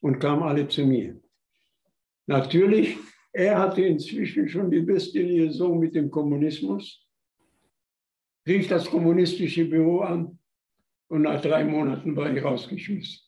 [0.00, 1.20] und kamen alle zu mir.
[2.26, 2.96] Natürlich,
[3.32, 7.04] er hatte inzwischen schon die beste Liaison mit dem Kommunismus,
[8.46, 10.38] rief das kommunistische Büro an
[11.08, 13.20] und nach drei Monaten war ich rausgeschmissen.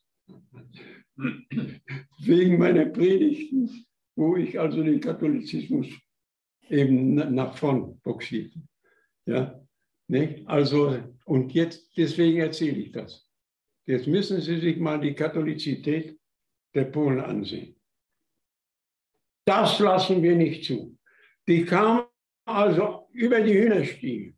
[2.24, 3.86] Wegen meiner Predigten,
[4.16, 5.88] wo ich also den Katholizismus
[6.68, 8.60] eben nach vorn boxierte.
[9.26, 9.60] Ja,
[10.08, 10.42] ne?
[10.46, 13.26] Also, und jetzt, deswegen erzähle ich das.
[13.86, 16.18] Jetzt müssen Sie sich mal die Katholizität
[16.74, 17.76] der Polen ansehen.
[19.44, 20.96] Das lassen wir nicht zu.
[21.46, 22.04] Die kamen
[22.46, 24.34] also über die Hühnerstiege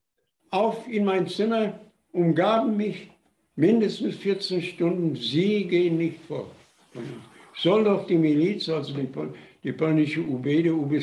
[0.51, 1.79] auf in mein Zimmer,
[2.13, 3.11] umgaben mich
[3.57, 5.17] mindestens 14 Stunden.
[5.17, 6.51] Sie gehen nicht fort.
[7.57, 9.09] Soll doch die Miliz, also die,
[9.63, 11.01] die polnische UB, der UB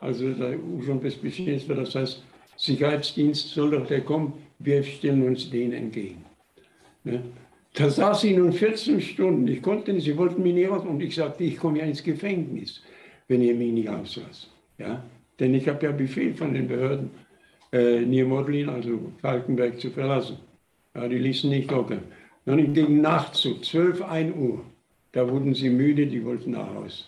[0.00, 0.58] also der
[0.94, 2.22] Bezpieczeństwa, das heißt
[2.56, 6.24] Sicherheitsdienst, soll doch der kommen, wir stellen uns denen entgegen.
[7.04, 7.22] Ne?
[7.74, 11.02] Da saß ich nun 14 Stunden, ich konnte nicht, sie wollten mich nicht raus und
[11.02, 12.82] ich sagte, ich komme ja ins Gefängnis,
[13.28, 14.50] wenn ihr mich nicht rauslasst.
[14.78, 15.04] Ja?
[15.38, 17.10] Denn ich habe ja Befehl von den Behörden,
[17.72, 20.38] äh, Niemodlin, also Falkenberg, zu verlassen.
[20.94, 21.98] Ja, die ließen nicht locker.
[22.46, 24.64] Dann gegen Nacht zu 12, 1 Uhr,
[25.12, 27.04] da wurden sie müde, die wollten nach Hause.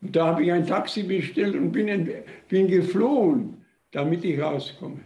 [0.00, 2.10] Da habe ich ein Taxi bestellt und bin, in,
[2.48, 5.00] bin geflohen, damit ich rauskomme.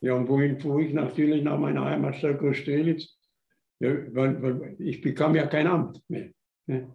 [0.00, 0.92] Ja, und wohin fuhr ich?
[0.92, 3.16] Natürlich nach meiner Heimatstadt Kostelitz.
[3.80, 6.30] Ja, weil, weil ich bekam ja kein Amt mehr.
[6.66, 6.90] Ne?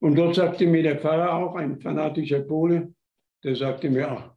[0.00, 2.92] Und dort sagte mir der Pfarrer auch, ein fanatischer Pole,
[3.44, 4.34] der sagte mir, ach,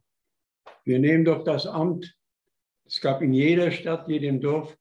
[0.84, 2.16] wir nehmen doch das Amt.
[2.84, 4.76] Es gab in jeder Stadt, jedem Dorf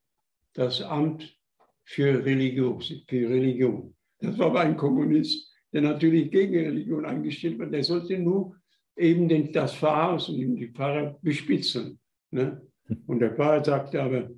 [0.54, 1.38] das Amt
[1.84, 2.82] für Religion.
[2.82, 3.96] Für Religion.
[4.20, 7.66] Das war aber ein Kommunist, der natürlich gegen Religion eingestellt war.
[7.66, 8.56] Der sollte nur
[8.96, 12.00] eben den, das Pfarrhaus und die Pfarrer bespitzeln.
[12.32, 12.62] Ne?
[13.08, 14.30] Und der Pfarrer sagte aber,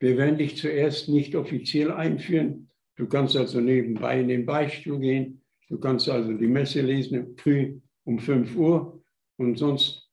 [0.00, 2.68] wir werden dich zuerst nicht offiziell einführen.
[2.96, 5.40] Du kannst also nebenbei in den Beichtstuhl gehen.
[5.68, 9.04] Du kannst also die Messe lesen früh um 5 Uhr
[9.36, 10.10] und sonst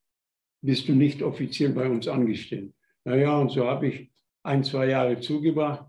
[0.62, 2.72] bist du nicht offiziell bei uns angestellt.
[3.06, 4.12] Naja, und so habe ich
[4.44, 5.88] ein, zwei Jahre zugebracht.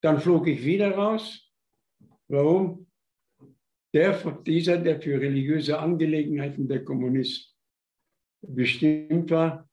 [0.00, 1.48] Dann flog ich wieder raus.
[2.26, 2.87] Warum?
[3.94, 4.12] Der,
[4.46, 7.54] dieser, der für religiöse Angelegenheiten der Kommunist
[8.42, 9.68] bestimmt war,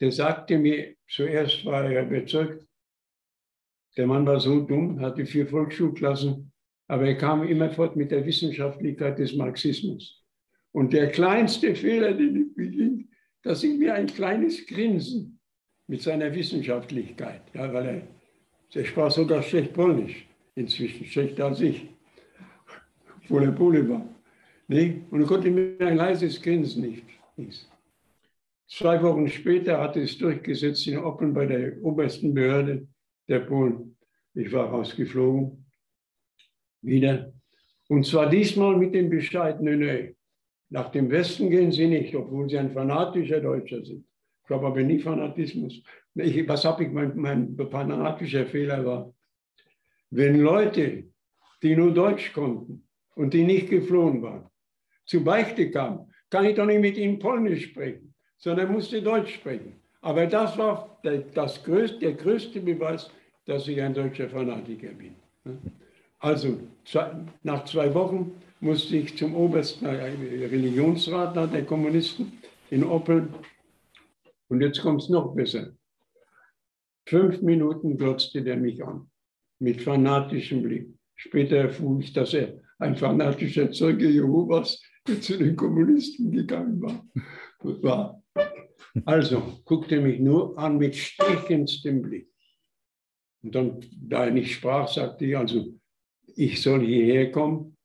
[0.00, 2.66] der sagte mir, zuerst war er überzeugt,
[3.96, 6.52] der Mann war so dumm, hatte vier Volksschulklassen,
[6.88, 10.24] aber er kam immerfort mit der Wissenschaftlichkeit des Marxismus.
[10.72, 13.08] Und der kleinste Fehler, den ich beging,
[13.42, 15.40] dass ich mir ein kleines Grinsen
[15.86, 18.02] mit seiner Wissenschaftlichkeit, ja, weil er,
[18.74, 21.88] er sprach sogar schlecht Polnisch, inzwischen schlechter als ich,
[23.28, 24.08] obwohl er Pole war.
[24.68, 25.02] Nee?
[25.10, 27.04] Und er konnte mir ein leises Grinsen nicht.
[27.36, 27.68] Nichts.
[28.66, 32.86] Zwei Wochen später hatte es durchgesetzt in Oppen bei der obersten Behörde
[33.28, 33.96] der Polen.
[34.34, 35.64] Ich war rausgeflogen.
[36.82, 37.32] Wieder.
[37.88, 40.12] Und zwar diesmal mit dem Bescheid, nö, nö.
[40.70, 44.06] Nach dem Westen gehen sie nicht, obwohl sie ein fanatischer Deutscher sind.
[44.42, 45.82] Ich glaube aber nie Fanatismus.
[46.14, 49.14] Ich, was habe ich, mein, mein fanatischer Fehler war.
[50.10, 51.04] Wenn Leute,
[51.62, 52.87] die nur Deutsch konnten
[53.18, 54.48] und die nicht geflohen waren,
[55.04, 58.08] zu Beichte kamen, kann ich doch nicht mit ihnen Polnisch sprechen
[58.38, 59.74] sondern er musste Deutsch sprechen.
[60.00, 63.10] Aber das war der, das größte, der größte Beweis,
[63.44, 65.14] dass ich ein deutscher Fanatiker bin.
[66.20, 66.60] Also
[67.42, 72.32] nach zwei Wochen musste ich zum obersten Religionsrat der Kommunisten
[72.70, 73.34] in Oppeln.
[74.48, 75.72] Und jetzt kommt es noch besser.
[77.06, 79.10] Fünf Minuten glotzte der mich an,
[79.58, 80.88] mit fanatischem Blick.
[81.16, 87.06] Später erfuhr ich, dass er ein fanatischer Zeuge Jehovas, der zu den Kommunisten gegangen war.
[87.60, 88.22] war.
[89.04, 92.30] Also guckte mich nur an mit stechendstem Blick.
[93.42, 95.78] Und dann, da er nicht sprach, sagte ich, also
[96.36, 97.76] ich soll hierher kommen.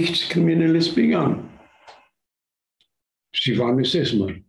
[0.00, 1.48] Nichts Kriminelles begangen.
[3.34, 4.44] Sie waren es erstmal.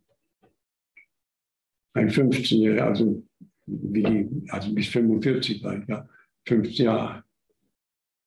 [1.95, 3.23] Ein 15-Jähriger, also,
[4.49, 6.09] also bis 45 war ich, ja,
[6.47, 7.22] 15 Jahre.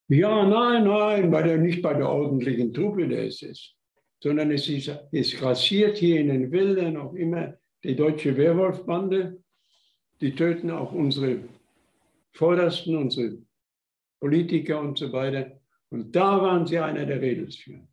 [0.09, 3.77] Ja, nein, nein, bei der, nicht bei der ordentlichen Truppe der SS
[4.23, 7.55] sondern es, ist, es grassiert hier in den Wäldern auch immer
[7.85, 9.43] die deutsche Werwolfbande.
[10.21, 11.45] Die töten auch unsere
[12.33, 13.39] Vordersten, unsere
[14.19, 15.61] Politiker und so weiter.
[15.91, 17.87] Und da waren sie einer der Redelsführer.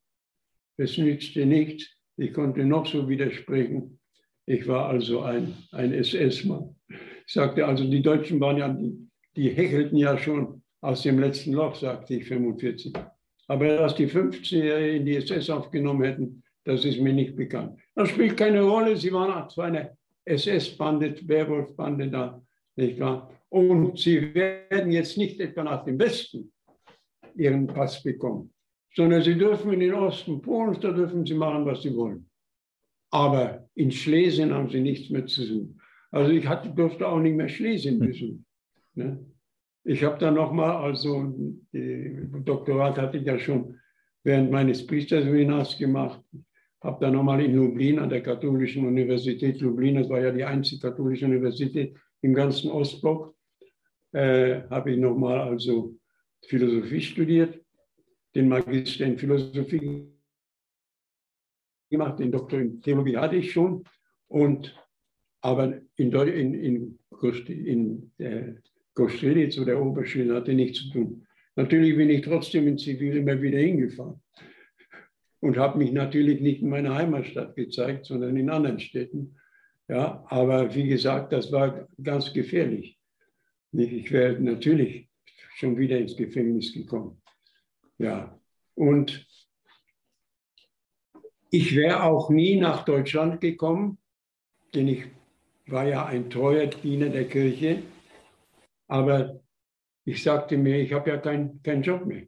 [0.77, 1.87] Es nützte nichts.
[2.17, 3.99] Ich konnte noch so widersprechen.
[4.45, 6.75] Ich war also ein, ein SS-Mann.
[6.89, 11.53] Ich sagte also, die Deutschen waren ja, die, die hechelten ja schon aus dem letzten
[11.53, 12.93] Loch, sagte ich 45.
[13.47, 17.79] Aber dass die 15-Jährigen in die SS aufgenommen hätten, das ist mir nicht bekannt.
[17.95, 18.95] Das spielt keine Rolle.
[18.97, 22.41] Sie waren zwar eine SS-Bande, Werwolf-Bande da,
[22.75, 23.29] nicht wahr?
[23.49, 26.51] Und sie werden jetzt nicht etwa nach dem Westen
[27.35, 28.53] ihren Pass bekommen,
[28.95, 32.29] sondern sie dürfen in den Osten Polens, da dürfen sie machen, was sie wollen.
[33.09, 35.79] Aber in Schlesien haben sie nichts mehr zu suchen.
[36.11, 38.07] Also ich hatte, durfte auch nicht mehr Schlesien hm.
[38.07, 38.45] besuchen.
[38.95, 39.32] Ne?
[39.85, 41.33] Ich habe dann nochmal, also
[41.73, 43.79] Doktorat hatte ich ja schon
[44.23, 46.23] während meines Priesterseminars gemacht,
[46.81, 50.89] habe dann nochmal in Lublin an der Katholischen Universität Lublin, das war ja die einzige
[50.89, 53.35] katholische Universität im ganzen Ostblock,
[54.13, 55.97] äh, habe ich nochmal also
[56.47, 57.59] Philosophie studiert,
[58.35, 60.09] den Magister in Philosophie
[61.89, 63.83] gemacht, den Doktor in Theologie hatte ich schon,
[64.27, 64.73] und
[65.41, 66.99] aber in, in, in,
[67.47, 68.53] in äh,
[68.93, 71.27] Kostrelitz oder Oberschweden hatte nichts zu tun.
[71.55, 74.21] Natürlich bin ich trotzdem in Zivil immer wieder hingefahren
[75.39, 79.35] und habe mich natürlich nicht in meiner Heimatstadt gezeigt, sondern in anderen Städten.
[79.87, 82.97] Ja, aber wie gesagt, das war ganz gefährlich.
[83.71, 85.09] Ich wäre natürlich
[85.55, 87.21] schon wieder ins Gefängnis gekommen.
[87.97, 88.39] Ja,
[88.75, 89.27] und
[91.51, 93.99] ich wäre auch nie nach Deutschland gekommen,
[94.73, 95.03] denn ich
[95.67, 97.83] war ja ein treuer Diener der Kirche
[98.87, 99.41] aber
[100.05, 102.27] ich sagte mir, ich habe ja keinen kein Job mehr.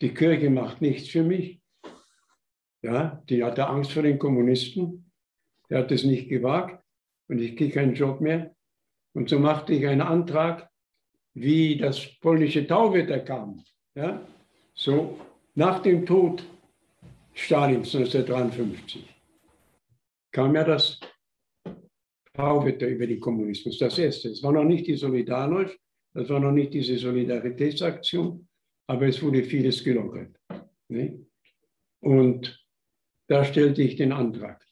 [0.00, 1.60] Die Kirche macht nichts für mich.
[2.82, 5.12] Ja, die hatte Angst vor den Kommunisten.
[5.68, 6.82] Der hat es nicht gewagt
[7.28, 8.54] und ich kriege keinen Job mehr.
[9.12, 10.70] Und so machte ich einen Antrag,
[11.34, 13.62] wie das polnische Tauwetter kam.
[13.94, 14.26] Ja,
[14.74, 15.18] so
[15.54, 16.44] nach dem Tod
[17.34, 19.08] Stalins 1953
[20.32, 20.98] kam ja das
[22.34, 24.28] Tauwetter über die Kommunismus, das erste.
[24.28, 25.76] Es war noch nicht die Solidarność,
[26.12, 28.48] Das war noch nicht diese Solidaritätsaktion,
[28.86, 30.36] aber es wurde vieles gelockert.
[30.88, 31.26] Ne?
[32.00, 32.66] Und
[33.28, 34.66] da stellte ich den Antrag.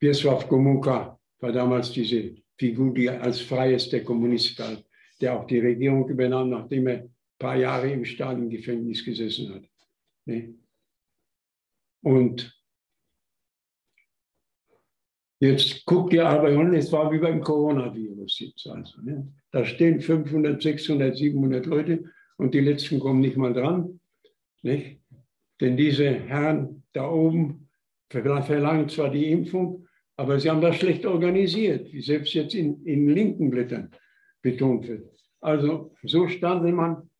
[0.00, 4.84] Wiesław Gomułka war damals diese Figur, die als freiester Kommunist galt,
[5.20, 9.68] der auch die Regierung übernahm, nachdem er ein paar Jahre im Stalin-Gefängnis gesessen hat.
[10.24, 10.54] Ne?
[12.02, 12.55] Und
[15.40, 19.00] jetzt guckt ihr aber, und es war wie beim Coronavirus jetzt also.
[19.02, 19.32] Ne?
[19.50, 22.04] Da stehen 500, 600, 700 Leute
[22.36, 24.00] und die letzten kommen nicht mal dran.
[24.62, 25.00] Nicht?
[25.60, 27.68] Denn diese Herren da oben
[28.10, 33.08] verlangen zwar die Impfung, aber sie haben das schlecht organisiert, wie selbst jetzt in, in
[33.08, 33.90] linken Blättern
[34.42, 35.10] betont wird.
[35.40, 37.10] Also so stand man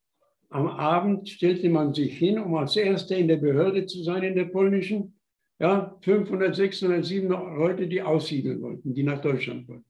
[0.49, 4.35] am Abend, stellte man sich hin, um als Erster in der Behörde zu sein, in
[4.35, 5.16] der polnischen.
[5.59, 9.85] Ja, 500, 600, 700 Leute, die aussiedeln wollten, die nach Deutschland wollten.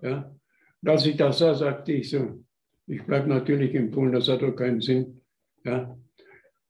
[0.00, 0.34] Ja.
[0.82, 2.42] Und als ich das sah, sagte ich so,
[2.86, 5.20] ich bleibe natürlich in Polen, das hat doch keinen Sinn.
[5.64, 5.96] Ja.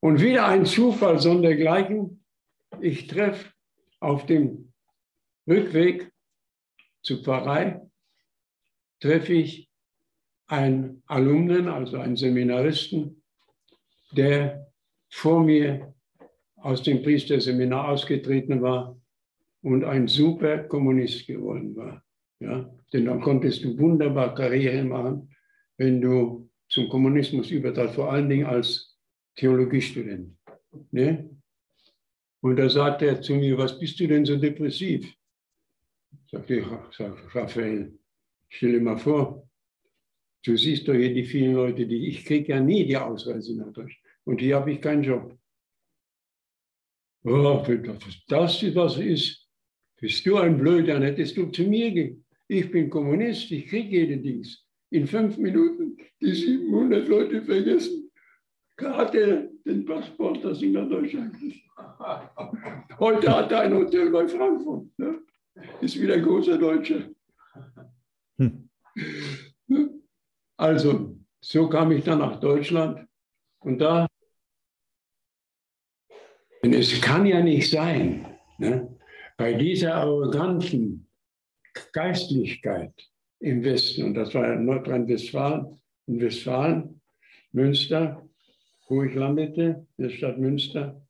[0.01, 2.25] Und wieder ein Zufall sondergleichen.
[2.81, 3.53] Ich treffe
[4.01, 4.73] auf dem
[5.47, 6.11] Rückweg
[7.03, 7.81] zur Pfarrei,
[9.01, 9.71] treffe ich
[10.47, 13.23] einen Alumnen, also einen Seminaristen,
[14.13, 14.73] der
[15.09, 15.95] vor mir
[16.63, 18.97] aus dem Priesterseminar ausgetreten war
[19.63, 22.03] und ein super Kommunist geworden war.
[22.41, 22.71] Ja?
[22.93, 25.31] Denn dann konntest du wunderbar Karriere machen,
[25.77, 28.97] wenn du zum Kommunismus übertrat, vor allen Dingen als
[29.37, 30.37] Theologiestudent.
[30.91, 31.31] Ne?
[32.41, 35.07] Und da sagte er zu mir, was bist du denn so depressiv?
[36.31, 36.65] Sagte ich,
[36.97, 37.99] sag, Raphael,
[38.49, 39.49] stell dir mal vor,
[40.45, 43.73] du siehst doch hier die vielen Leute, die ich kriege ja nie die Ausreise nach
[43.73, 43.99] Deutschland.
[44.25, 45.37] Und hier habe ich keinen Job.
[47.25, 49.47] Oh, das, das was ist,
[50.01, 52.25] bist du ein Blöder, dann hättest du zu mir gehen.
[52.49, 54.67] Ich bin Kommunist, ich kriege jeden Dienst.
[54.91, 58.11] In fünf Minuten die 700 Leute vergessen
[58.83, 61.61] hatte den Passport, dass ich nach Deutschland kriege.
[62.99, 64.87] Heute hat er ein Hotel bei Frankfurt.
[64.99, 65.21] Ne?
[65.81, 67.03] Ist wieder ein großer Deutscher.
[68.39, 68.71] Hm.
[70.57, 73.07] Also, so kam ich dann nach Deutschland
[73.61, 74.07] und da,
[76.63, 78.27] denn es kann ja nicht sein,
[78.59, 78.97] ne?
[79.37, 81.09] bei dieser arroganten
[81.93, 82.93] Geistlichkeit
[83.39, 87.01] im Westen, und das war Nordrhein-Westfalen, in Westfalen,
[87.53, 88.29] Münster,
[88.89, 91.01] wo ich landete, in der Stadt Münster.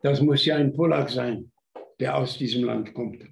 [0.00, 1.50] Das muss ja ein Polak sein,
[2.00, 3.22] der aus diesem Land kommt.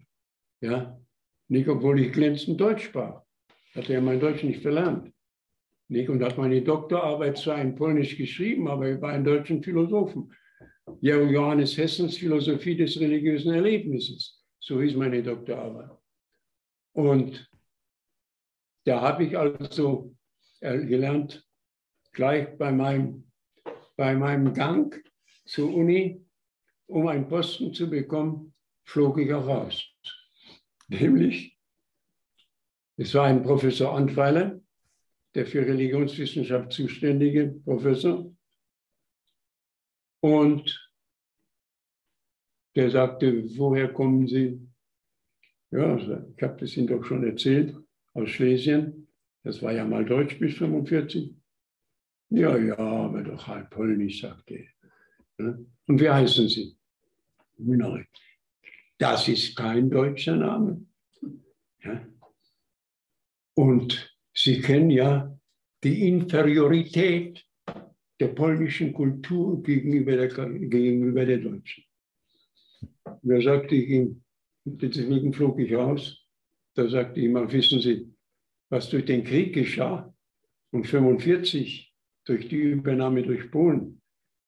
[0.61, 1.01] Ja?
[1.49, 3.23] Nicht, obwohl ich glänzend Deutsch sprach.
[3.75, 5.13] Hatte ja mein Deutsch nicht verlernt.
[5.89, 6.09] Nicht?
[6.09, 10.33] Und hat meine Doktorarbeit zwar in Polnisch geschrieben, aber über einen deutschen Philosophen.
[11.01, 14.45] Johannes Hessens Philosophie des religiösen Erlebnisses.
[14.61, 15.91] So hieß meine Doktorarbeit.
[16.93, 17.51] Und
[18.85, 20.15] da habe ich also
[20.61, 21.47] gelernt,
[22.13, 23.31] gleich bei meinem,
[23.97, 24.95] bei meinem Gang
[25.45, 26.25] zur Uni,
[26.87, 29.85] um einen Posten zu bekommen, flog ich auch raus.
[30.89, 31.59] Nämlich,
[32.97, 34.61] es war ein Professor Antweiler,
[35.37, 38.35] der für Religionswissenschaft zuständige Professor.
[40.23, 40.91] Und
[42.75, 44.67] der sagte, woher kommen Sie?
[45.71, 47.77] Ja, ich habe das Ihnen doch schon erzählt,
[48.15, 49.09] aus Schlesien.
[49.43, 51.37] Das war ja mal Deutsch bis 45.
[52.31, 54.67] Ja, ja, aber doch halb polnisch, sagte
[55.37, 55.59] er.
[55.87, 56.79] Und wie heißen Sie?
[58.99, 60.87] Das ist kein deutscher Name.
[61.85, 62.07] Ja?
[63.55, 65.35] Und Sie kennen ja
[65.83, 67.43] die Inferiorität
[68.21, 71.85] der polnischen Kultur gegenüber der, gegenüber der deutschen.
[73.05, 74.23] Und da sagte ich ihm,
[74.65, 76.23] deswegen flog ich raus,
[76.75, 78.13] da sagte ich mal, wissen Sie,
[78.69, 80.15] was durch den Krieg geschah
[80.71, 81.95] und 45
[82.27, 84.03] durch die Übernahme durch Polen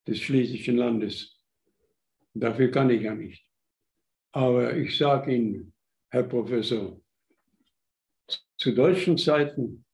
[0.07, 1.35] des schlesischen Landes.
[2.35, 3.43] Dafür kann ich ja nicht.
[4.33, 5.73] Aber ich sage Ihnen,
[6.11, 7.01] Herr Professor,
[8.59, 9.85] zu deutschen Zeiten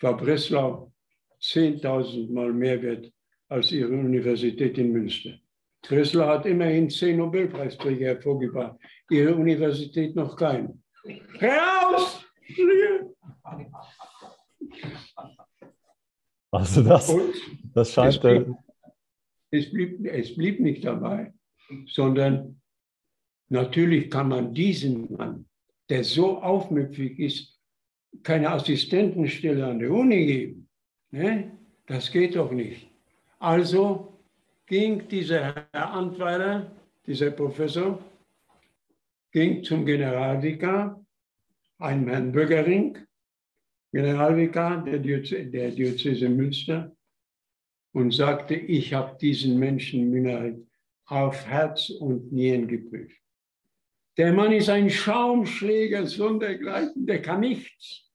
[0.00, 0.92] war Breslau
[1.40, 3.10] 10.000 Mal mehr wert
[3.48, 5.38] als Ihre Universität in Münster.
[5.80, 8.78] Breslau hat immerhin zehn Nobelpreisträger hervorgebracht,
[9.10, 10.84] Ihre Universität noch keinen.
[11.40, 12.24] Raus!
[16.50, 17.34] Also das, Und
[17.74, 18.14] das scheint.
[18.14, 18.46] Es blieb,
[19.50, 21.32] es, blieb, es blieb nicht dabei,
[21.86, 22.60] sondern
[23.48, 25.46] natürlich kann man diesem Mann,
[25.88, 27.51] der so aufmüpfig ist,
[28.22, 30.68] keine Assistentenstelle an der Uni geben.
[31.10, 31.58] Ne?
[31.86, 32.88] Das geht doch nicht.
[33.38, 34.20] Also
[34.66, 36.70] ging dieser Herr Antweiler,
[37.06, 38.02] dieser Professor,
[39.32, 41.04] ging zum Generalvikar,
[41.78, 42.98] einem Herrn Böckering,
[43.92, 46.94] Generalvikar der, Diöze, der Diözese Münster
[47.92, 50.66] und sagte, ich habe diesen Menschen
[51.06, 53.21] auf Herz und Nieren geprüft.
[54.18, 58.10] Der Mann ist ein Schaumschläger, sondergleichen, der kann nichts.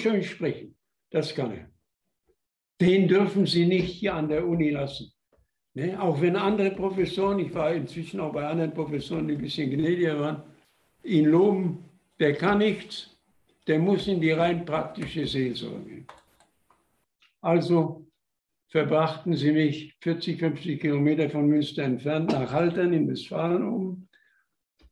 [0.00, 0.76] Schön sprechen,
[1.10, 1.70] das kann er.
[2.80, 5.12] Den dürfen Sie nicht hier an der Uni lassen.
[5.74, 6.00] Ne?
[6.00, 10.18] Auch wenn andere Professoren, ich war inzwischen auch bei anderen Professoren, die ein bisschen gnädiger
[10.18, 10.42] waren,
[11.02, 11.84] ihn loben,
[12.18, 13.18] der kann nichts,
[13.66, 16.06] der muss in die rein praktische Seelsorge.
[17.40, 18.06] Also
[18.68, 24.08] verbrachten sie mich 40, 50 Kilometer von Münster entfernt nach Haltern in Westfalen um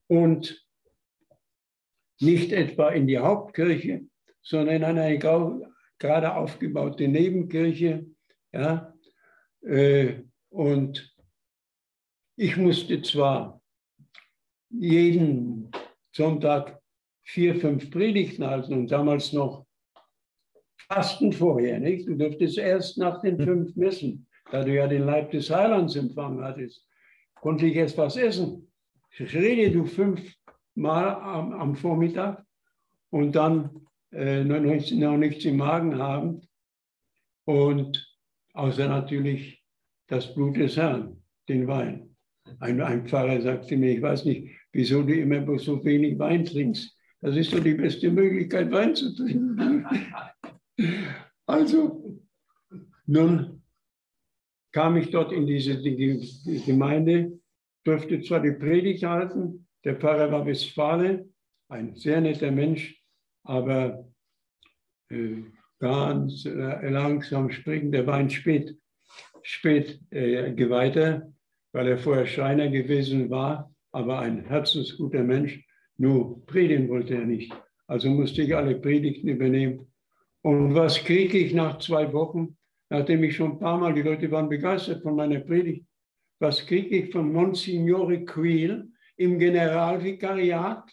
[0.08, 0.66] und
[2.20, 4.06] nicht etwa in die Hauptkirche,
[4.42, 5.18] sondern in eine
[5.98, 8.06] gerade aufgebaute Nebenkirche.
[8.52, 8.94] Ja,
[9.62, 11.14] äh, und
[12.36, 13.60] ich musste zwar
[14.70, 15.70] jeden
[16.12, 16.80] Sonntag
[17.22, 19.66] vier, fünf Predigten halten und damals noch
[20.88, 22.06] Fasten vorher, nicht?
[22.06, 23.44] Du dürftest erst nach den hm.
[23.44, 26.86] fünf Messen, da du ja den Leib des Heilands empfangen hattest,
[27.40, 28.70] konnte ich erst was essen.
[29.18, 32.44] Ich rede du fünfmal am, am Vormittag
[33.08, 36.42] und dann äh, noch, nichts, noch nichts im Magen haben
[37.46, 38.06] und
[38.52, 39.62] außer natürlich
[40.08, 42.14] das Blut des Herrn, den Wein.
[42.60, 46.94] Ein, ein Pfarrer sagte mir, ich weiß nicht, wieso du immer so wenig Wein trinkst.
[47.20, 49.86] Das ist doch die beste Möglichkeit, Wein zu trinken.
[51.48, 52.20] Also,
[53.06, 53.62] nun
[54.72, 57.38] kam ich dort in diese die Gemeinde,
[57.86, 61.28] durfte zwar die Predigt halten, der Pfarrer war Westfale,
[61.68, 63.00] ein sehr netter Mensch,
[63.44, 64.08] aber
[65.10, 65.42] äh,
[65.78, 67.92] ganz äh, langsam springen.
[67.92, 68.76] Der war ein spät,
[69.42, 71.32] spät äh, Geweihter,
[71.72, 75.64] weil er vorher Schreiner gewesen war, aber ein herzensguter Mensch.
[75.98, 77.52] Nur predigen wollte er nicht.
[77.86, 79.86] Also musste ich alle Predigten übernehmen
[80.46, 82.56] und was kriege ich nach zwei Wochen,
[82.88, 85.85] nachdem ich schon ein paar Mal, die Leute waren begeistert von meiner Predigt,
[86.38, 90.90] was kriege ich von Monsignore Quill im Generalvikariat?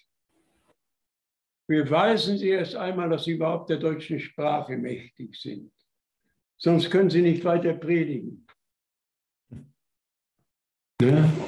[1.67, 5.71] Beweisen Sie erst einmal, dass Sie überhaupt der deutschen Sprache mächtig sind.
[6.57, 8.45] Sonst können Sie nicht weiter predigen.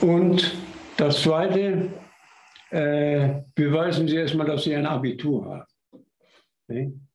[0.02, 0.56] Und
[0.98, 1.92] das Zweite,
[2.72, 5.68] äh, beweisen Sie erstmal, dass Sie ein Abitur
[6.68, 7.08] haben.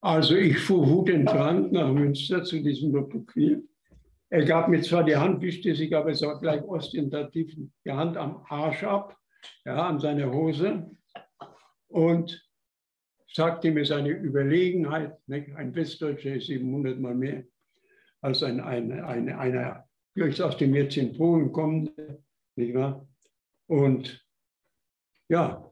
[0.00, 3.24] Also ich fuhr wutentbrannt nach Münster zu diesem Dr.
[4.32, 7.54] Er gab mir zwar die Hand, wischte sich aber so gleich ostentativ
[7.84, 9.14] die Hand am Arsch ab,
[9.66, 10.90] ja, an seiner Hose
[11.88, 12.42] und
[13.30, 15.18] sagte mir seine Überlegenheit.
[15.26, 15.54] Ne?
[15.54, 17.44] Ein Westdeutscher ist 700 Mal mehr
[18.22, 19.86] als ein, ein, ein, einer
[20.18, 22.24] aus dem jetzigen Polen kommende,
[22.56, 23.06] nicht wahr?
[23.66, 24.26] Und
[25.28, 25.70] ja,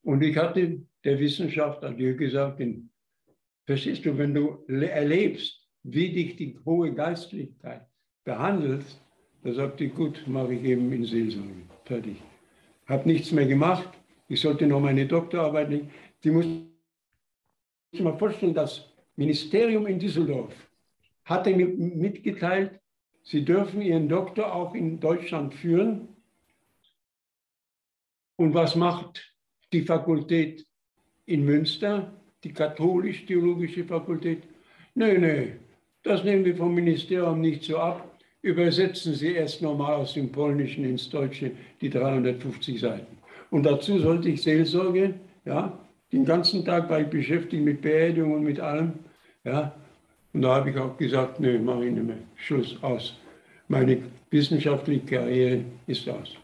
[0.00, 2.90] und ich hatte der Wissenschaft Adieu gesagt in
[3.66, 7.87] Verstehst du, wenn du erlebst, wie dich die hohe Geistlichkeit
[8.28, 8.84] behandelt,
[9.42, 11.62] da sagt die, gut, mache ich eben in Seelsorge.
[11.84, 12.16] Fertig.
[12.86, 13.88] Habe nichts mehr gemacht.
[14.28, 15.86] Ich sollte noch meine Doktorarbeit nicht.
[16.22, 16.46] Die muss
[17.90, 18.72] ich mal vorstellen, das
[19.16, 20.54] Ministerium in Düsseldorf
[21.24, 21.68] hatte mir
[22.06, 22.80] mitgeteilt,
[23.22, 26.08] sie dürfen ihren Doktor auch in Deutschland führen.
[28.36, 29.34] Und was macht
[29.72, 30.66] die Fakultät
[31.26, 32.18] in Münster?
[32.44, 34.44] die katholisch-theologische Fakultät.
[34.94, 35.48] Nö, nö,
[36.02, 38.07] das nehmen wir vom Ministerium nicht so ab.
[38.42, 43.18] Übersetzen Sie erst nochmal aus dem Polnischen ins Deutsche die 350 Seiten.
[43.50, 45.14] Und dazu sollte ich Seelsorge,
[45.44, 45.78] ja,
[46.12, 48.92] den ganzen Tag war ich beschäftigt mit Beerdigung und mit allem,
[49.44, 49.74] ja.
[50.32, 52.18] Und da habe ich auch gesagt, nö, mache ich nicht mehr.
[52.36, 53.18] Schluss, aus.
[53.66, 56.34] Meine wissenschaftliche Karriere ist aus.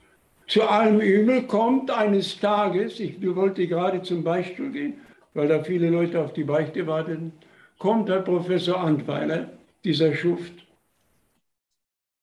[0.47, 4.95] Zu allem Übel kommt eines Tages, ich wollte gerade zum Beispiel gehen,
[5.33, 7.33] weil da viele Leute auf die Beichte warteten,
[7.79, 9.49] kommt der Professor Antweiler,
[9.85, 10.64] dieser Schuft,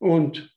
[0.01, 0.53] und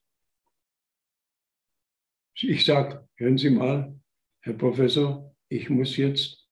[2.37, 3.95] ich sage, hören Sie mal,
[4.41, 6.49] Herr Professor, ich muss jetzt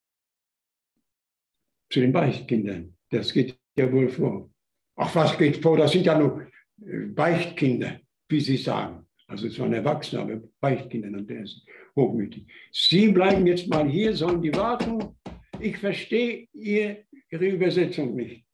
[1.90, 2.96] zu den Beichtkindern.
[3.10, 4.50] Das geht ja wohl vor.
[4.96, 5.76] Ach, was geht vor?
[5.76, 6.46] Das sind ja nur
[6.80, 9.06] äh, Beichtkinder, wie Sie sagen.
[9.26, 11.62] Also es waren Erwachsene, aber Beichtkinder nannte er sie
[11.96, 12.46] hochmütig.
[12.70, 15.16] Sie bleiben jetzt mal hier, sollen die Wartung
[15.62, 18.44] ich verstehe ihr, Ihre Übersetzung nicht.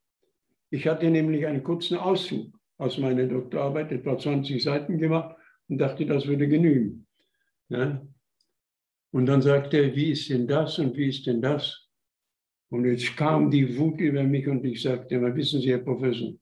[0.70, 5.36] Ich hatte nämlich einen kurzen Auszug aus meiner Doktorarbeit, etwa 20 Seiten gemacht
[5.68, 7.06] und dachte, das würde genügen.
[7.68, 8.06] Ja?
[9.10, 11.88] Und dann sagte er, wie ist denn das und wie ist denn das?
[12.70, 16.32] Und jetzt kam die Wut über mich und ich sagte, mal wissen Sie, Herr Professor,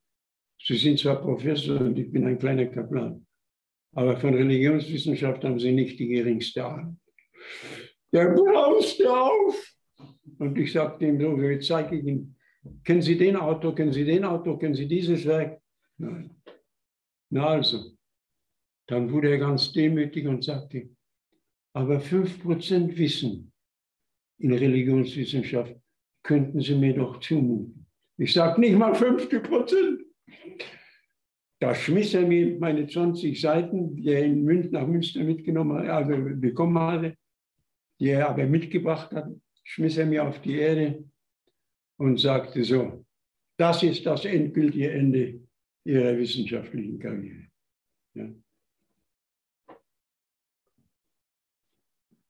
[0.59, 3.25] Sie sind zwar Professor und ich bin ein kleiner Kaplan,
[3.93, 7.01] aber von Religionswissenschaft haben Sie nicht die geringste Ahnung.
[8.13, 9.75] Der brauste auf
[10.39, 12.37] und ich sagte ihm so, jetzt zeige ich Ihnen
[12.85, 15.61] kennen Sie den Autor, kennen Sie den Autor, kennen Sie dieses Werk?
[15.99, 16.37] Nein.
[17.31, 17.97] Na also,
[18.89, 20.91] dann wurde er ganz demütig und sagte,
[21.75, 23.53] aber 5% Wissen
[24.39, 25.75] in Religionswissenschaft
[26.23, 27.87] könnten Sie mir doch zumuten.
[28.19, 30.03] Ich sage nicht mal 50 Prozent.
[31.59, 35.89] Da schmiss er mir meine 20 Seiten, die er in München nach Münster mitgenommen hat,
[35.89, 37.17] also bekommen hatte,
[37.99, 39.29] die er aber mitgebracht hat,
[39.65, 41.05] schmiss er mir auf die Erde
[41.99, 43.05] und sagte so,
[43.59, 45.46] das ist das endgültige Ende
[45.87, 47.47] Ihrer wissenschaftlichen Karriere.
[48.15, 48.29] Ja.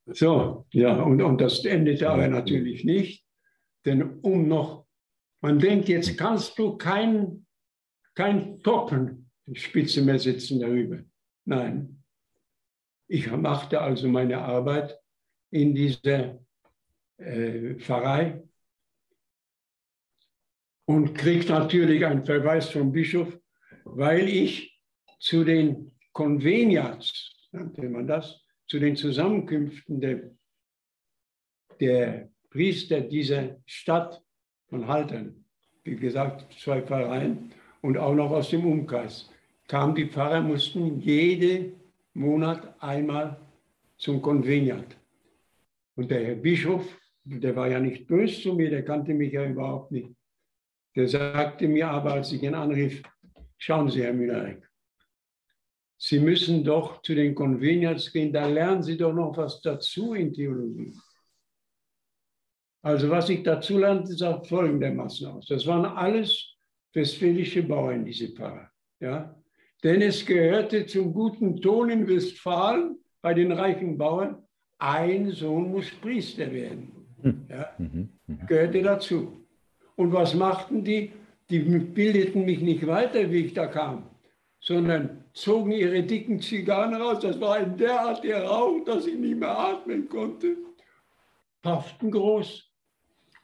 [0.09, 3.26] So, ja, und, und das endete aber natürlich nicht,
[3.84, 4.86] denn um noch,
[5.40, 7.46] man denkt, jetzt kannst du kein,
[8.14, 11.02] kein Toppenspitze mehr sitzen darüber.
[11.44, 12.04] Nein,
[13.09, 14.98] ich machte also meine Arbeit
[15.50, 16.38] in dieser
[17.16, 18.42] äh, Pfarrei
[20.84, 23.38] und kriegte natürlich einen Verweis vom Bischof,
[23.87, 24.80] weil ich
[25.20, 30.30] zu den Conveniats, nannte man das, zu den Zusammenkünften der,
[31.80, 34.22] der Priester dieser Stadt
[34.68, 35.45] von Haltern,
[35.84, 39.30] wie gesagt, zwei Pfarreien und auch noch aus dem Umkreis,
[39.68, 41.74] kamen die Pfarrer, mussten jeden
[42.12, 43.41] Monat einmal
[43.99, 44.97] zum Konveniat.
[45.95, 46.84] Und der Herr Bischof,
[47.24, 50.11] der war ja nicht böse zu mir, der kannte mich ja überhaupt nicht.
[50.97, 53.03] Der sagte mir aber, als ich ihn anrief,
[53.59, 54.57] schauen Sie, Herr Müller,
[55.98, 60.32] Sie müssen doch zu den Conveniats gehen, da lernen Sie doch noch was dazu in
[60.32, 60.92] Theologie.
[62.82, 65.46] Also was ich dazu lernte, sah folgendermaßen aus.
[65.46, 66.57] Das waren alles
[66.92, 68.70] westfälische Bauern, diese Pfarrer.
[69.00, 69.34] Ja?
[69.82, 74.42] Denn es gehörte zum guten Ton in Westfalen bei den reichen Bauern,
[74.78, 76.92] ein Sohn muss Priester werden.
[77.22, 77.46] Hm.
[77.48, 77.72] Ja?
[77.78, 78.46] Mhm, mhm.
[78.46, 79.46] Gehörte dazu.
[79.96, 81.11] Und was machten die?
[81.51, 84.11] Die bildeten mich nicht weiter, wie ich da kam
[84.66, 87.20] sondern zogen ihre dicken Zigarren raus.
[87.20, 90.57] Das war ein derartiger Rauch, dass ich nicht mehr atmen konnte.
[91.62, 92.64] Pafften groß.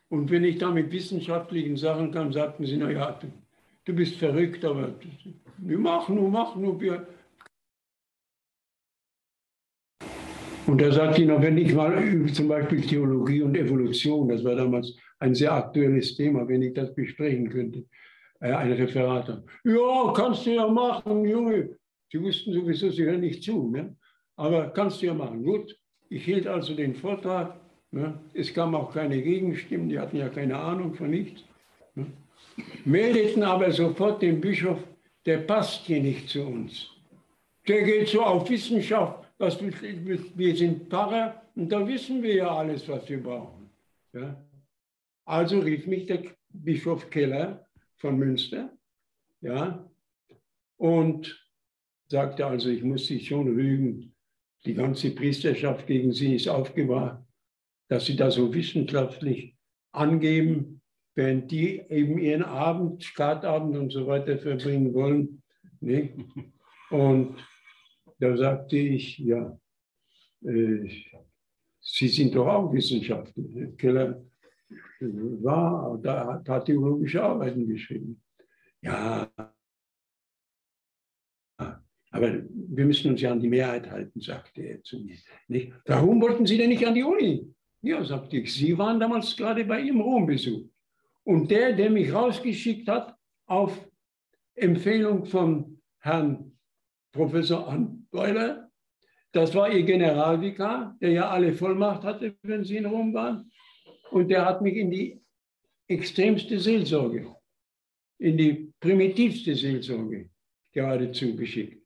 [0.08, 3.18] Und wenn ich da mit wissenschaftlichen Sachen kam, sagten sie, naja,
[3.84, 4.94] du bist verrückt, aber
[5.58, 6.80] wir machen nur, machen nur.
[6.80, 7.06] Wir.
[10.66, 14.56] Und da sagte ich noch, wenn ich mal zum Beispiel Theologie und Evolution, das war
[14.56, 14.92] damals
[15.22, 17.84] ein sehr aktuelles Thema, wenn ich das besprechen könnte,
[18.40, 19.42] äh, ein Referat.
[19.64, 21.76] Ja, kannst du ja machen, Junge.
[22.10, 23.70] Sie wussten sowieso, sie hören nicht zu.
[23.70, 23.96] Ne?
[24.36, 25.44] Aber kannst du ja machen.
[25.44, 25.78] Gut,
[26.10, 27.54] ich hielt also den Vortrag.
[27.92, 28.18] Ne?
[28.34, 31.44] Es kamen auch keine Gegenstimmen, die hatten ja keine Ahnung von nichts.
[31.94, 32.06] Ne?
[32.84, 34.78] Meldeten aber sofort dem Bischof,
[35.24, 36.90] der passt hier nicht zu uns.
[37.68, 39.28] Der geht so auf Wissenschaft.
[39.38, 43.70] Was, wir sind Pfarrer und da wissen wir ja alles, was wir brauchen.
[44.12, 44.36] Ja?
[45.24, 47.66] Also rief mich der Bischof Keller
[47.96, 48.76] von Münster.
[49.40, 49.90] Ja,
[50.76, 51.48] und
[52.08, 54.14] sagte also, ich muss Sie schon rügen.
[54.64, 57.24] Die ganze Priesterschaft gegen Sie ist aufgewacht,
[57.88, 59.56] dass Sie da so wissenschaftlich
[59.92, 60.80] angeben,
[61.14, 65.42] während die eben ihren Abend, Skatabend und so weiter verbringen wollen.
[65.80, 66.14] Ne?
[66.90, 67.36] Und
[68.18, 69.58] da sagte ich, ja,
[70.44, 70.88] äh,
[71.80, 73.44] Sie sind doch auch Wissenschaftler.
[73.76, 74.24] Keller
[75.00, 78.22] war, da hat theologische Arbeiten geschrieben.
[78.80, 79.30] Ja,
[82.12, 85.16] aber wir müssen uns ja an die Mehrheit halten, sagte er zu mir.
[85.48, 85.72] Nicht?
[85.86, 87.52] Warum wollten Sie denn nicht an die Uni?
[87.80, 90.68] Ja, sagte ich, Sie waren damals gerade bei Ihrem Rombesuch.
[91.24, 93.16] Und der, der mich rausgeschickt hat,
[93.46, 93.88] auf
[94.54, 96.52] Empfehlung von Herrn
[97.12, 98.70] Professor Anweiler,
[99.32, 103.50] das war Ihr Generalvikar, der ja alle Vollmacht hatte, wenn Sie in Rom waren.
[104.12, 105.20] Und der hat mich in die
[105.88, 107.34] extremste Seelsorge,
[108.18, 110.28] in die primitivste Seelsorge
[110.70, 111.82] geradezu geschickt.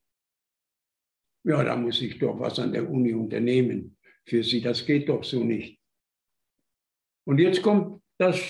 [1.44, 4.60] Ja, da muss ich doch was an der Uni unternehmen für Sie.
[4.60, 5.80] Das geht doch so nicht.
[7.24, 8.40] Und jetzt kommt das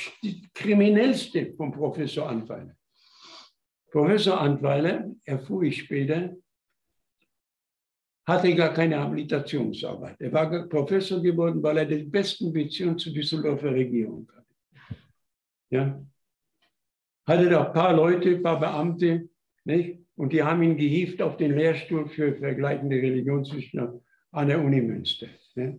[0.55, 2.75] Kriminellste von Professor Anweiler.
[3.91, 6.35] Professor Antweiler, erfuhr ich später,
[8.27, 10.17] hatte gar keine Habilitationsarbeit.
[10.21, 14.57] Er war Professor geworden, weil er die besten Beziehungen zur Düsseldorfer Regierung hatte.
[15.71, 16.05] Ja?
[17.25, 19.29] Hatte da ein paar Leute, ein paar Beamte,
[19.65, 20.01] nicht?
[20.17, 23.95] und die haben ihn gehievt auf den Lehrstuhl für vergleichende Religionswissenschaft
[24.33, 25.29] an der Uni Münster.
[25.55, 25.73] Ja?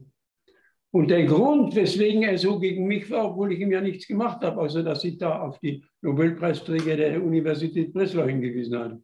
[0.91, 4.41] Und der Grund, weswegen er so gegen mich war, obwohl ich ihm ja nichts gemacht
[4.41, 9.03] habe, außer dass ich da auf die Nobelpreisträger der Universität Breslau hingewiesen habe.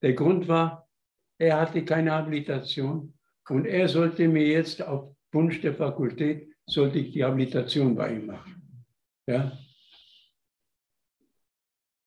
[0.00, 0.81] Der Grund war,
[1.42, 3.12] er hatte keine Habilitation
[3.48, 8.26] und er sollte mir jetzt auf Wunsch der Fakultät, sollte ich die Habilitation bei ihm
[8.26, 8.86] machen.
[9.26, 9.58] Ja?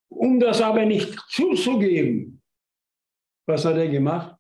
[0.08, 2.42] Um das aber nicht zuzugeben,
[3.46, 4.38] was hat er gemacht?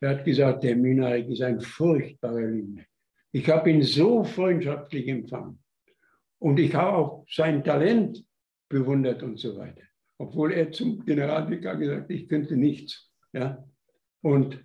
[0.00, 2.84] Er hat gesagt, der Minarik ist ein furchtbarer Lügner.
[3.30, 5.62] Ich habe ihn so freundschaftlich empfangen.
[6.38, 8.24] Und ich habe auch sein Talent
[8.70, 9.82] bewundert und so weiter.
[10.18, 13.13] Obwohl er zum Generalvikar gesagt hat, ich könnte nichts.
[13.34, 13.68] Ja?
[14.22, 14.62] Und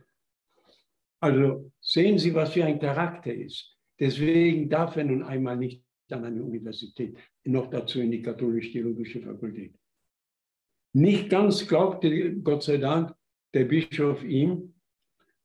[1.21, 3.75] also sehen Sie, was für ein Charakter ist.
[3.99, 9.75] Deswegen darf er nun einmal nicht an eine Universität, noch dazu in die katholisch-theologische Fakultät.
[10.93, 13.13] Nicht ganz glaubte, Gott sei Dank,
[13.53, 14.73] der Bischof ihm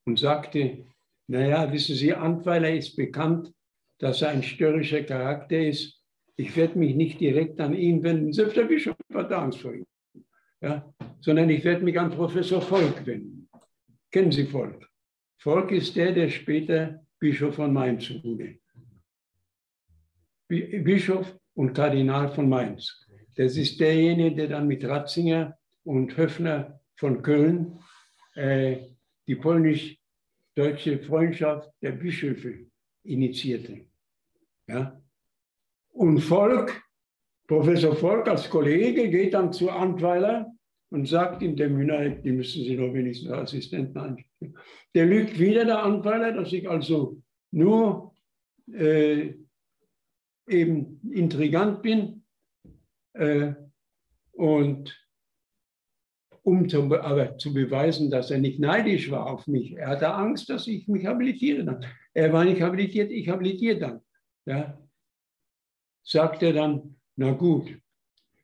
[0.07, 0.87] und sagte,
[1.27, 3.53] naja, wissen Sie, Antweiler ist bekannt,
[3.99, 6.03] dass er ein störrischer Charakter ist.
[6.37, 9.87] Ich werde mich nicht direkt an ihn wenden, selbst der Bischof hat Angst vor ihm,
[10.65, 10.95] ja?
[11.21, 13.49] sondern ich werde mich an Professor Volk wenden.
[14.11, 14.89] Kennen Sie Volk?
[15.39, 18.59] Volk ist der, der später Bischof von Mainz wurde.
[20.49, 23.07] Bischof und Kardinal von Mainz.
[23.37, 27.79] Das ist derjenige, der dann mit Ratzinger und Höfner von Köln
[28.35, 28.77] äh,
[29.27, 32.67] die polnisch-deutsche Freundschaft der Bischöfe
[33.03, 33.87] initiierte.
[34.67, 35.01] Ja?
[35.91, 36.83] Und Volk,
[37.47, 40.54] Professor Volk als Kollege geht dann zu Antweiler
[40.95, 44.57] und sagt ihm, der Mühner, die müssen Sie doch wenigstens als Assistenten einstellen.
[44.95, 48.15] Der lügt wieder, der Antweiler, dass ich also nur
[48.73, 49.35] äh,
[50.47, 52.25] eben intrigant bin
[53.15, 53.55] äh,
[54.35, 54.97] und
[56.45, 59.73] um zu, aber zu beweisen, dass er nicht neidisch war auf mich.
[59.73, 61.85] Er hatte Angst, dass ich mich habilitiere dann.
[62.13, 64.01] Er war nicht habilitiert, ich habilitiere dann.
[64.47, 64.79] Ja.
[66.05, 67.77] Sagt er dann, na gut,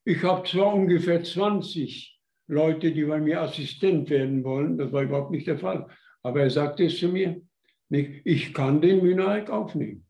[0.05, 2.20] ich habe zwar ungefähr 20
[2.51, 5.87] Leute, die bei mir Assistent werden wollen, das war überhaupt nicht der Fall,
[6.23, 7.41] aber er sagte es zu mir,
[7.89, 10.07] nicht, ich kann den Minarik aufnehmen.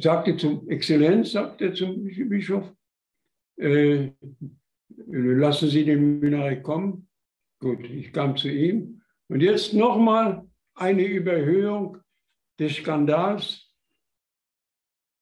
[0.00, 2.72] Sagte zum Exzellenz, sagte zum Bischof,
[3.56, 4.10] äh,
[5.06, 7.08] lassen Sie den Minarik kommen.
[7.60, 9.02] Gut, ich kam zu ihm.
[9.28, 10.44] Und jetzt nochmal
[10.74, 11.98] eine Überhöhung
[12.58, 13.72] des Skandals.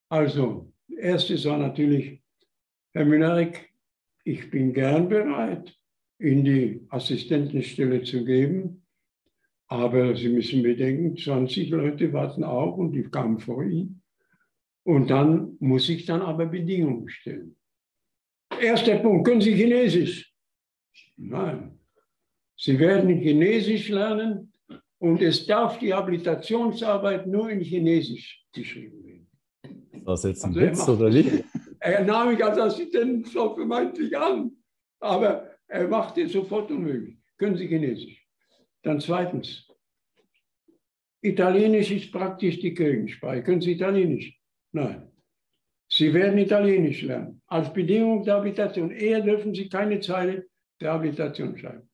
[0.09, 2.23] Also, erstes war natürlich,
[2.93, 3.71] Herr Minarik,
[4.25, 5.77] ich bin gern bereit,
[6.19, 8.83] Ihnen die Assistentenstelle zu geben.
[9.69, 14.03] Aber Sie müssen bedenken, 20 Leute warten auch und die kamen vor Ihnen.
[14.85, 17.57] Und dann muss ich dann aber Bedingungen stellen.
[18.61, 20.33] Erster Punkt, können Sie Chinesisch?
[21.17, 21.79] Nein.
[22.57, 24.53] Sie werden Chinesisch lernen
[24.99, 29.27] und es darf die Habilitationsarbeit nur in Chinesisch geschrieben werden.
[30.05, 31.45] Was jetzt ein also Witz oder nicht?
[31.81, 34.53] Er nahm mich als Assistent so vermeintlich an,
[35.01, 37.17] aber er macht es sofort unmöglich.
[37.39, 38.27] Können Sie Chinesisch?
[38.83, 39.67] Dann zweitens,
[41.21, 43.43] Italienisch ist praktisch die Kirchensprache.
[43.43, 44.39] Können Sie Italienisch?
[44.73, 45.11] Nein.
[45.89, 47.43] Sie werden Italienisch lernen.
[47.47, 48.91] Als Bedingung der Habitation.
[48.91, 50.47] Eher dürfen Sie keine Zeile
[50.81, 51.89] der Habitation schreiben.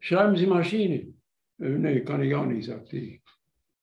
[0.00, 1.14] Schreiben Sie Maschine.
[1.60, 3.22] Äh, nee, kann ich auch nicht, sagte ich.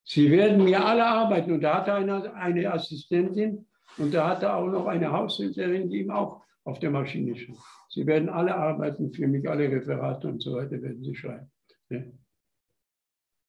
[0.03, 1.51] Sie werden mir alle arbeiten.
[1.51, 3.65] Und da hatte eine, eine Assistentin
[3.97, 7.57] und da hatte auch noch eine Haushälterin, die ihm auch auf der Maschine schrieb.
[7.93, 11.51] Sie werden alle arbeiten für mich, alle Referate und so weiter werden Sie schreiben.
[11.89, 12.03] Ja.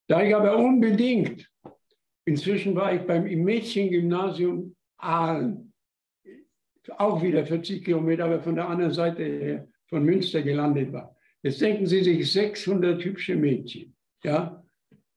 [0.09, 1.49] Da ich aber unbedingt,
[2.25, 5.73] inzwischen war ich beim Mädchengymnasium Aalen,
[6.99, 11.17] auch wieder 40 Kilometer, aber von der anderen Seite her von Münster gelandet war.
[11.43, 13.97] Jetzt denken Sie sich 600 hübsche Mädchen.
[14.25, 14.65] Ja?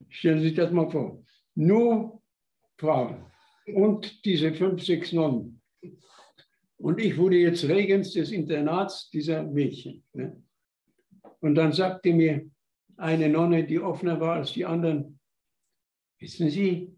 [0.10, 1.24] Stellen Sie sich das mal vor.
[1.56, 2.22] Nur
[2.78, 3.26] Frauen
[3.66, 5.62] und diese fünf, sechs Nonnen.
[6.78, 10.04] Und ich wurde jetzt Regens des Internats dieser Mädchen.
[10.14, 10.42] Ne?
[11.40, 12.50] Und dann sagte mir
[12.98, 15.20] eine Nonne, die offener war als die anderen,
[16.20, 16.96] wissen Sie,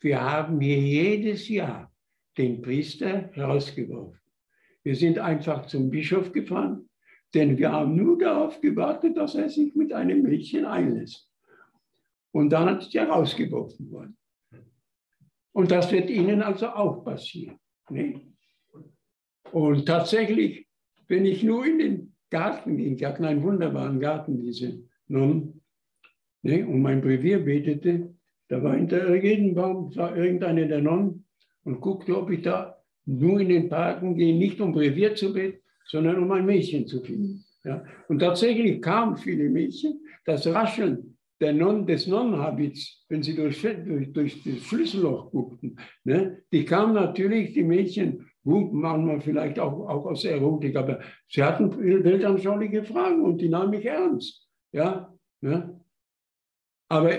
[0.00, 1.92] wir haben hier jedes Jahr
[2.36, 4.20] den Priester rausgeworfen.
[4.82, 6.88] Wir sind einfach zum Bischof gefahren,
[7.34, 11.30] denn wir haben nur darauf gewartet, dass er sich mit einem Mädchen einlässt.
[12.32, 14.16] Und dann ist er rausgeworfen worden.
[15.52, 17.58] Und das wird Ihnen also auch passieren.
[17.90, 18.32] Ne?
[19.52, 20.66] Und tatsächlich,
[21.08, 25.62] wenn ich nur in den Garten ging, die hatten einen wunderbaren Garten, diese Nonnen,
[26.42, 28.14] ne, und mein Brevier betete,
[28.48, 31.24] da war hinter jedem Baum war irgendeine der Nonnen
[31.64, 35.58] und guckte, ob ich da nur in den Parken gehe, nicht um Brevier zu beten,
[35.86, 37.44] sondern um ein Mädchen zu finden.
[37.64, 37.84] Ja.
[38.08, 40.00] Und tatsächlich kamen viele Mädchen.
[40.24, 46.42] Das Rascheln der Non, des Nonnenhabits, wenn sie durch, durch, durch das Schlüsselloch guckten, ne,
[46.52, 51.76] die kamen natürlich, die Mädchen, Gut, manchmal vielleicht auch, auch aus Erotik, aber sie hatten
[51.78, 54.48] weltanschauliche Fragen und die nahmen mich ernst.
[54.72, 55.78] Ja, ja.
[56.88, 57.12] Aber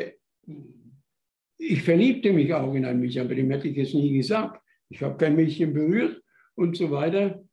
[1.57, 4.61] ich verliebte mich auch in ein Mädchen, aber dem hätte ich es nie gesagt.
[4.89, 6.21] Ich habe kein Mädchen berührt
[6.55, 7.43] und so weiter.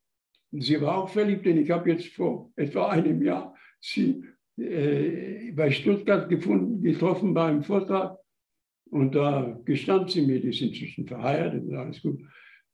[0.52, 4.24] sie war auch verliebt, denn ich habe jetzt vor etwa einem Jahr sie
[4.56, 8.16] äh, bei Stuttgart gefunden, getroffen beim Vortrag.
[8.90, 12.20] Und da gestand sie mir, die sind inzwischen verheiratet alles gut,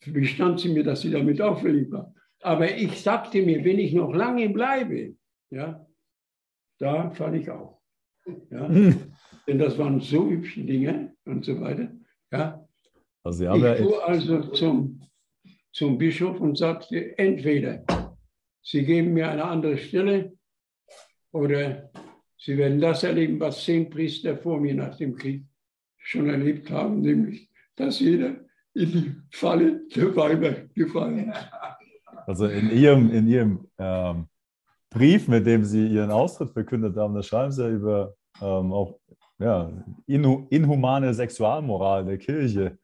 [0.05, 2.15] gestand sie mir, dass sie damit verliebt war.
[2.41, 5.15] Aber ich sagte mir, wenn ich noch lange bleibe,
[5.51, 5.87] ja,
[6.79, 7.81] da falle ich auch.
[8.51, 8.69] Ja.
[9.47, 11.93] Denn das waren so hübsche Dinge und so weiter.
[12.31, 12.67] Ja.
[13.25, 15.01] Also, ich fuhr also zum,
[15.73, 17.85] zum Bischof und sagte, entweder
[18.65, 20.33] Sie geben mir eine andere Stelle
[21.33, 21.91] oder
[22.39, 25.45] Sie werden das erleben, was zehn Priester vor mir nach dem Krieg
[25.99, 31.33] schon erlebt haben, nämlich, dass jeder in die Falle der Weiber gefallen.
[32.27, 34.29] Also in Ihrem, in Ihrem ähm,
[34.91, 38.99] Brief, mit dem Sie Ihren Austritt verkündet haben, da schreiben Sie ja über ähm, auch
[39.39, 39.71] ja,
[40.07, 42.79] inhumane Sexualmoral der Kirche.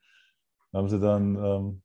[0.73, 1.83] Da haben Sie dann ähm,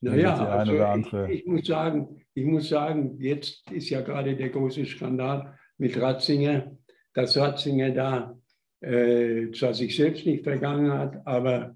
[0.00, 4.84] naja, also ich, ich, muss sagen, ich muss sagen, jetzt ist ja gerade der große
[4.84, 6.76] Skandal mit Ratzinger,
[7.14, 8.38] dass Ratzinger da
[8.80, 11.74] äh, zwar sich selbst nicht vergangen hat, aber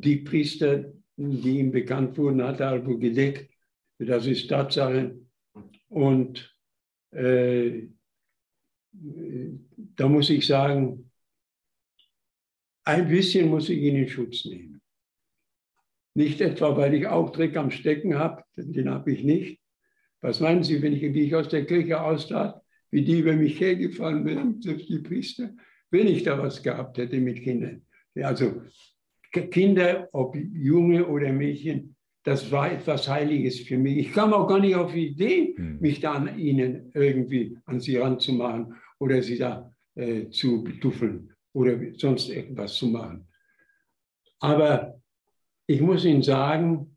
[0.00, 3.50] die Priester, die ihm bekannt wurden, hat er also gedeckt.
[3.98, 5.18] Das ist Tatsache.
[5.88, 6.54] Und
[7.12, 7.88] äh,
[8.92, 11.10] da muss ich sagen,
[12.84, 14.80] ein bisschen muss ich ihn in Schutz nehmen.
[16.14, 19.60] Nicht etwa, weil ich auch Dreck am Stecken habe, den habe ich nicht.
[20.20, 23.60] Was meinen Sie, wenn ich, wie ich aus der Kirche austrat, wie die über mich
[23.60, 25.54] hergefallen wären, selbst die Priester,
[25.90, 27.84] wenn ich da was gehabt hätte mit Kindern?
[28.14, 28.62] Also
[29.42, 31.94] Kinder, ob Junge oder Mädchen,
[32.24, 33.98] das war etwas Heiliges für mich.
[33.98, 35.78] Ich kam auch gar nicht auf die Idee, hm.
[35.80, 41.78] mich da an ihnen irgendwie an sie ranzumachen oder sie da äh, zu betuffeln oder
[41.96, 43.26] sonst irgendwas zu machen.
[44.40, 45.00] Aber
[45.66, 46.96] ich muss Ihnen sagen,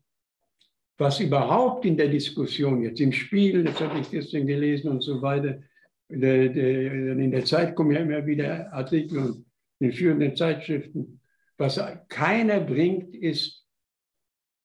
[0.98, 5.22] was überhaupt in der Diskussion jetzt im Spiel, das habe ich gestern gelesen und so
[5.22, 5.62] weiter,
[6.08, 9.46] in der Zeit kommen ja immer wieder Artikel und
[9.78, 11.19] in führenden Zeitschriften.
[11.60, 11.78] Was
[12.08, 13.68] keiner bringt, ist,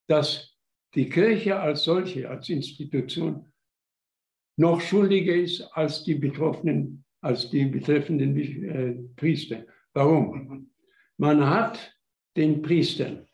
[0.08, 0.58] dass
[0.94, 3.52] die Kirche als solche, als Institution,
[4.58, 9.66] noch schuldiger ist als die Betroffenen, als die betreffenden äh, Priester.
[9.92, 10.72] Warum?
[11.18, 11.94] Man hat
[12.38, 13.28] den Priestern,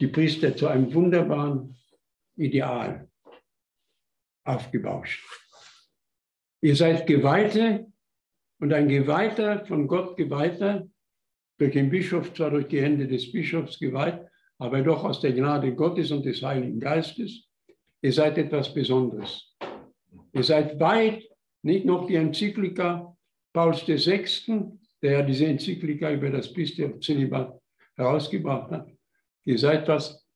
[0.00, 1.76] die Priester zu einem wunderbaren
[2.34, 3.08] Ideal
[4.42, 5.24] aufgebauscht.
[6.62, 7.92] Ihr seid Geweihte
[8.58, 10.88] und ein Geweihter, von Gott Geweihter,
[11.60, 14.18] durch den Bischof, zwar durch die Hände des Bischofs geweiht,
[14.58, 17.48] aber doch aus der Gnade Gottes und des Heiligen Geistes.
[18.00, 19.54] Ihr seid etwas Besonderes.
[20.32, 21.22] Ihr seid weit,
[21.62, 23.14] nicht noch die Enzyklika
[23.52, 27.60] Pauls VI., der ja diese Enzyklika über das Bistum Zölibat
[27.96, 28.90] herausgebracht hat.
[29.44, 30.26] Ihr seid was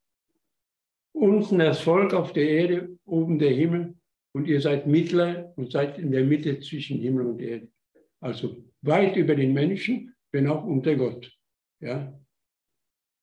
[1.13, 3.95] unten das Volk auf der Erde, oben der Himmel
[4.33, 7.69] und ihr seid Mittler und seid in der Mitte zwischen Himmel und Erde.
[8.21, 11.33] Also weit über den Menschen, wenn auch unter Gott.
[11.81, 12.21] Ja?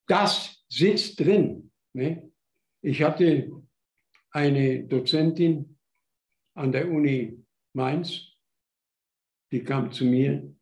[0.07, 1.71] Das sitzt drin.
[1.93, 2.31] Ne?
[2.81, 3.51] Ich hatte
[4.31, 5.77] eine Dozentin
[6.55, 7.37] an der Uni
[7.73, 8.33] Mainz,
[9.51, 10.55] die kam zu mir,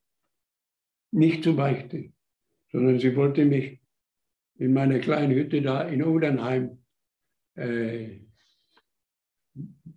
[1.12, 2.12] nicht zu Beichte,
[2.72, 3.80] sondern sie wollte mich
[4.58, 6.84] in meiner kleinen Hütte da in Odernheim
[7.56, 8.22] äh,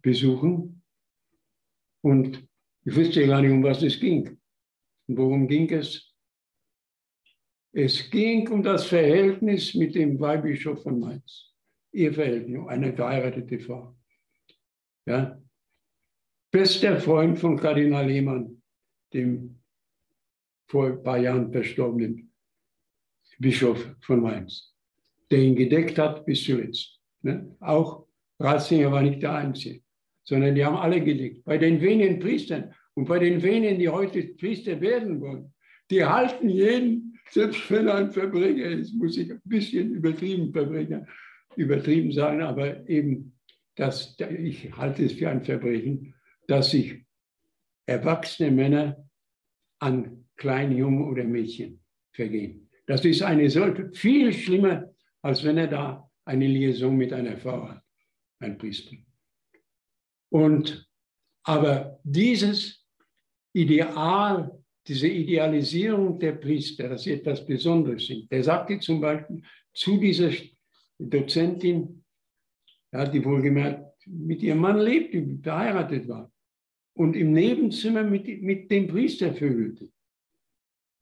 [0.02, 0.82] besuchen.
[2.02, 2.46] Und
[2.84, 4.38] ich wusste gar nicht, um was es ging.
[5.08, 6.11] Und worum ging es?
[7.74, 11.54] Es ging um das Verhältnis mit dem Weihbischof von Mainz.
[11.92, 13.96] Ihr Verhältnis, eine verheiratete Frau.
[15.06, 15.40] Ja.
[16.50, 18.62] Bester Freund von Kardinal Lehmann,
[19.14, 19.58] dem
[20.66, 22.30] vor ein paar Jahren verstorbenen
[23.38, 24.74] Bischof von Mainz,
[25.30, 27.00] der ihn gedeckt hat bis zuletzt.
[27.22, 27.56] Ne?
[27.60, 28.06] Auch
[28.38, 29.82] Ratzinger war nicht der Einzige,
[30.24, 31.42] sondern die haben alle gedeckt.
[31.44, 35.54] Bei den wenigen Priestern und bei den wenigen, die heute Priester werden wollen,
[35.90, 41.06] die halten jeden selbst wenn ein Verbrecher ist, muss ich ein bisschen übertrieben Verbrecher,
[41.56, 43.38] übertrieben sein, aber eben,
[43.74, 46.14] dass, ich halte es für ein Verbrechen,
[46.46, 47.06] dass sich
[47.86, 49.08] erwachsene Männer
[49.78, 51.80] an kleinen Jungen oder Mädchen
[52.12, 52.68] vergehen.
[52.86, 54.92] Das ist eine solche, viel schlimmer,
[55.22, 57.82] als wenn er da eine Liaison mit einer Frau hat,
[58.40, 58.96] ein Priester.
[60.30, 60.86] Und,
[61.44, 62.86] aber dieses
[63.54, 68.30] Ideal diese Idealisierung der Priester, dass sie etwas Besonderes sind.
[68.30, 69.42] Der sagte zum Beispiel
[69.72, 70.30] zu dieser
[70.98, 72.04] Dozentin,
[72.92, 76.30] ja, die wohlgemerkt mit ihrem Mann lebte, verheiratet war
[76.94, 79.88] und im Nebenzimmer mit, mit dem Priester vögelte,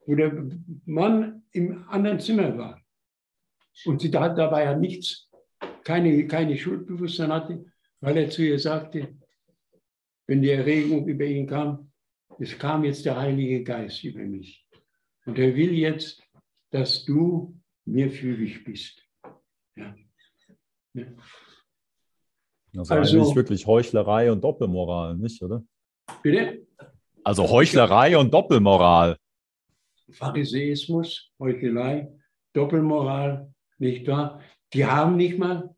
[0.07, 0.47] wo der
[0.85, 2.81] Mann im anderen Zimmer war.
[3.87, 5.29] Und sie dabei ja nichts,
[5.85, 7.65] keine, keine Schuldbewusstsein hatte.
[8.01, 9.17] weil er zu ihr sagte,
[10.27, 11.90] wenn die Erregung über ihn kam,
[12.41, 14.67] es kam jetzt der Heilige Geist über mich.
[15.27, 16.23] Und er will jetzt,
[16.71, 17.55] dass du
[17.85, 19.03] mir fügig bist.
[19.77, 19.95] Ja.
[20.95, 21.05] ja.
[22.77, 25.63] Also, also eigentlich wirklich Heuchlerei und Doppelmoral, nicht, oder?
[26.23, 26.67] Bitte?
[27.25, 29.17] Also Heuchlerei und Doppelmoral.
[30.11, 32.11] Pharisäismus, Heuchelei,
[32.55, 34.41] Doppelmoral, nicht wahr?
[34.73, 35.75] Die haben nicht mal,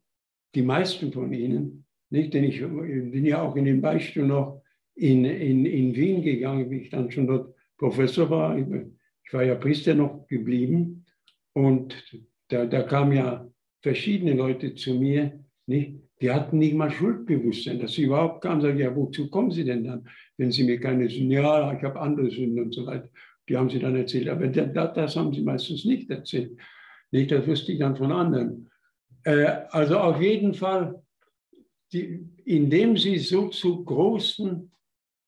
[0.54, 4.61] die meisten von ihnen, nicht, denn ich bin ja auch in den Beispiel noch
[4.94, 8.56] in, in, in Wien gegangen, wie ich dann schon dort Professor war.
[8.58, 11.04] Ich war ja Priester noch geblieben
[11.52, 11.94] und
[12.48, 13.48] da, da kamen ja
[13.80, 16.02] verschiedene Leute zu mir, nicht?
[16.20, 19.64] die hatten nicht mal Schuldbewusstsein, dass sie überhaupt kamen und sagen, ja, wozu kommen sie
[19.64, 23.08] denn dann, wenn sie mir keine Sünden, ja, ich habe andere Sünden und so weiter.
[23.48, 26.56] Die haben sie dann erzählt, aber das, das haben sie meistens nicht erzählt.
[27.10, 28.70] Nicht, das wusste ich dann von anderen.
[29.24, 31.02] Äh, also auf jeden Fall,
[31.92, 34.70] die, indem sie so zu großen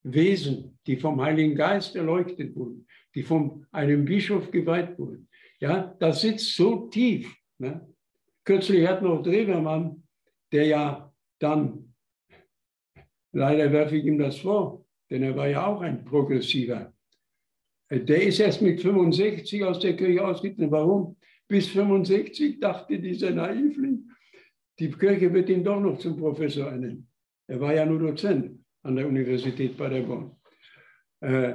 [0.04, 5.28] Wesen, die vom Heiligen Geist erleuchtet wurden, die von einem Bischof geweiht wurden,
[5.60, 7.34] ja, das sitzt so tief.
[7.58, 7.88] Ne?
[8.44, 10.02] Kürzlich hat noch Drewermann,
[10.52, 11.94] der ja dann,
[13.32, 16.92] leider werfe ich ihm das vor, denn er war ja auch ein Progressiver,
[17.88, 20.70] äh, der ist erst mit 65 aus der Kirche ausgetreten.
[20.70, 21.16] Warum?
[21.48, 24.10] Bis 65 dachte dieser Naivling,
[24.78, 27.08] die Kirche wird ihn doch noch zum Professor ernennen.
[27.46, 30.30] Er war ja nur Dozent an der Universität Paderborn.
[31.20, 31.54] Äh,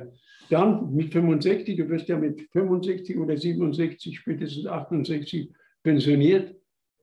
[0.49, 5.51] dann mit 65, du wirst ja mit 65 oder 67, spätestens 68
[5.83, 6.55] pensioniert,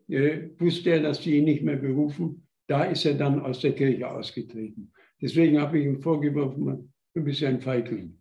[0.08, 2.46] äh, wusste er, dass sie ihn nicht mehr berufen.
[2.66, 4.92] Da ist er dann aus der Kirche ausgetreten.
[5.20, 8.18] Deswegen habe ich ihm vorgeworfen, du bist ein Feigling,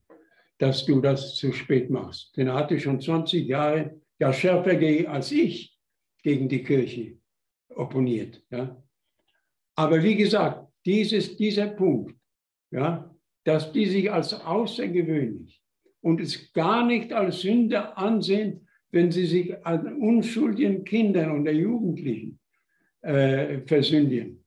[0.60, 2.38] dass du das zu spät machst.
[2.38, 4.80] Denn er hatte schon 20 Jahre, ja schärfer
[5.10, 5.76] als ich,
[6.22, 7.18] gegen die Kirche
[7.70, 8.42] opponiert.
[8.52, 8.82] Ja.
[9.76, 12.16] Aber wie gesagt, dieses, dieser Punkt,
[12.72, 13.14] ja,
[13.44, 15.62] dass die sich als außergewöhnlich
[16.02, 22.40] und es gar nicht als Sünde ansehen, wenn sie sich an unschuldigen Kindern und Jugendlichen
[23.02, 24.44] äh, versündigen.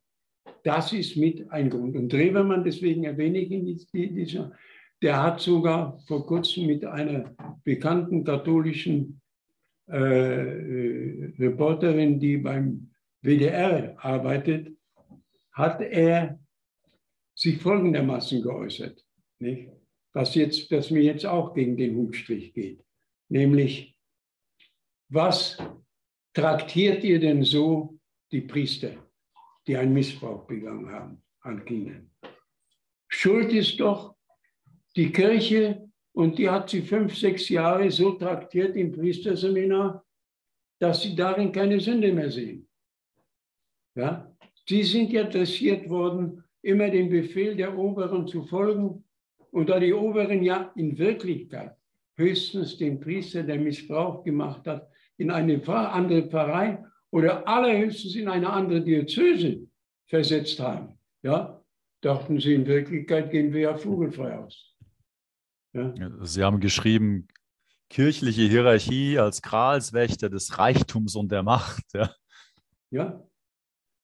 [0.65, 1.97] Das ist mit ein Grund.
[1.97, 4.53] Und Drewermann, deswegen erwähne ich ihn, dieser,
[5.03, 7.35] der hat sogar vor kurzem mit einer
[7.65, 9.21] bekannten katholischen
[9.89, 12.91] äh, äh Reporterin, die beim
[13.23, 14.78] WDR arbeitet,
[15.59, 16.39] hat er
[17.35, 19.05] sich folgendermaßen geäußert,
[19.41, 19.71] nicht?
[20.13, 22.83] Was, jetzt, was mir jetzt auch gegen den Hutstrich geht,
[23.29, 23.99] nämlich,
[25.11, 25.59] was
[26.33, 27.99] traktiert ihr denn so
[28.31, 28.93] die Priester,
[29.67, 32.11] die einen Missbrauch begangen haben an Kindern?
[33.09, 34.17] Schuld ist doch
[34.97, 40.05] die Kirche und die hat sie fünf, sechs Jahre so traktiert im Priesterseminar,
[40.81, 42.69] dass sie darin keine Sünde mehr sehen.
[43.97, 44.33] Ja?
[44.69, 49.03] Sie sind ja dressiert worden, immer dem Befehl der Oberen zu folgen.
[49.51, 51.75] Und da die Oberen ja in Wirklichkeit
[52.17, 58.51] höchstens den Priester, der Missbrauch gemacht hat, in eine andere Pfarrei oder allerhöchstens in eine
[58.51, 59.67] andere Diözese
[60.07, 61.63] versetzt haben, ja,
[62.03, 64.77] dachten sie in Wirklichkeit gehen wir ja vogelfrei aus.
[65.73, 65.95] Ja.
[66.21, 67.29] Sie haben geschrieben,
[67.89, 71.85] kirchliche Hierarchie als Gralswächter des Reichtums und der Macht.
[71.95, 72.15] Ja,
[72.91, 73.28] ja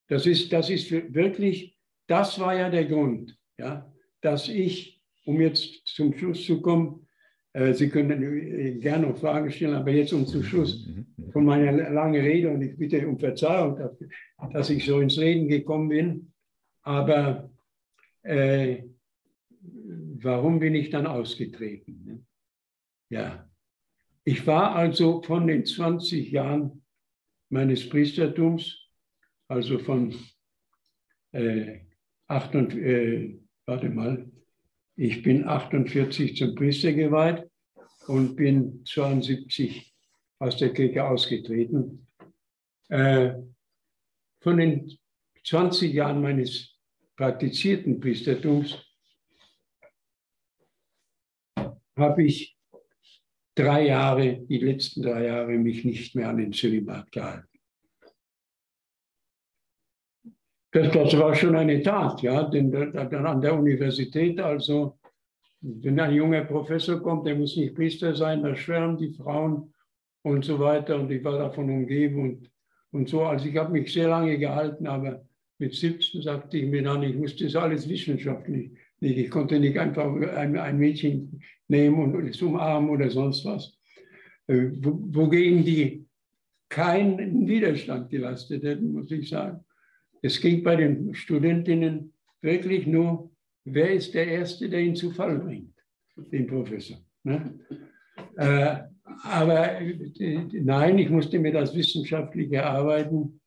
[0.08, 1.76] das ist, das ist wirklich,
[2.06, 3.90] das war ja der Grund, ja,
[4.20, 7.06] dass ich, um jetzt zum Schluss zu kommen,
[7.52, 10.88] äh, Sie können äh, gerne noch Fragen stellen, aber jetzt um zum Schluss
[11.32, 13.78] von meiner langen Rede und ich bitte um Verzeihung,
[14.52, 16.32] dass ich so ins Reden gekommen bin,
[16.82, 17.50] aber
[18.22, 18.82] äh,
[19.60, 22.02] warum bin ich dann ausgetreten?
[22.04, 22.26] Ne?
[23.10, 23.48] Ja,
[24.24, 26.82] ich war also von den 20 Jahren
[27.50, 28.83] meines Priestertums
[29.48, 30.14] also von
[31.32, 31.80] äh,
[32.28, 34.30] 8, äh, warte mal,
[34.96, 37.48] ich bin 48 zum Priester geweiht
[38.06, 39.92] und bin 72
[40.38, 42.06] aus der Kirche ausgetreten.
[42.88, 43.34] Äh,
[44.40, 44.98] von den
[45.44, 46.78] 20 Jahren meines
[47.16, 48.78] praktizierten Priestertums
[51.96, 52.56] habe ich
[53.54, 57.53] drei Jahre, die letzten drei Jahre, mich nicht mehr an den Zölibat gehalten.
[60.74, 64.98] Das, das war schon eine Tat, ja, denn dann an der Universität, also
[65.60, 69.72] wenn ein junger Professor kommt, der muss nicht Priester sein, da schwärmen die Frauen
[70.22, 72.50] und so weiter und ich war davon umgeben und,
[72.90, 73.22] und so.
[73.22, 75.24] Also ich habe mich sehr lange gehalten, aber
[75.58, 79.18] mit 17 sagte ich mir dann, ich musste das alles wissenschaftlich nicht.
[79.18, 83.78] Ich konnte nicht einfach ein, ein Mädchen nehmen und es umarmen oder sonst was.
[84.48, 86.04] Äh, wogegen die
[86.68, 89.64] keinen Widerstand geleistet hätten, muss ich sagen.
[90.24, 93.30] Es ging bei den Studentinnen wirklich nur,
[93.66, 95.74] wer ist der Erste, der ihn zu Fall bringt,
[96.16, 96.96] den Professor.
[97.24, 97.60] Ne?
[98.36, 98.84] Äh,
[99.24, 103.42] aber äh, nein, ich musste mir das wissenschaftlich erarbeiten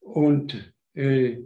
[0.00, 1.38] und äh,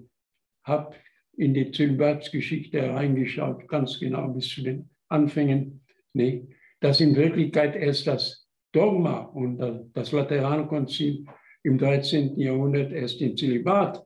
[0.64, 0.96] habe
[1.36, 5.84] in die Zölibatsgeschichte reingeschaut, ganz genau bis zu den Anfängen.
[6.12, 6.48] Nee,
[6.80, 11.24] dass in Wirklichkeit erst das Dogma und das Laterankonzil
[11.62, 12.36] im 13.
[12.40, 14.04] Jahrhundert erst den Zölibat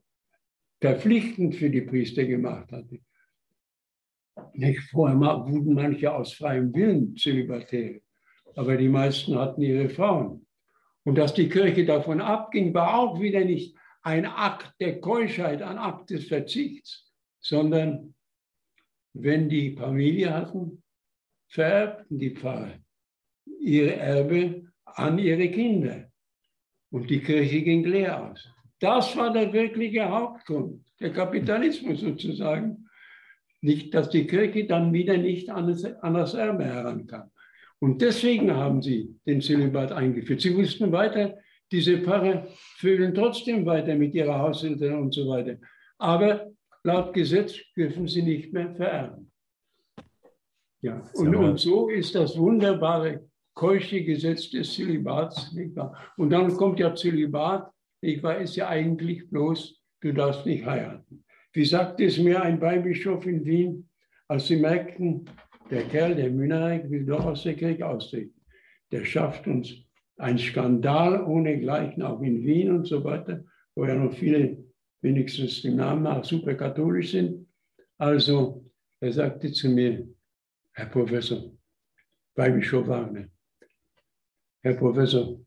[0.80, 3.00] verpflichtend für die Priester gemacht hatte.
[4.52, 8.00] Nicht vorher wurden manche aus freiem Willen Zölibatäre,
[8.54, 10.46] aber die meisten hatten ihre Frauen.
[11.04, 15.78] Und dass die Kirche davon abging, war auch wieder nicht ein Akt der Keuschheit, ein
[15.78, 18.14] Akt des Verzichts, sondern
[19.14, 20.82] wenn die Familie hatten,
[21.48, 22.78] vererbten die Pfarrer
[23.60, 26.10] ihre Erbe an ihre Kinder.
[26.90, 28.48] Und die Kirche ging leer aus.
[28.80, 32.88] Das war der wirkliche Hauptgrund, der Kapitalismus sozusagen.
[33.60, 37.30] Nicht, dass die Kirche dann wieder nicht an das, an das Erbe herankam.
[37.80, 40.40] Und deswegen haben sie den Zölibat eingeführt.
[40.40, 41.38] Sie wussten weiter,
[41.70, 45.58] diese Paare vögeln trotzdem weiter mit ihrer Haushälterin und so weiter.
[45.98, 46.50] Aber
[46.84, 49.30] laut Gesetz dürfen sie nicht mehr vererben.
[50.80, 55.52] Ja, und, und so ist das wunderbare keusche Gesetz des Zölibats.
[56.16, 57.68] Und dann kommt ja Zölibat,
[58.00, 61.24] ich weiß ja eigentlich bloß, du darfst nicht heiraten.
[61.52, 63.88] Wie sagte es mir ein Weihbischof in Wien,
[64.28, 65.28] als sie merkten,
[65.70, 68.40] der Kerl, der Münnerich, will doch aus der Kirche austreten.
[68.90, 69.72] Der schafft uns
[70.16, 73.44] einen Skandal ohnegleichen, auch in Wien und so weiter,
[73.74, 74.64] wo ja noch viele,
[75.00, 77.46] wenigstens dem Namen nach, super katholisch sind.
[77.98, 78.64] Also,
[79.00, 80.08] er sagte zu mir,
[80.72, 81.52] Herr Professor,
[82.34, 83.28] Weihbischof Wagner,
[84.62, 85.40] Herr Professor,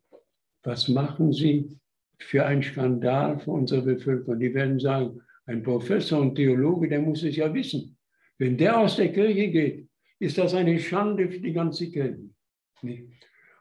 [0.63, 1.80] was machen Sie
[2.23, 4.39] für einen Skandal für unsere Bevölkerung?
[4.39, 7.97] Die werden sagen, ein Professor und Theologe, der muss es ja wissen.
[8.37, 9.87] Wenn der aus der Kirche geht,
[10.19, 12.29] ist das eine Schande für die ganze Kirche.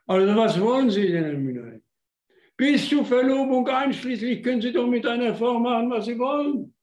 [0.07, 1.79] Also was wollen Sie denn, Herr Müller?
[2.57, 6.73] Bis zur Verlobung einschließlich können Sie doch mit einer Frau machen, was Sie wollen.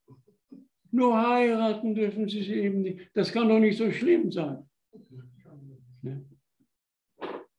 [0.90, 3.10] Nur heiraten dürfen Sie sie eben nicht.
[3.14, 4.68] Das kann doch nicht so schlimm sein.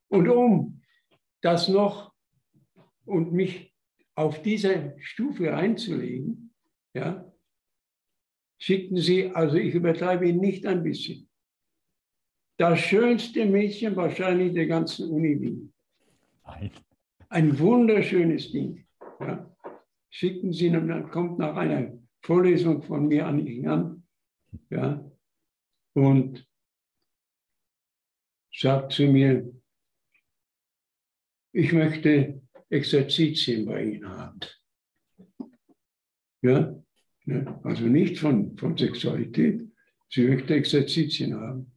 [0.07, 0.81] Und um
[1.41, 2.11] das noch
[3.05, 3.68] und mich
[4.19, 6.53] auf diese Stufe einzulegen,
[6.93, 7.31] ja,
[8.57, 11.29] schickten sie, also ich übertreibe ihn nicht ein bisschen,
[12.57, 15.73] das schönste Mädchen wahrscheinlich der ganzen Uni Wien.
[16.45, 16.71] Nein.
[17.29, 18.85] Ein wunderschönes Ding.
[19.21, 19.55] Ja.
[20.09, 24.03] Schickten sie, dann kommt nach einer Vorlesung von mir an ihn an,
[24.69, 25.09] ja,
[25.93, 26.45] und
[28.51, 29.49] sagt zu mir,
[31.53, 32.38] ich möchte
[32.69, 34.39] Exerzitien bei Ihnen haben.
[36.41, 36.75] Ja,
[37.25, 37.59] ne?
[37.63, 39.67] also nicht von, von Sexualität,
[40.09, 41.71] sie möchte Exerzitien haben.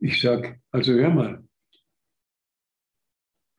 [0.00, 1.44] Ich sage, also hör mal,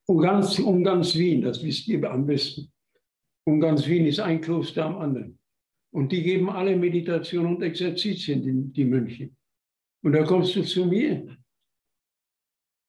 [0.07, 2.71] um ganz, um ganz Wien, das wisst ihr am besten,
[3.45, 5.39] um ganz Wien ist ein Kloster am anderen.
[5.91, 9.29] Und die geben alle Meditation und Exerzitien, die, die Mönche.
[10.03, 11.37] Und da kommst du zu mir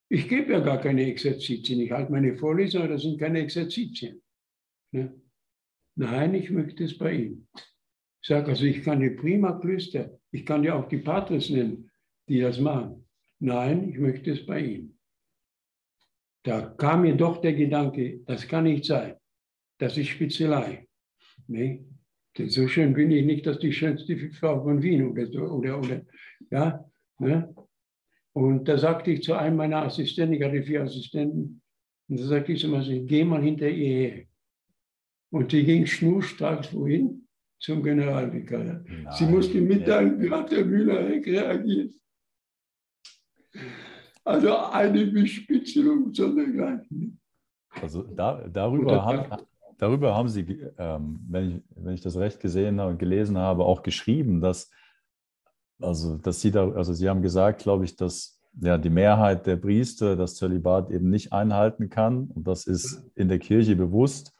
[0.08, 1.80] ich gebe ja gar keine Exerzitien.
[1.80, 4.22] Ich halte meine Vorlesungen, aber das sind keine Exerzitien.
[4.92, 5.20] Ne?
[5.96, 7.46] Nein, ich möchte es bei ihm.
[7.54, 11.90] Ich sage also, ich kann die prima Klöster, ich kann ja auch die Patres nennen,
[12.28, 13.06] die das machen.
[13.38, 14.98] Nein, ich möchte es bei ihm.
[16.42, 19.16] Da kam mir doch der Gedanke, das kann nicht sein.
[19.78, 20.86] Das ist Spitzelei.
[21.46, 21.84] Nee?
[22.36, 25.78] Denn so schön bin ich nicht, dass die schönste Frau von Wien oder so, oder,
[25.78, 26.02] oder,
[26.50, 26.84] ja,
[27.18, 27.54] ne?
[28.34, 31.62] Und da sagte ich zu einem meiner Assistenten, ich hatte vier Assistenten,
[32.08, 34.24] und da sagte ich zu mir, geh mal hinter ihr her.
[35.30, 37.26] Und die ging schnurstracks wohin?
[37.60, 38.84] Zum Generalvikar.
[39.12, 41.94] Sie musste mitteilen, wie hat der Müller reagiert.
[44.24, 47.18] Also eine Bespitzelung sondergleichen.
[47.80, 49.42] Also da, darüber, haben,
[49.78, 50.42] darüber haben Sie,
[50.78, 54.70] ähm, wenn, ich, wenn ich das recht gesehen habe und gelesen habe, auch geschrieben, dass
[55.84, 59.56] also, dass Sie da, also Sie haben gesagt, glaube ich, dass ja, die Mehrheit der
[59.56, 62.30] Priester das Zölibat eben nicht einhalten kann.
[62.34, 64.32] Und das ist in der Kirche bewusst.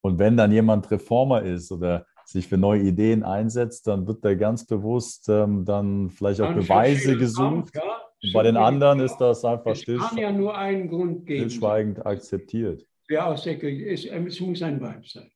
[0.00, 4.34] Und wenn dann jemand Reformer ist oder sich für neue Ideen einsetzt, dann wird da
[4.34, 7.74] ganz bewusst ähm, dann vielleicht auch dann Beweise gesucht.
[7.74, 7.82] Ja,
[8.22, 11.50] und bei den anderen ist das einfach still, kann ja nur einen Grund geben.
[11.50, 12.86] stillschweigend akzeptiert.
[13.08, 15.30] Wer aus der Kirche ist, es muss ein Weib sein.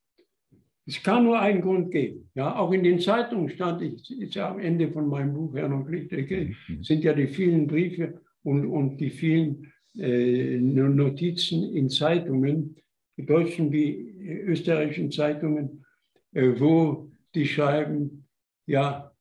[0.88, 2.30] Es kann nur einen Grund geben.
[2.34, 5.74] Ja, auch in den Zeitungen stand, ich ist ja am Ende von meinem Buch Herrn
[5.74, 6.82] und mhm.
[6.82, 12.74] sind ja die vielen Briefe und, und die vielen äh, Notizen in Zeitungen,
[13.18, 14.14] deutschen wie
[14.46, 15.84] österreichischen Zeitungen,
[16.32, 18.26] äh, wo die schreiben,
[18.66, 19.12] ja,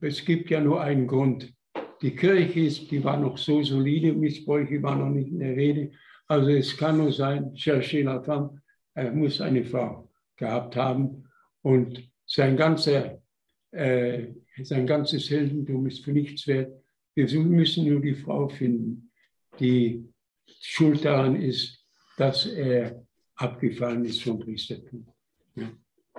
[0.00, 1.54] es gibt ja nur einen Grund.
[2.02, 5.92] Die Kirche ist, die war noch so solide, Missbräuche waren noch nicht in der Rede.
[6.26, 8.60] Also es kann nur sein, cherchez la femme,
[8.94, 10.08] er muss eine Frau
[10.42, 11.24] gehabt haben
[11.62, 13.22] und sein, ganzer,
[13.70, 14.26] äh,
[14.62, 16.72] sein ganzes Heldentum ist für nichts wert.
[17.14, 19.12] Wir müssen nur die Frau finden,
[19.60, 20.04] die
[20.60, 21.86] schuld daran ist,
[22.16, 23.06] dass er
[23.36, 25.06] abgefallen ist vom Priestertum.
[25.54, 25.70] Ja.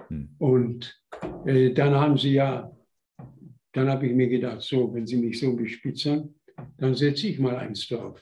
[0.07, 0.35] Hm.
[0.37, 1.03] Und
[1.45, 2.71] äh, dann haben sie ja,
[3.73, 6.33] dann habe ich mir gedacht, so, wenn sie mich so bespitzern,
[6.77, 8.21] dann setze ich mal eins drauf.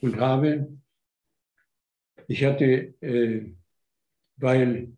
[0.00, 0.78] Und habe,
[2.28, 3.52] ich hatte, äh,
[4.40, 4.92] weil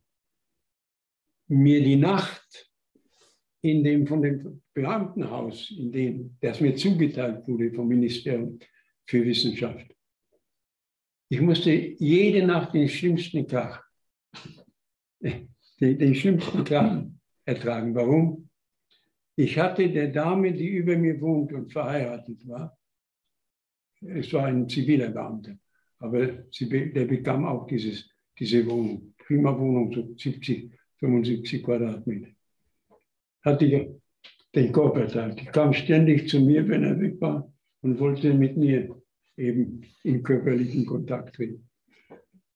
[1.48, 2.70] mir die Nacht
[3.60, 8.58] in dem von dem Beamtenhaus, in dem, das mir zugeteilt wurde vom Ministerium
[9.06, 9.86] für Wissenschaft,
[11.28, 13.82] ich musste jede Nacht den schlimmsten Krach,
[15.20, 15.48] den,
[15.80, 17.04] den schlimmsten Krach
[17.46, 17.94] ertragen.
[17.94, 18.50] Warum?
[19.36, 22.76] Ich hatte der Dame, die über mir wohnt und verheiratet war,
[24.02, 25.56] es war ein ziviler Beamter,
[25.98, 32.28] aber sie, der bekam auch dieses, diese Wohnung, prima Wohnung, so 70, 75 Quadratmeter.
[33.44, 33.88] Hatte ich
[34.54, 35.40] den Korb erteilt.
[35.40, 38.94] Die kam ständig zu mir, wenn er weg war und wollte mit mir
[39.36, 41.68] eben in körperlichen Kontakt treten.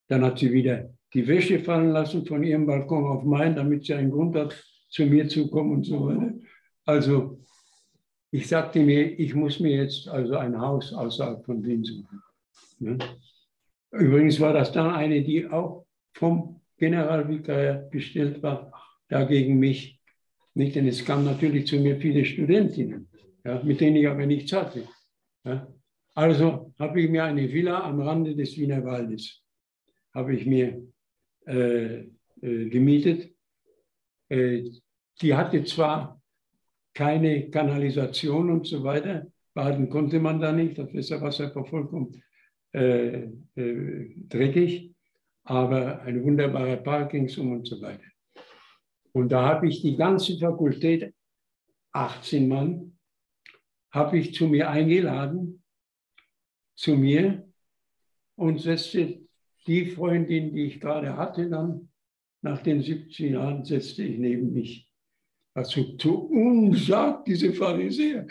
[0.09, 3.95] Dann hat sie wieder die Wäsche fallen lassen von ihrem Balkon auf meinen, damit sie
[3.95, 4.55] einen Grund hat,
[4.89, 6.35] zu mir zu kommen und so weiter.
[6.85, 7.41] Also
[8.31, 12.23] ich sagte mir, ich muss mir jetzt also ein Haus außerhalb von Wien suchen.
[12.79, 12.99] Ne?
[13.93, 15.86] Übrigens war das dann eine, die auch
[16.17, 18.73] vom Generalvikar bestellt war,
[19.09, 20.01] dagegen mich.
[20.55, 23.09] Nicht, denn es kamen natürlich zu mir viele Studentinnen,
[23.45, 24.89] ja, mit denen ich aber nichts hatte.
[25.45, 25.67] Ja.
[26.15, 29.43] Also habe ich mir eine Villa am Rande des Wiener Waldes
[30.15, 30.83] habe ich mir
[31.47, 31.99] äh,
[32.41, 33.31] äh, gemietet.
[34.31, 34.71] Äh,
[35.21, 36.21] die hatte zwar
[36.95, 42.23] keine Kanalisation und so weiter, baden konnte man da nicht, das Wasser war vollkommen
[42.73, 44.96] äh, äh, dreckig,
[45.47, 48.05] aber ein wunderbarer Parkingsum und so weiter.
[49.13, 51.15] Und da habe ich die ganze Fakultät,
[51.93, 52.99] 18 Mann,
[53.91, 55.63] habe ich zu mir eingeladen
[56.77, 57.51] zu mir
[58.37, 59.21] und setzte
[59.67, 61.89] die Freundin, die ich gerade hatte, dann
[62.43, 64.89] nach den 17 Jahren setzte ich neben mich.
[65.55, 68.27] Also zu unsagt diese Pharisäer.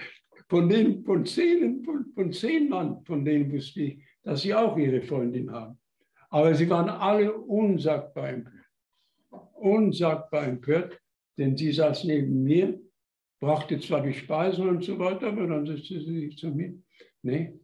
[0.48, 4.78] Von den von zehn, von, von zehn Mann, von denen wusste ich, dass sie auch
[4.78, 5.80] ihre Freundin haben.
[6.30, 8.54] Aber sie waren alle unsagbar empört.
[9.54, 11.00] Unsagbar empört,
[11.38, 12.80] denn sie saß neben mir,
[13.40, 16.74] brachte zwar die Speisen und so weiter, aber dann setzte sie sich zu mir.
[17.22, 17.60] Nee,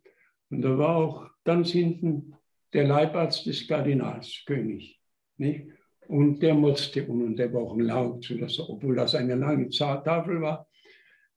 [0.49, 2.33] und da war auch ganz hinten
[2.73, 4.99] der Leibarzt des Kardinals, König.
[5.37, 5.67] Nicht?
[6.07, 10.67] Und der motzte auch laut, sodass, obwohl das eine lange Tafel war,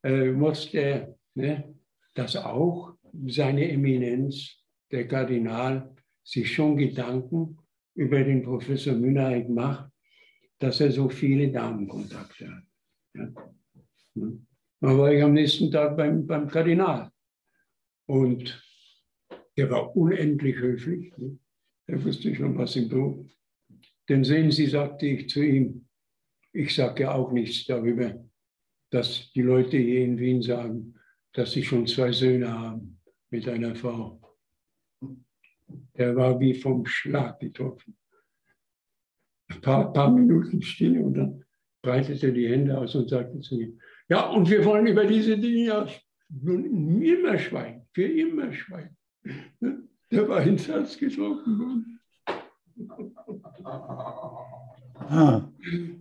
[0.03, 1.75] äh, motzte er, ne,
[2.15, 2.95] dass auch
[3.27, 5.94] seine Eminenz, der Kardinal,
[6.25, 7.59] sich schon Gedanken
[7.95, 9.91] über den Professor Münnerig macht,
[10.59, 12.65] dass er so viele Damenkontakte hat.
[13.15, 13.29] Ja.
[14.15, 17.11] Dann war ich am nächsten Tag beim, beim Kardinal.
[18.07, 18.63] Und
[19.57, 21.17] der war unendlich höflich.
[21.17, 21.39] Ne?
[21.87, 23.31] Er wusste schon, was ihm droht.
[24.09, 25.87] Denn sehen Sie, sagte ich zu ihm,
[26.53, 28.25] ich sage ja auch nichts darüber,
[28.91, 30.95] dass die Leute hier in Wien sagen,
[31.33, 34.21] dass sie schon zwei Söhne haben mit einer Frau.
[35.95, 37.97] Er war wie vom Schlag getroffen.
[39.49, 41.45] Ein paar, paar Minuten Stille und dann
[41.83, 43.73] breitete er die Hände aus und sagte zu mir,
[44.09, 45.87] ja, und wir wollen über diese Dinge ja
[46.29, 48.97] nun immer schweigen, für immer schweigen.
[50.11, 52.01] Der war ins Herz getroffen worden.
[54.95, 55.49] Ah.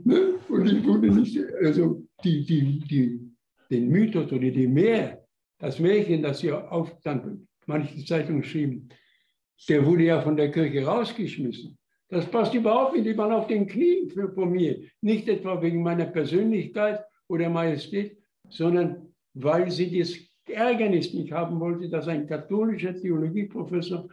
[0.03, 0.39] Ne?
[0.49, 3.31] Und ich wurde nicht, also die, die, die,
[3.69, 5.25] den Mythos oder die Mehr,
[5.59, 8.89] das Märchen, das sie auf dann manche Zeitungen schrieben,
[9.69, 11.77] der wurde ja von der Kirche rausgeschmissen.
[12.09, 13.07] Das passt überhaupt nicht.
[13.07, 14.83] Die waren auf den Knien für, von mir.
[15.01, 18.17] Nicht etwa wegen meiner Persönlichkeit oder Majestät,
[18.49, 20.15] sondern weil sie das
[20.47, 24.09] Ärgernis nicht haben wollte, dass ein katholischer Theologieprofessor,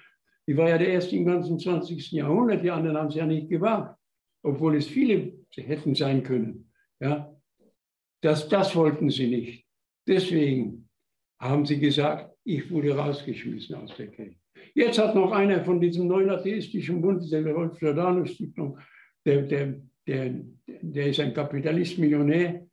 [0.47, 2.13] ich war ja der erste im ganzen 20.
[2.13, 3.99] Jahrhundert, die anderen haben es ja nicht gewagt,
[4.43, 6.73] obwohl es viele hätten sein können.
[7.01, 7.35] Ja,
[8.23, 9.67] das, das wollten sie nicht.
[10.07, 10.89] Deswegen
[11.39, 14.37] haben sie gesagt, ich wurde rausgeschmissen aus der Kirche.
[14.75, 18.79] Jetzt hat noch einer von diesem neuen atheistischen Bund, der Rolf Giordano Stiftung,
[19.25, 20.35] der, der, der,
[20.67, 22.67] der ist ein Kapitalist, Millionär.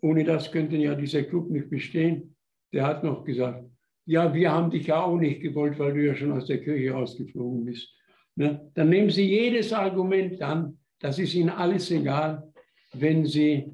[0.00, 2.36] Ohne das könnte ja dieser Club nicht bestehen
[2.72, 3.64] der hat noch gesagt,
[4.04, 6.92] ja, wir haben dich ja auch nicht gewollt, weil du ja schon aus der Kirche
[6.92, 7.92] rausgeflogen bist.
[8.36, 8.70] Ne?
[8.74, 12.52] Dann nehmen Sie jedes Argument an, das ist Ihnen alles egal,
[12.92, 13.72] wenn Sie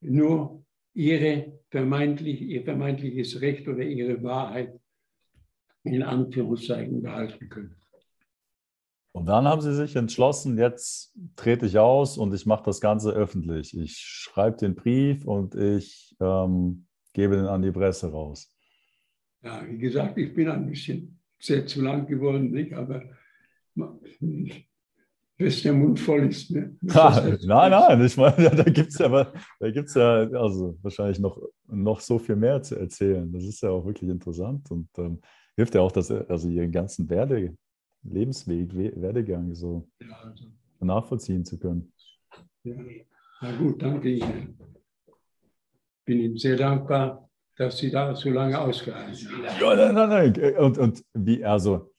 [0.00, 0.64] nur
[0.94, 4.72] Ihre vermeintlich, Ihr vermeintliches Recht oder Ihre Wahrheit
[5.84, 7.76] in Anführungszeichen behalten können.
[9.12, 13.12] Und dann haben Sie sich entschlossen, jetzt trete ich aus und ich mache das Ganze
[13.12, 13.76] öffentlich.
[13.76, 18.50] Ich schreibe den Brief und ich ähm, gebe den an die Presse raus.
[19.42, 22.72] Ja, wie gesagt, ich bin ein bisschen sehr zu lang geworden, nicht?
[22.72, 23.02] aber
[25.36, 26.50] bis der Mund voll ist.
[26.50, 26.76] Ne?
[26.94, 31.38] Ha, nein, nein, ich meine, da gibt es ja, da gibt's ja also wahrscheinlich noch,
[31.66, 33.30] noch so viel mehr zu erzählen.
[33.30, 35.20] Das ist ja auch wirklich interessant und ähm,
[35.56, 37.54] hilft ja auch, dass also ihren ganzen Werde,
[38.02, 40.44] Lebensweg, Werdegang so ja, also.
[40.80, 41.92] nachvollziehen zu können.
[42.64, 42.76] Ja.
[43.40, 44.56] Na gut, danke Ihnen.
[46.04, 49.60] Bin Ihnen sehr dankbar, dass Sie da so lange ausgehalten haben.
[49.60, 50.56] Ja, nein, nein, nein.
[50.56, 51.92] Und, und wie, also,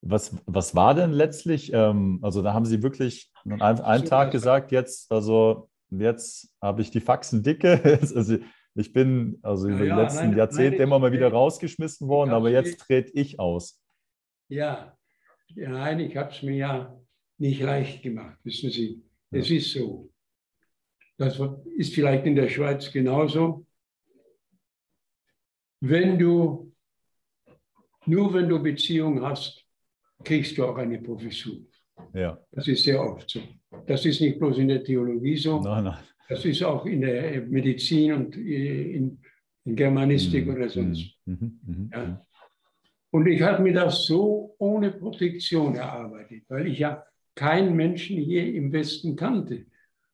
[0.00, 4.70] was, was war denn letztlich, ähm, also da haben Sie wirklich einen, einen Tag gesagt,
[4.72, 7.80] jetzt, also jetzt habe ich die Faxen dicke,
[8.14, 8.38] also
[8.74, 12.08] ich bin also ja, über die ja, letzten nein, Jahrzehnte nein, immer mal wieder rausgeschmissen
[12.08, 13.80] worden, aber jetzt trete ich aus.
[14.48, 14.96] Ja,
[15.54, 17.00] nein, ich habe es mir ja
[17.38, 19.02] nicht leicht gemacht, wissen Sie.
[19.30, 19.38] Ja.
[19.38, 20.10] Es ist so.
[21.16, 21.40] Das
[21.76, 23.64] ist vielleicht in der Schweiz genauso.
[25.80, 26.72] Wenn du,
[28.06, 29.64] nur wenn du Beziehung hast,
[30.24, 31.60] kriegst du auch eine Professur.
[32.12, 32.38] Ja.
[32.50, 33.40] Das ist sehr oft so.
[33.86, 35.60] Das ist nicht bloß in der Theologie so.
[35.60, 35.98] Nein, nein.
[36.28, 39.18] Das ist auch in der Medizin und in,
[39.64, 40.54] in Germanistik mhm.
[40.54, 41.14] oder sonst.
[41.26, 41.60] Mhm.
[41.66, 41.90] Mhm.
[41.92, 42.04] Ja.
[42.04, 42.16] Mhm.
[43.10, 48.52] Und ich habe mir das so ohne Protektion erarbeitet, weil ich ja keinen Menschen hier
[48.54, 49.66] im Westen kannte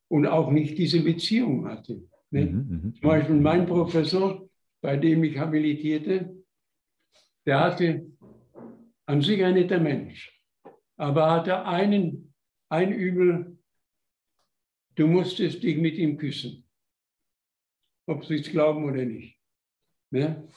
[0.09, 2.03] und auch nicht diese Beziehung hatte.
[2.31, 2.47] Ne?
[2.47, 4.49] Mhm, mhm, Zum Beispiel mein Professor,
[4.83, 6.35] bei dem ich habilitierte,
[7.47, 8.07] der hatte
[9.07, 10.39] an sich ein netter Mensch,
[10.97, 12.35] aber hatte einen,
[12.69, 13.59] ein Übel,
[14.97, 16.65] du musstest dich mit ihm küssen,
[18.07, 19.39] ob sie es glauben oder nicht.
[20.11, 20.49] Ne?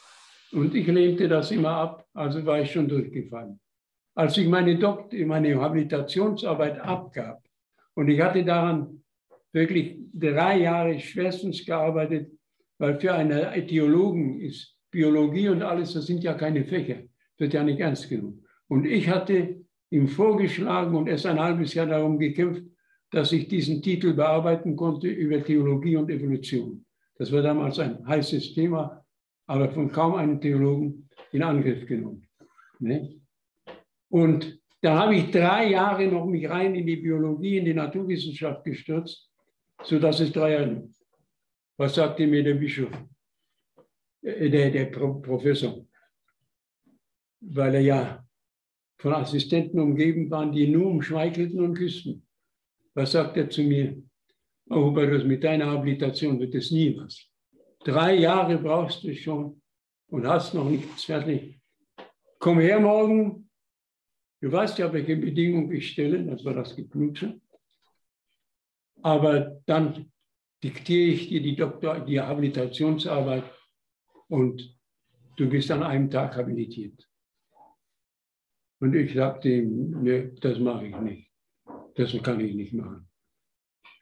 [0.52, 3.60] Und ich lehnte das immer ab, also war ich schon durchgefallen.
[4.16, 7.44] Als ich meine, Doktor, meine Habilitationsarbeit abgab
[7.96, 9.04] und ich hatte daran
[9.52, 12.32] wirklich drei Jahre schwerstens gearbeitet,
[12.78, 17.02] weil für einen Theologen ist Biologie und alles, das sind ja keine Fächer,
[17.38, 18.46] wird ja nicht ernst genommen.
[18.68, 22.64] Und ich hatte ihm vorgeschlagen und erst ein halbes Jahr darum gekämpft,
[23.14, 26.84] dass ich diesen Titel bearbeiten konnte über Theologie und Evolution.
[27.16, 29.06] Das war damals ein heißes Thema,
[29.46, 32.28] aber von kaum einem Theologen in Angriff genommen.
[32.80, 33.22] Ne?
[34.10, 38.64] Und da habe ich drei Jahre noch mich rein in die Biologie, in die Naturwissenschaft
[38.64, 39.32] gestürzt,
[39.84, 40.90] sodass es drei Jahre.
[41.78, 42.92] Was sagte mir der Bischof,
[44.24, 45.86] äh, der, der Professor?
[47.42, 48.26] Weil er ja
[48.98, 52.26] von Assistenten umgeben war, die nur umschmeichelten und küssten.
[52.96, 54.02] Was sagt er zu mir?
[54.70, 57.28] Oh, Hubertus, mit deiner Habilitation wird es nie was.
[57.84, 59.62] Drei Jahre brauchst du schon
[60.08, 61.60] und hast noch nichts fertig.
[62.40, 63.50] Komm her morgen.
[64.42, 66.24] Du weißt ja, welche Bedingungen ich stelle.
[66.26, 67.42] Das war das Geknutsche.
[69.02, 70.12] Aber dann
[70.64, 73.44] diktiere ich dir die, Doktor, die Habilitationsarbeit
[74.28, 74.78] und
[75.36, 77.10] du bist an einem Tag habilitiert.
[78.80, 81.33] Und ich sagte ihm, nee, das mache ich nicht.
[81.96, 83.08] Das kann ich nicht machen.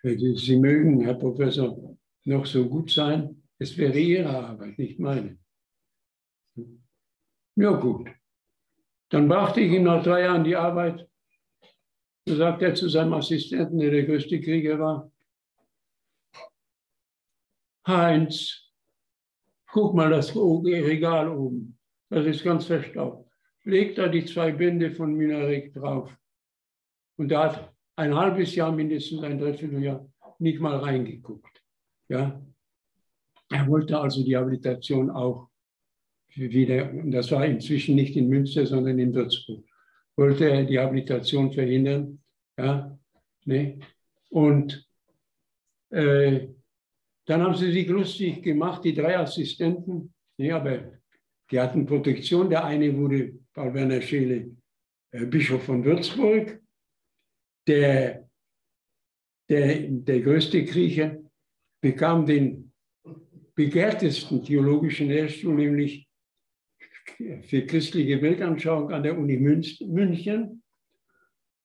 [0.03, 5.37] Sie mögen, Herr Professor, noch so gut sein, es wäre Ihre Arbeit, nicht meine.
[7.55, 8.09] Ja gut.
[9.09, 11.07] Dann brachte ich ihm nach drei Jahren die Arbeit.
[12.25, 15.11] Da sagte er zu seinem Assistenten, der der größte Krieger war,
[17.85, 18.71] Heinz,
[19.67, 21.77] guck mal das Regal oben.
[22.09, 23.29] Das ist ganz verstaubt.
[23.63, 26.15] Leg da die zwei Bände von Minaret drauf.
[27.17, 30.07] Und da hat ein halbes Jahr, mindestens ein Dreivierteljahr,
[30.39, 31.63] nicht mal reingeguckt.
[32.09, 32.41] Ja?
[33.49, 35.49] Er wollte also die Habilitation auch
[36.35, 39.65] wieder, das war inzwischen nicht in Münster, sondern in Würzburg,
[40.15, 42.21] wollte er die Habilitation verhindern.
[42.57, 42.97] Ja?
[43.45, 43.79] Ne?
[44.29, 44.87] Und
[45.89, 46.47] äh,
[47.25, 50.13] dann haben sie sich lustig gemacht, die drei Assistenten.
[50.37, 50.99] Ja, aber
[51.51, 52.49] die hatten Protektion.
[52.49, 54.55] Der eine wurde Paul Werner Scheele
[55.11, 56.60] äh, Bischof von Würzburg.
[57.67, 58.29] Der,
[59.49, 61.23] der, der größte Grieche
[61.81, 62.73] bekam den
[63.55, 66.07] begehrtesten theologischen Lehrstuhl, nämlich
[67.43, 70.63] für christliche Weltanschauung an der Uni München.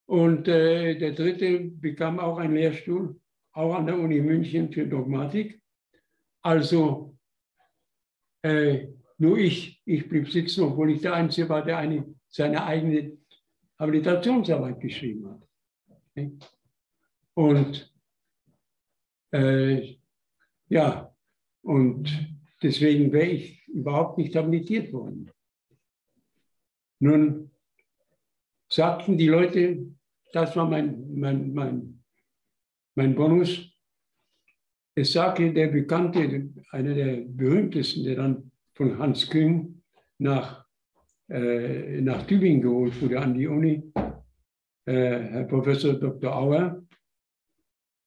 [0.06, 3.20] Und äh, der dritte bekam auch einen Lehrstuhl
[3.52, 5.60] auch an der Uni München für Dogmatik.
[6.42, 7.16] Also
[8.42, 13.16] äh, nur ich, ich blieb sitzen, obwohl ich der Einzige war, der eine, seine eigene
[13.78, 15.45] Habilitationsarbeit geschrieben hat.
[17.34, 17.92] Und
[19.32, 19.96] äh,
[20.68, 21.14] ja,
[21.62, 22.08] und
[22.62, 25.30] deswegen wäre ich überhaupt nicht habilitiert worden.
[26.98, 27.50] Nun
[28.68, 29.86] sagten die Leute,
[30.32, 32.02] das war mein, mein, mein,
[32.94, 33.72] mein Bonus,
[34.94, 39.82] es sagte der Bekannte, einer der berühmtesten, der dann von Hans Küng
[40.18, 40.64] nach,
[41.28, 43.92] äh, nach Tübingen geholt wurde an die Uni,
[44.86, 46.32] Herr Professor Dr.
[46.32, 46.86] Auer,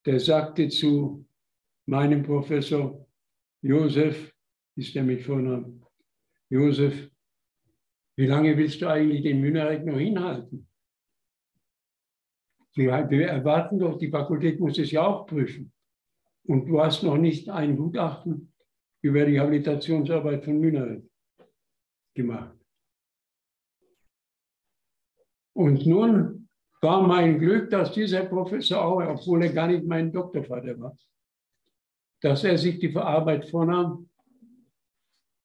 [0.05, 1.25] der sagte zu
[1.85, 3.05] meinem Professor
[3.61, 4.33] Josef,
[4.75, 5.85] ist der mit Vornamen,
[6.49, 7.11] Josef,
[8.15, 10.67] wie lange willst du eigentlich den Münnerek noch hinhalten?
[12.75, 15.73] Wir erwarten doch, die Fakultät muss es ja auch prüfen.
[16.43, 18.53] Und du hast noch nicht ein Gutachten
[19.01, 21.03] über die Habilitationsarbeit von Münnerek
[22.13, 22.57] gemacht.
[25.53, 26.38] Und nun
[26.81, 30.97] war mein Glück, dass dieser Professor auch, obwohl er gar nicht mein Doktorvater war,
[32.21, 34.09] dass er sich die Arbeit vornahm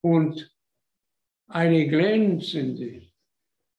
[0.02, 0.51] und
[1.48, 3.02] eine glänzende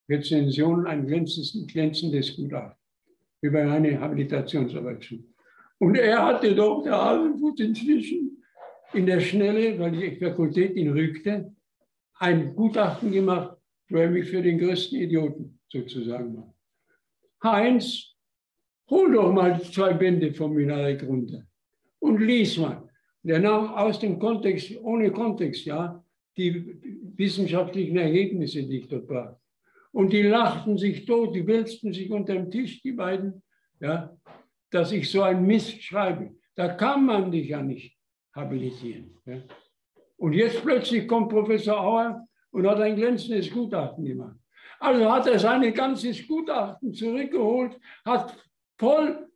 [0.10, 2.78] Rezension, ein glänzendes, Gutachten
[3.42, 5.28] über eine Habilitationsarbeit schrieb.
[5.80, 8.44] Und er hatte doch der Hasenfuß inzwischen
[8.94, 11.54] in der Schnelle, weil die Fakultät ihn rügte,
[12.18, 13.58] ein Gutachten gemacht,
[13.90, 16.55] wo er mich für den größten Idioten sozusagen macht.
[17.46, 18.16] Heinz,
[18.90, 21.44] hol doch mal zwei Bände vom Minarek runter
[22.00, 22.90] und lies mal.
[23.24, 26.04] Der nahm aus dem Kontext, ohne Kontext, ja,
[26.38, 26.80] die
[27.16, 29.40] wissenschaftlichen Ergebnisse, die ich dort brachte.
[29.92, 33.42] Und die lachten sich tot, die wälzten sich unter dem Tisch, die beiden,
[33.80, 34.16] ja,
[34.70, 36.36] dass ich so ein Mist schreibe.
[36.56, 37.98] Da kann man dich ja nicht
[38.34, 39.18] habilitieren.
[39.26, 39.42] Ja.
[40.18, 44.38] Und jetzt plötzlich kommt Professor Auer und hat ein glänzendes Gutachten gemacht.
[44.86, 48.38] Also hat er sein ganzes Gutachten zurückgeholt, hat
[48.78, 49.28] voll,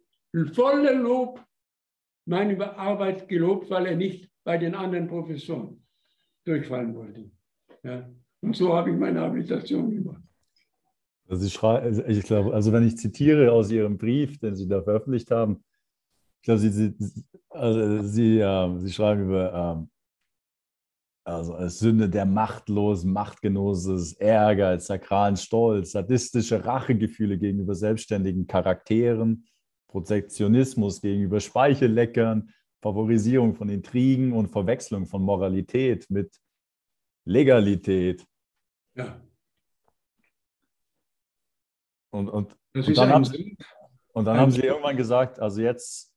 [0.54, 1.44] voller Lob
[2.26, 5.84] meine Arbeit gelobt, weil er nicht bei den anderen Professoren
[6.46, 7.32] durchfallen wollte.
[7.84, 8.08] Ja.
[8.42, 10.22] Und so habe ich meine Habilitation gemacht.
[11.28, 14.84] Also ich, also ich glaube, also wenn ich zitiere aus Ihrem Brief, den Sie da
[14.84, 15.64] veröffentlicht haben,
[16.42, 16.94] ich glaube, Sie, Sie,
[17.50, 19.90] also Sie, äh, Sie schreiben über ähm,
[21.30, 29.46] also als Sünde der machtlosen Machtgenoses, Ehrgeiz, sakralen Stolz, sadistische Rachegefühle gegenüber selbstständigen Charakteren,
[29.88, 36.40] Protektionismus gegenüber Speichelleckern, Favorisierung von Intrigen und Verwechslung von Moralität mit
[37.26, 38.26] Legalität.
[38.96, 39.22] Ja.
[42.12, 43.58] Und, und, und dann, haben sie,
[44.14, 46.12] und dann haben sie irgendwann gesagt, also jetzt,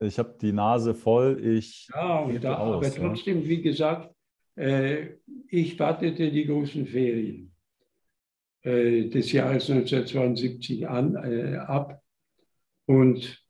[0.00, 1.88] ich habe die Nase voll, ich.
[1.94, 3.48] Ja, da, aus, aber trotzdem, ja.
[3.48, 4.12] wie gesagt,
[4.54, 7.52] ich wartete die großen Ferien
[8.62, 12.02] äh, des Jahres 1972 an, äh, ab
[12.86, 13.42] und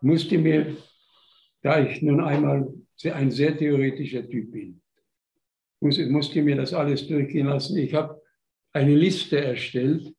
[0.00, 0.76] musste mir,
[1.62, 2.72] da ich nun einmal
[3.02, 4.80] ein sehr theoretischer Typ bin,
[5.80, 7.76] musste mir das alles durchgehen lassen.
[7.76, 8.22] Ich habe
[8.72, 10.14] eine Liste erstellt.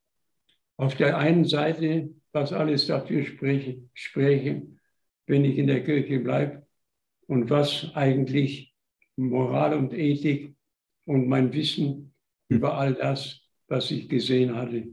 [0.76, 4.62] Auf der einen Seite, was alles dafür spreche, spreche
[5.26, 6.66] wenn ich in der Kirche bleibe
[7.26, 8.75] und was eigentlich
[9.16, 10.54] Moral und Ethik
[11.06, 12.14] und mein Wissen
[12.48, 14.88] über all das, was ich gesehen hatte,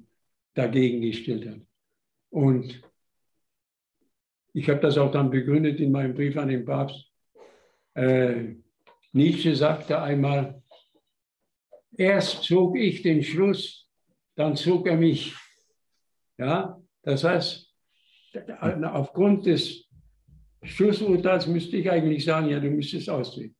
[0.54, 1.62] dagegen gestellt hat.
[2.30, 2.82] Und
[4.54, 7.12] ich habe das auch dann begründet in meinem Brief an den Papst.
[7.96, 8.56] Äh,
[9.12, 10.64] Nietzsche sagte einmal,
[11.96, 13.88] erst zog ich den Schluss,
[14.36, 15.36] dann zog er mich.
[16.38, 17.72] Ja, das heißt,
[18.60, 19.88] aufgrund des
[20.64, 23.56] Schlussurteils müsste ich eigentlich sagen, ja, du müsstest austreten.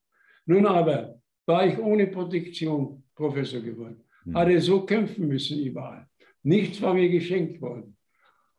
[0.46, 4.02] Nun aber war ich ohne Protektion Professor geworden.
[4.24, 4.36] Hm.
[4.36, 6.08] Hatte so kämpfen müssen überall.
[6.44, 7.98] Nichts war mir geschenkt worden.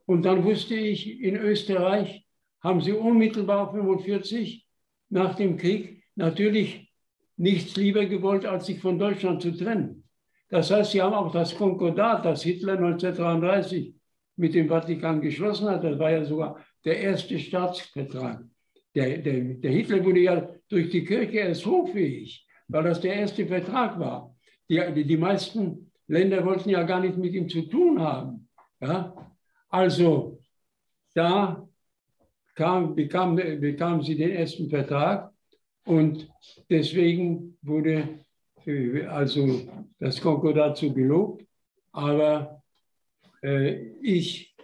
[0.06, 2.26] Und dann wusste ich, in Österreich
[2.60, 4.66] haben sie unmittelbar 45
[5.10, 6.92] nach dem Krieg natürlich
[7.36, 10.04] nichts lieber gewollt, als sich von Deutschland zu trennen.
[10.48, 13.94] Das heißt, sie haben auch das Konkordat, das Hitler 1933
[14.36, 18.44] mit dem Vatikan geschlossen hat, das war ja sogar der erste Staatsvertrag.
[18.94, 23.46] Der, der, der Hitler wurde ja durch die Kirche erst hoffähig, weil das der erste
[23.46, 24.34] Vertrag war.
[24.68, 28.48] Die, die, die meisten Länder wollten ja gar nicht mit ihm zu tun haben.
[28.80, 29.14] Ja?
[29.68, 30.40] Also
[31.14, 31.68] da
[32.54, 35.32] kam, bekam, bekam sie den ersten Vertrag
[35.84, 36.28] und
[36.70, 38.20] deswegen wurde
[39.08, 39.68] also
[39.98, 41.44] das Konkordat so gelobt.
[41.92, 42.62] Aber
[43.42, 44.56] äh, ich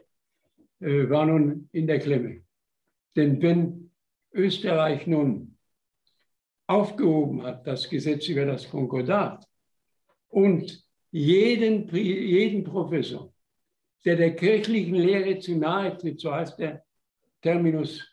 [0.80, 2.42] äh, war nun in der Klemme.
[3.14, 3.90] Denn wenn
[4.32, 5.49] Österreich nun
[6.70, 9.44] aufgehoben hat, das Gesetz über das Konkordat,
[10.28, 13.32] und jeden, jeden Professor
[14.04, 16.82] der der kirchlichen Lehre zu nahe tritt, so heißt der
[17.42, 18.06] Terminus,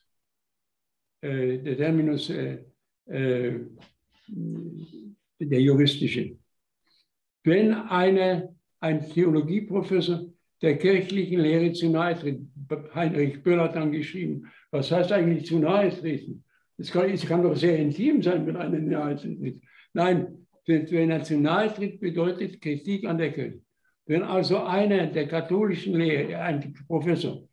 [1.22, 2.64] äh, der Terminus, äh,
[3.06, 3.60] äh,
[5.40, 6.38] der juristische.
[7.44, 10.26] Wenn eine, ein Theologieprofessor
[10.62, 12.42] der kirchlichen Lehre zu nahe tritt,
[12.94, 16.44] Heinrich Böll hat dann geschrieben, was heißt eigentlich zu nahe treten?
[16.78, 19.62] Es kann, es kann doch sehr intim sein, wenn einer nahe tritt.
[19.94, 23.62] Nein, wenn er zu nahe tritt, bedeutet Kritik an der Kirche.
[24.06, 27.48] Wenn also einer der katholischen Lehre, ein Professor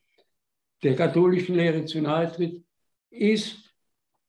[0.83, 2.63] der katholischen Lehre zu nahe tritt,
[3.11, 3.75] ist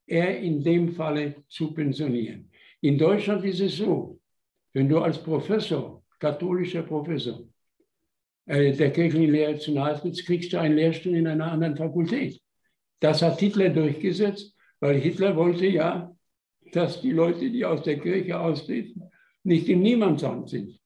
[0.06, 2.50] er in dem Falle zu pensionieren.
[2.80, 4.18] In Deutschland ist es so,
[4.72, 7.46] wenn du als Professor, katholischer Professor,
[8.46, 12.40] äh, der kirchlichen Lehre zu nahe trittst, kriegst du einen Lehrstuhl in einer anderen Fakultät.
[13.00, 14.55] Das hat Hitler durchgesetzt,
[14.86, 16.14] weil Hitler wollte ja,
[16.70, 19.02] dass die Leute, die aus der Kirche austreten,
[19.42, 20.78] nicht im Niemandsamt sind.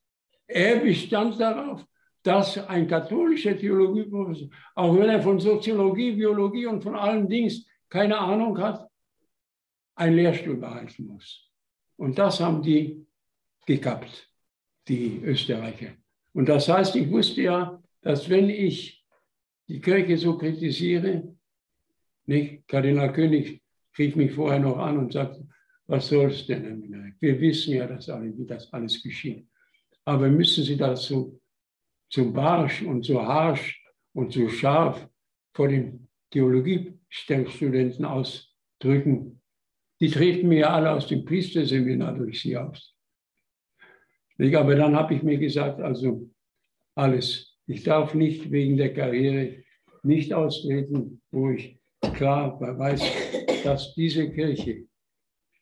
[0.47, 1.85] Er bestand darauf,
[2.23, 8.17] dass ein katholischer Theologieprofessor, auch wenn er von Soziologie, Biologie und von allen Dings keine
[8.19, 8.89] Ahnung hat,
[9.97, 11.51] einen Lehrstuhl behalten muss.
[11.97, 13.07] Und das haben die
[13.67, 14.31] gekappt,
[14.89, 15.93] die Österreicher.
[16.33, 19.05] Und das heißt, ich wusste ja, dass wenn ich
[19.69, 21.37] die Kirche so kritisiere,
[22.25, 23.60] nicht, Kardinal König
[23.99, 25.47] rief mich vorher noch an und sagte,
[25.87, 27.15] was soll es denn?
[27.19, 29.47] Wir wissen ja, dass alle, wie das alles geschieht.
[30.05, 31.41] Aber müssen Sie das so,
[32.09, 35.09] so barsch und so harsch und so scharf
[35.55, 39.41] vor den Theologiestudenten ausdrücken?
[40.01, 42.97] Die treten mir ja alle aus dem Priesterseminar durch Sie aus.
[44.39, 46.31] Aber dann habe ich mir gesagt, also
[46.95, 47.59] alles.
[47.67, 49.63] Ich darf nicht wegen der Karriere
[50.03, 51.79] nicht austreten, wo ich
[52.15, 53.03] klar weiß,
[53.63, 54.89] dass diese Kirche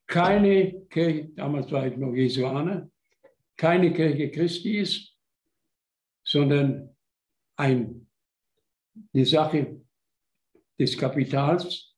[0.09, 2.91] keine Kirche, damals war ich noch Jesuaner,
[3.57, 5.15] keine Kirche Christi ist,
[6.25, 6.97] sondern
[7.57, 8.09] ein,
[9.13, 9.83] eine Sache
[10.79, 11.95] des Kapitals,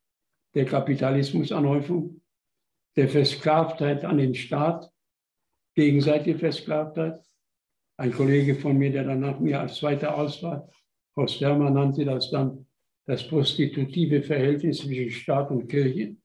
[0.54, 2.20] der Kapitalismusanhäufung,
[2.96, 4.92] der Versklavtheit an den Staat,
[5.76, 7.24] gegenseitige Versklavtheit.
[7.96, 10.68] Ein Kollege von mir, der dann nach mir als zweiter Auswahl,
[11.14, 12.66] Horst Hermann nannte das dann
[13.06, 16.16] das prostitutive Verhältnis zwischen Staat und Kirche.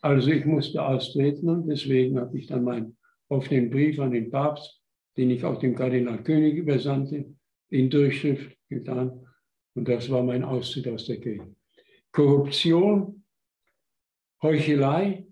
[0.00, 2.96] Also ich musste austreten und deswegen habe ich dann mein
[3.28, 4.82] auf den Brief an den Papst,
[5.16, 7.32] den ich auch dem Kardinal König übersandte,
[7.68, 9.26] in Durchschrift getan.
[9.74, 11.54] Und das war mein Austritt aus der Kirche.
[12.10, 13.24] Korruption,
[14.42, 15.26] Heuchelei,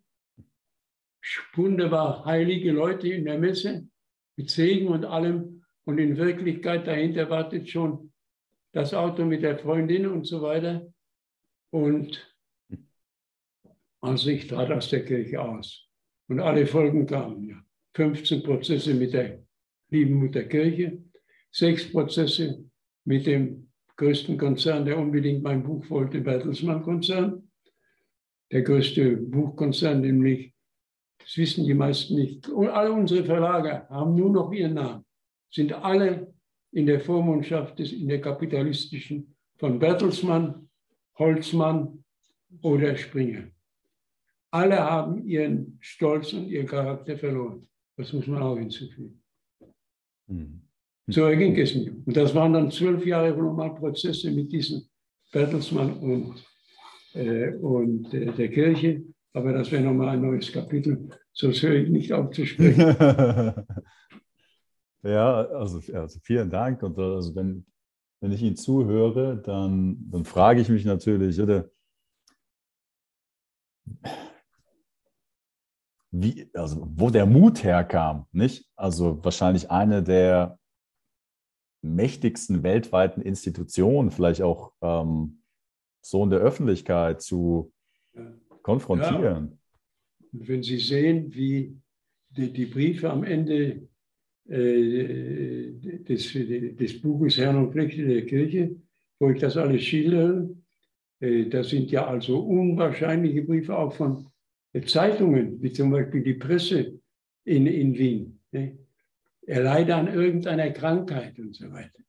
[1.55, 3.89] wunderbar heilige Leute in der Messe
[4.37, 5.65] mit Segen und allem.
[5.85, 8.13] Und in Wirklichkeit dahinter wartet schon
[8.73, 10.93] das Auto mit der Freundin und so weiter.
[11.71, 12.35] Und
[14.01, 15.89] also ich trat aus der Kirche aus.
[16.29, 17.57] Und alle Folgen kamen ja.
[17.95, 19.43] 15 Prozesse mit der
[19.91, 21.03] lieben Mutter Kirche,
[21.51, 22.65] sechs Prozesse
[23.05, 27.51] mit dem größten Konzern, der unbedingt mein Buch wollte, Bertelsmann-Konzern.
[28.53, 30.55] Der größte Buchkonzern, nämlich,
[31.19, 35.05] das wissen die meisten nicht, und alle unsere Verlage haben nur noch ihren Namen,
[35.51, 36.33] sind alle
[36.73, 40.69] in der Vormundschaft des, in der kapitalistischen von Bertelsmann,
[41.19, 42.05] Holzmann
[42.63, 43.49] oder Springer.
[44.51, 47.69] Alle haben ihren Stolz und ihren Charakter verloren.
[47.97, 49.23] Das muss man auch hinzufügen.
[50.27, 50.63] Mhm.
[51.09, 51.97] So erging es mir.
[52.05, 54.89] Und das waren dann zwölf Jahre nochmal Prozesse mit diesen
[55.33, 56.45] Bertelsmann und,
[57.15, 59.03] äh, und äh, der Kirche.
[59.33, 61.09] Aber das wäre nochmal ein neues Kapitel.
[61.33, 62.95] Sonst höre ich nicht auf zu sprechen.
[65.03, 66.83] ja, also, also, vielen Dank.
[66.83, 67.67] Und also wenn,
[68.21, 71.71] wenn ich Ihnen zuhöre, dann, dann frage ich mich natürlich, oder,
[76.11, 78.69] wie, also wo der Mut herkam, nicht?
[78.77, 80.59] Also wahrscheinlich eine der
[81.83, 85.43] mächtigsten weltweiten Institutionen, vielleicht auch ähm,
[86.03, 87.73] so in der Öffentlichkeit zu
[88.63, 89.53] konfrontieren.
[89.53, 89.59] Ja.
[90.33, 91.79] Wenn Sie sehen, wie
[92.31, 93.88] die, die Briefe am Ende
[94.49, 95.73] äh,
[96.09, 98.77] des, des Buches Herrn und Pflichten der Kirche,
[99.19, 100.49] wo ich das alles schildere,
[101.21, 104.27] äh, das sind ja also unwahrscheinliche Briefe auch von
[104.87, 107.01] Zeitungen, wie zum Beispiel die Presse
[107.45, 108.41] in, in Wien.
[108.53, 108.79] Ne?
[109.47, 112.01] Er leide an irgendeiner Krankheit und so weiter.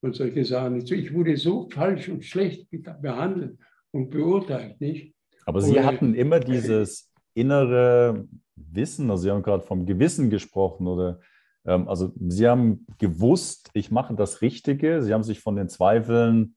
[0.00, 0.74] Und solche Sachen.
[0.74, 2.68] Also ich wurde so falsch und schlecht
[3.00, 3.58] behandelt
[3.90, 5.14] und beurteilt, nicht?
[5.46, 10.86] Aber Sie oder, hatten immer dieses innere Wissen, also Sie haben gerade vom Gewissen gesprochen,
[10.86, 11.20] oder
[11.64, 15.02] also Sie haben gewusst, ich mache das Richtige.
[15.02, 16.56] Sie haben sich von den Zweifeln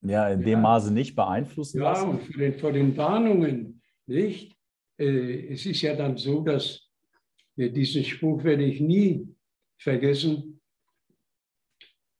[0.00, 2.08] ja, in dem Maße nicht beeinflussen ja, lassen.
[2.08, 4.56] Ja, und vor den, vor den Warnungen, nicht?
[4.98, 6.88] Äh, es ist ja dann so, dass
[7.56, 9.28] äh, diesen Spruch werde ich nie
[9.78, 10.60] vergessen.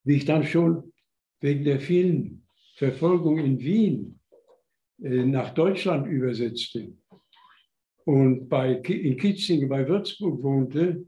[0.05, 0.93] wie ich dann schon
[1.41, 4.21] wegen der vielen Verfolgung in Wien
[5.03, 6.93] äh, nach Deutschland übersetzte
[8.09, 11.07] und bei, in Kitzingen bei Würzburg wohnte,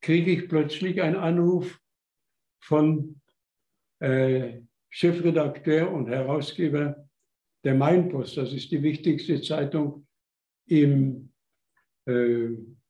[0.00, 1.80] kriege ich plötzlich einen Anruf
[2.60, 3.20] von
[4.00, 7.08] äh, Chefredakteur und Herausgeber
[7.62, 8.36] der Mainpost.
[8.36, 10.08] Das ist die wichtigste Zeitung
[10.66, 11.32] im,
[12.08, 12.48] äh,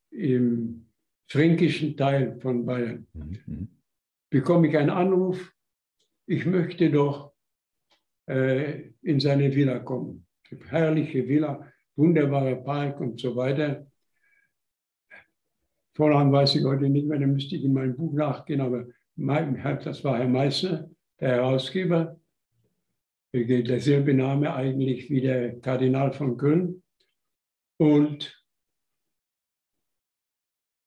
[0.09, 0.87] im
[1.29, 3.07] fränkischen Teil von Bayern.
[3.13, 3.69] Mhm.
[4.31, 5.53] Bekomme ich einen Anruf,
[6.27, 7.35] ich möchte doch
[8.27, 10.27] äh, in seine Villa kommen.
[10.71, 13.87] Herrliche Villa, wunderbarer Park und so weiter.
[15.95, 20.03] Vornamen weiß ich heute nicht mehr, da müsste ich in meinem Buch nachgehen, aber das
[20.03, 20.91] war Herr Meissner,
[21.21, 22.19] der Herausgeber.
[23.33, 26.83] Derselbe Name eigentlich wie der Kardinal von Köln.
[27.79, 28.45] Und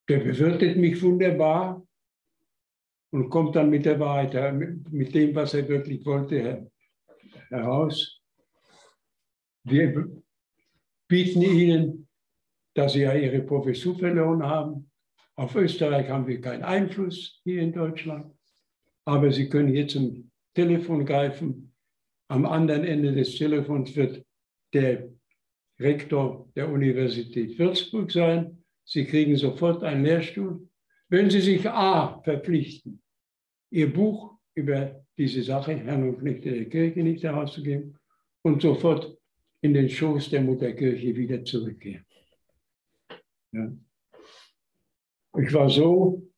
[0.08, 1.86] der bewirtet mich wunderbar
[3.10, 4.54] und kommt dann mit der Wahrheit,
[4.90, 6.70] mit dem, was er wirklich wollte,
[7.50, 8.20] heraus.
[9.64, 10.22] Wir
[11.08, 12.08] bieten Ihnen,
[12.74, 14.90] dass Sie ja Ihre Professur verloren haben.
[15.34, 18.32] Auf Österreich haben wir keinen Einfluss hier in Deutschland,
[19.04, 21.74] aber Sie können jetzt zum Telefon greifen.
[22.28, 24.24] Am anderen Ende des Telefons wird
[24.74, 25.08] der
[25.80, 28.64] Rektor der Universität Würzburg sein.
[28.84, 30.68] Sie kriegen sofort einen Lehrstuhl.
[31.08, 33.02] Wenn Sie sich A verpflichten,
[33.70, 37.96] Ihr Buch über diese Sache, Herrn und Knechte der Kirche, nicht herauszugeben
[38.42, 39.17] und sofort
[39.60, 42.04] in den Schoß der Mutterkirche wieder zurückkehren.
[43.52, 43.72] Ja.
[45.38, 46.28] Ich war so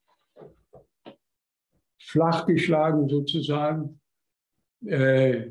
[1.98, 4.00] flachgeschlagen sozusagen,
[4.86, 5.50] äh,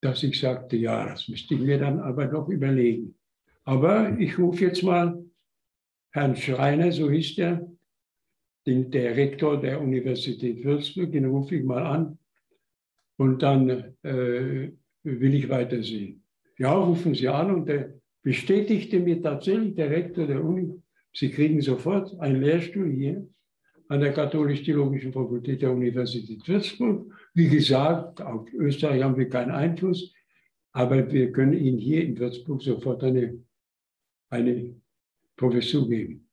[0.00, 3.18] dass ich sagte, ja, das müsste ich mir dann aber doch überlegen.
[3.64, 5.24] Aber ich rufe jetzt mal
[6.10, 7.66] Herrn Schreiner, so hieß der,
[8.66, 12.18] den, der Rektor der Universität Würzburg, den rufe ich mal an
[13.16, 14.70] und dann äh,
[15.02, 16.23] will ich weitersehen.
[16.58, 20.80] Ja, rufen Sie an und der bestätigte mir tatsächlich, der Rektor der Uni,
[21.12, 23.28] Sie kriegen sofort einen Lehrstuhl hier
[23.88, 27.12] an der Katholisch-Theologischen Fakultät der Universität Würzburg.
[27.34, 30.12] Wie gesagt, auf Österreich haben wir keinen Einfluss,
[30.72, 33.38] aber wir können Ihnen hier in Würzburg sofort eine,
[34.30, 34.74] eine
[35.36, 36.28] Professur geben.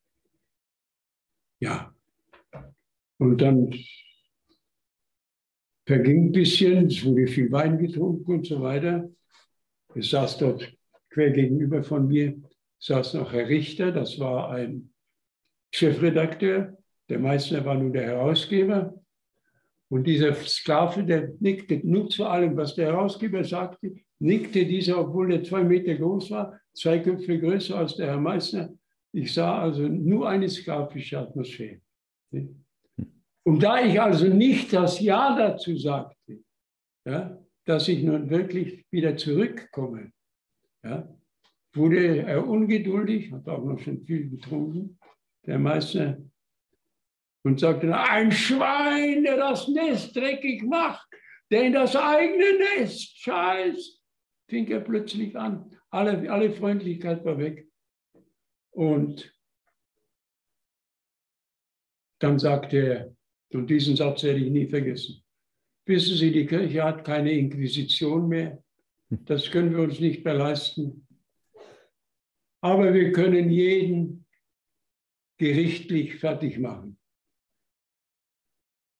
[1.60, 1.93] Ja.
[3.19, 3.72] Und dann
[5.85, 9.10] verging ein bisschen, es wurde viel Wein getrunken und so weiter.
[9.95, 10.72] Es saß dort
[11.09, 12.35] quer gegenüber von mir,
[12.80, 14.93] saß noch Herr Richter, das war ein
[15.73, 16.77] Chefredakteur.
[17.09, 18.93] Der Meißner war nun der Herausgeber.
[19.89, 25.34] Und dieser Sklave, der nickte nur zu allem, was der Herausgeber sagte, nickte dieser, obwohl
[25.34, 28.69] er zwei Meter groß war, zwei Köpfe größer als der Herr Meißner.
[29.11, 31.81] Ich sah also nur eine sklavische Atmosphäre.
[33.43, 36.39] Und da ich also nicht das Ja dazu sagte,
[37.05, 40.11] ja, dass ich nun wirklich wieder zurückkomme,
[40.83, 41.07] ja,
[41.73, 44.99] wurde er ungeduldig, hat auch noch schon viel getrunken,
[45.45, 46.17] der Meister,
[47.43, 51.07] und sagte, ein Schwein, der das Nest dreckig macht,
[51.49, 54.01] der in das eigene Nest scheißt,
[54.47, 55.75] fing er plötzlich an.
[55.89, 57.67] Alle, alle Freundlichkeit war weg.
[58.71, 59.35] Und
[62.19, 63.15] dann sagte er,
[63.53, 65.20] und diesen Satz werde ich nie vergessen,
[65.91, 68.63] Wissen Sie, die Kirche hat keine Inquisition mehr.
[69.09, 71.05] Das können wir uns nicht mehr leisten.
[72.61, 74.26] Aber wir können jeden
[75.38, 76.97] gerichtlich fertig machen.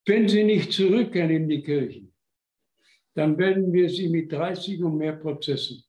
[0.04, 2.12] Wenn Sie nicht zurückkehren in die Kirche,
[3.14, 5.82] dann werden wir Sie mit 30 und mehr Prozessen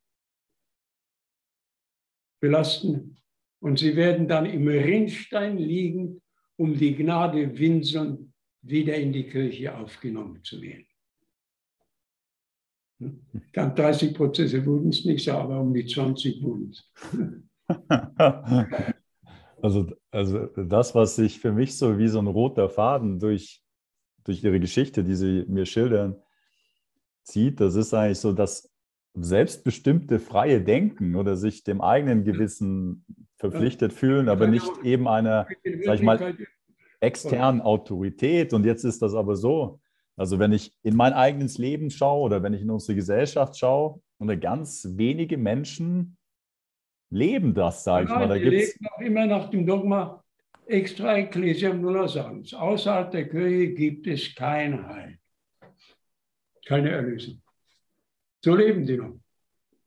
[2.40, 3.18] belasten.
[3.60, 6.22] Und Sie werden dann im Rinnstein liegen,
[6.56, 10.88] um die Gnade winseln wieder in die Kirche aufgenommen zu werden.
[13.54, 16.92] Dann 30 Prozesse wurden es nicht, aber um die 20 wurden es.
[19.64, 23.64] Also, also das, was sich für mich so wie so ein roter Faden durch,
[24.26, 26.18] durch Ihre Geschichte, die Sie mir schildern,
[27.24, 28.70] zieht, das ist eigentlich so das
[29.14, 33.06] selbstbestimmte freie Denken oder sich dem eigenen Gewissen
[33.38, 35.48] verpflichtet fühlen, aber nicht eben einer,
[35.86, 36.36] sag ich mal,
[37.00, 38.54] externen Autorität.
[38.54, 39.80] Und jetzt ist das aber so.
[40.16, 44.00] Also wenn ich in mein eigenes Leben schaue oder wenn ich in unsere Gesellschaft schaue,
[44.20, 46.18] und ganz wenige Menschen
[47.10, 48.28] leben das, sage ja, ich mal.
[48.28, 50.24] Da die gibt's leben auch immer nach dem Dogma
[50.66, 52.54] extra Ecclesiam nulla salus.
[52.54, 55.20] Außerhalb der Kirche gibt es kein Heil,
[56.66, 57.42] keine Erlösung.
[58.44, 59.20] So leben die noch.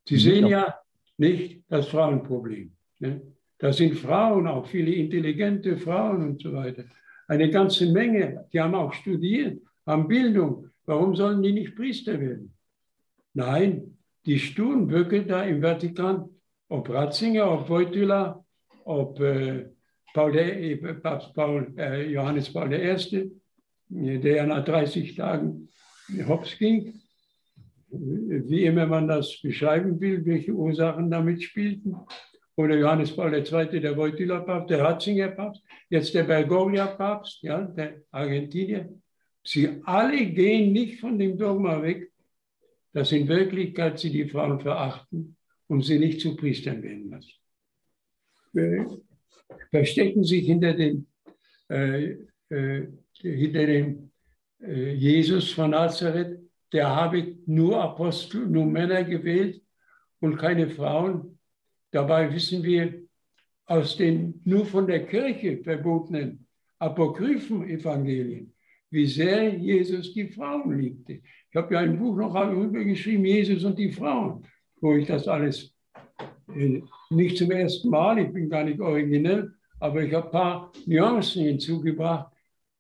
[0.07, 0.79] Sie sehen ja
[1.17, 2.77] nicht das Frauenproblem.
[2.99, 3.23] Ne?
[3.59, 6.85] Das sind Frauen, auch viele intelligente Frauen und so weiter.
[7.29, 10.69] eine ganze Menge, die haben auch studiert, haben Bildung.
[10.85, 12.53] Warum sollen die nicht Priester werden?
[13.35, 16.29] Nein, die Sturmböcke da im Vatikan,
[16.69, 18.45] ob Ratzinger, ob Wojtyla,
[18.85, 19.71] ob äh,
[20.15, 23.31] Paul der, äh, Papst Paul, äh, Johannes Paul I.,
[23.89, 25.69] der ja nach 30 Tagen
[26.27, 27.01] hops ging,
[27.89, 31.95] wie immer man das beschreiben will, welche Ursachen damit spielten.
[32.57, 38.89] Oder Johannes Paul II., der Wojtyla-Papst, der Ratzinger-Papst, jetzt der Bergoglio-Papst, ja, der Argentinier.
[39.47, 42.11] Sie alle gehen nicht von dem Dogma weg,
[42.93, 45.37] dass in Wirklichkeit sie die Frauen verachten
[45.69, 47.33] und sie nicht zu Priestern werden lassen.
[49.71, 51.07] Verstecken sich hinter dem,
[51.69, 52.17] äh,
[52.49, 52.89] äh,
[53.21, 54.11] hinter dem
[54.61, 56.41] äh, Jesus von Nazareth,
[56.73, 59.63] der habe nur Apostel, nur Männer gewählt
[60.19, 61.39] und keine Frauen.
[61.93, 63.01] Dabei wissen wir
[63.67, 66.47] aus den nur von der Kirche verbotenen
[66.79, 68.53] apokryphen Evangelien,
[68.91, 71.21] wie sehr Jesus die Frauen liebte.
[71.51, 74.45] Ich habe ja ein Buch noch darüber geschrieben, Jesus und die Frauen,
[74.81, 75.75] wo ich das alles
[76.55, 80.73] äh, nicht zum ersten Mal, ich bin gar nicht originell, aber ich habe ein paar
[80.87, 82.33] Nuancen hinzugebracht,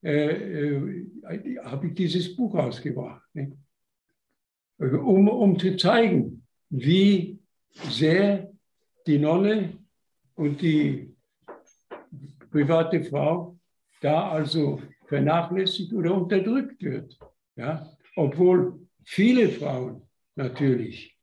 [0.02, 1.06] äh, äh,
[1.64, 3.22] habe ich dieses Buch ausgebracht.
[3.34, 3.56] Ne?
[4.78, 7.38] Um, um zu zeigen, wie
[7.88, 8.52] sehr
[9.06, 9.78] die Nonne
[10.34, 11.14] und die
[12.50, 13.58] private Frau
[14.00, 17.18] da also vernachlässigt oder unterdrückt wird.
[17.56, 17.90] Ja?
[18.16, 20.02] Obwohl viele Frauen
[20.34, 21.16] natürlich,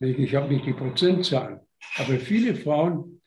[0.00, 1.64] ich habe nicht die Prozentzahl,
[1.96, 3.20] aber viele Frauen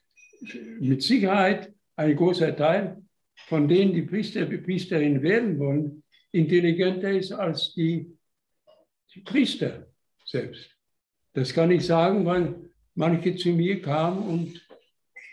[0.80, 3.02] mit Sicherheit ein großer Teil
[3.48, 8.16] von denen die Priester, Priesterin werden wollen, intelligenter ist als die,
[9.14, 9.88] die Priester
[10.26, 10.70] selbst.
[11.34, 12.56] Das kann ich sagen, weil
[12.96, 14.68] manche zu mir kamen und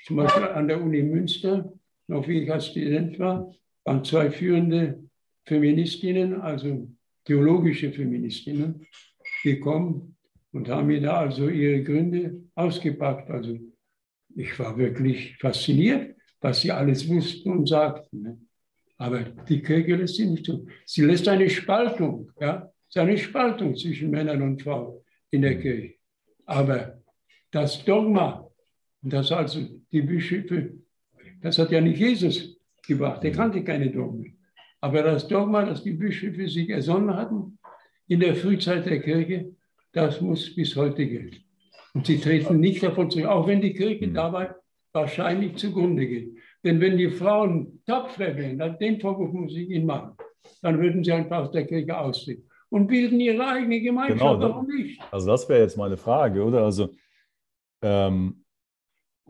[0.04, 1.72] zum Beispiel an der Uni Münster,
[2.06, 3.52] noch wie ich als Student war,
[3.86, 5.08] waren zwei führende
[5.46, 6.88] Feministinnen, also
[7.24, 8.86] theologische Feministinnen,
[9.42, 10.16] gekommen
[10.52, 13.30] und haben mir da also ihre Gründe ausgepackt.
[13.30, 13.58] Also
[14.34, 18.22] ich war wirklich fasziniert, was sie alles wussten und sagten.
[18.22, 18.40] Ne?
[18.98, 20.68] Aber die Kirche lässt sie nicht tun.
[20.84, 25.00] Sie lässt eine Spaltung, ja, ist eine Spaltung zwischen Männern und Frauen
[25.30, 25.94] in der Kirche.
[26.44, 27.02] Aber
[27.50, 28.48] das Dogma,
[29.02, 29.60] das also
[29.92, 30.74] die Bischöfe,
[31.40, 32.55] das hat ja nicht Jesus
[32.86, 34.38] gebracht, der kannte keine Dogmen.
[34.80, 37.58] Aber das Dogma, das die Bischöfe sich ersonnen hatten
[38.08, 39.54] in der Frühzeit der Kirche,
[39.92, 41.38] das muss bis heute gelten.
[41.94, 44.14] Und sie treten nicht davon zurück, auch wenn die Kirche mhm.
[44.14, 44.54] dabei
[44.92, 46.36] wahrscheinlich zugrunde geht.
[46.62, 50.16] Denn wenn die Frauen tapfer wären, dann den Vorwurf muss ich ihnen machen,
[50.62, 54.20] dann würden sie einfach aus der Kirche austreten und bilden ihre eigene Gemeinschaft.
[54.20, 55.00] Genau, Warum nicht?
[55.10, 56.64] Also das wäre jetzt meine Frage, oder?
[56.64, 56.94] Also
[57.82, 58.44] ähm,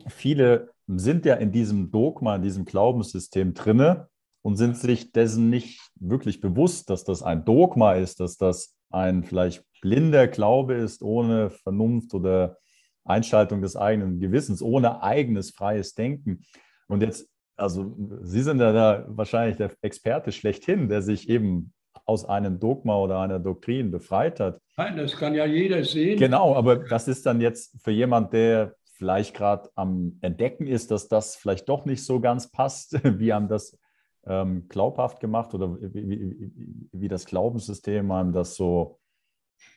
[0.07, 4.07] viele sind ja in diesem Dogma, in diesem Glaubenssystem drinne
[4.41, 9.23] und sind sich dessen nicht wirklich bewusst, dass das ein Dogma ist, dass das ein
[9.23, 12.57] vielleicht blinder Glaube ist, ohne Vernunft oder
[13.03, 16.43] Einschaltung des eigenen Gewissens, ohne eigenes freies Denken.
[16.87, 21.73] Und jetzt, also Sie sind ja da wahrscheinlich der Experte schlechthin, der sich eben
[22.05, 24.61] aus einem Dogma oder einer Doktrin befreit hat.
[24.77, 26.17] Nein, das kann ja jeder sehen.
[26.17, 31.07] Genau, aber das ist dann jetzt für jemand, der vielleicht gerade am Entdecken ist, dass
[31.07, 33.77] das vielleicht doch nicht so ganz passt, wie einem das
[34.25, 38.99] ähm, glaubhaft gemacht oder wie, wie, wie, das Glaubenssystem einem das so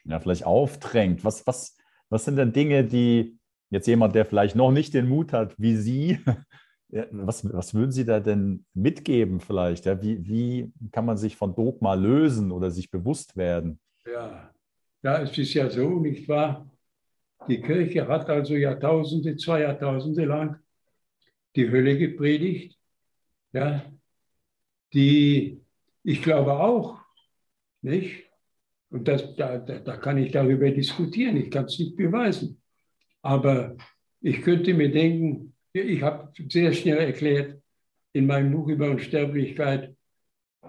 [0.05, 1.23] ja, vielleicht aufdrängt.
[1.23, 1.77] Was, was,
[2.09, 3.39] was sind denn Dinge, die
[3.69, 6.19] jetzt jemand, der vielleicht noch nicht den Mut hat, wie Sie,
[7.11, 9.85] was, was würden Sie da denn mitgeben vielleicht?
[9.85, 13.79] Ja, wie, wie kann man sich von Dogma lösen oder sich bewusst werden?
[14.05, 14.51] Ja,
[15.03, 16.70] ja es ist ja so, nicht wahr?
[17.47, 20.59] Die Kirche hat also Jahrtausende, zwei Jahrtausende lang
[21.55, 22.77] die Hölle gepredigt,
[23.51, 23.85] ja,
[24.93, 25.61] die
[26.03, 26.99] ich glaube auch,
[27.81, 28.23] nicht?
[28.89, 32.61] Und das, da, da, da kann ich darüber diskutieren, ich kann es nicht beweisen.
[33.21, 33.77] Aber
[34.19, 37.61] ich könnte mir denken, ich habe sehr schnell erklärt
[38.13, 39.95] in meinem Buch über Unsterblichkeit,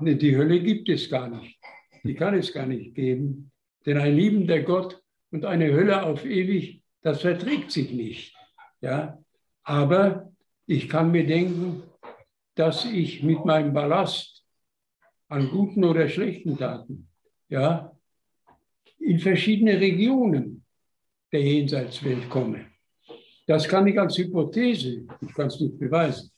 [0.01, 1.59] ne, die Hölle gibt es gar nicht.
[2.05, 3.51] Die kann es gar nicht geben.
[3.85, 5.02] Denn ein liebender Gott
[5.33, 8.37] und eine Hölle auf ewig, das verträgt sich nicht.
[8.81, 9.19] Ja?
[9.65, 10.31] Aber
[10.67, 11.83] ich kann mir denken,
[12.55, 14.45] dass ich mit meinem Ballast
[15.29, 17.09] an guten oder schlechten Taten
[17.49, 17.93] ja,
[18.99, 20.65] in verschiedene Regionen
[21.33, 22.67] der Jenseitswelt komme.
[23.47, 26.31] Das kann ich als Hypothese, ich kann es nicht beweisen.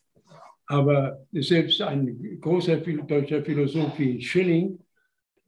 [0.67, 4.79] Aber selbst ein großer deutscher Philosoph wie Schilling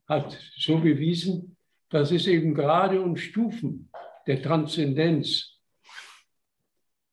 [0.07, 1.56] hat so bewiesen,
[1.89, 3.91] dass es eben gerade um Stufen
[4.27, 5.61] der Transzendenz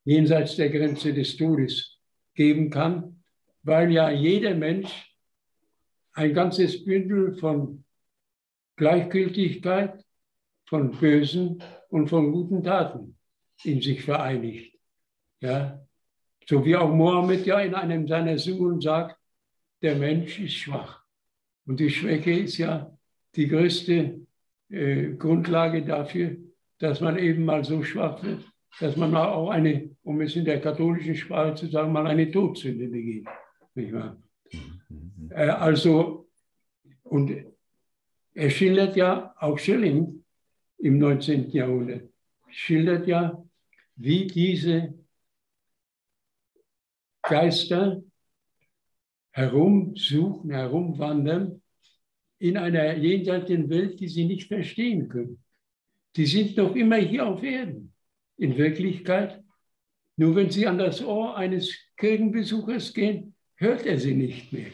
[0.03, 1.99] jenseits der Grenze des Todes
[2.33, 3.23] geben kann,
[3.61, 5.15] weil ja jeder Mensch
[6.13, 7.85] ein ganzes Bündel von
[8.75, 10.03] Gleichgültigkeit,
[10.65, 13.17] von bösen und von guten Taten
[13.63, 14.77] in sich vereinigt.
[15.39, 15.85] Ja?
[16.47, 19.17] So wie auch Mohammed ja in einem seiner Suren sagt,
[19.81, 21.03] der Mensch ist schwach.
[21.65, 22.97] Und die Schwäche ist ja
[23.35, 24.25] die größte
[24.73, 26.35] äh, Grundlage dafür,
[26.79, 28.43] dass man eben mal so schwach wird,
[28.79, 32.31] dass man mal auch eine, um es in der katholischen Sprache zu sagen, mal eine
[32.31, 33.27] Todsünde begeht.
[33.75, 34.17] Nicht wahr?
[35.29, 36.27] Äh, also,
[37.03, 37.31] und
[38.33, 40.25] er schildert ja, auch Schilling
[40.79, 41.51] im 19.
[41.51, 42.09] Jahrhundert,
[42.49, 43.43] schildert ja,
[43.95, 44.95] wie diese
[47.21, 48.01] Geister
[49.31, 51.62] herumsuchen, herumwandern
[52.43, 55.41] in einer jenseitigen Welt, die sie nicht verstehen können.
[56.17, 57.93] Die sind noch immer hier auf Erden.
[58.35, 59.41] In Wirklichkeit,
[60.17, 64.71] nur wenn sie an das Ohr eines Kirchenbesuchers gehen, hört er sie nicht mehr.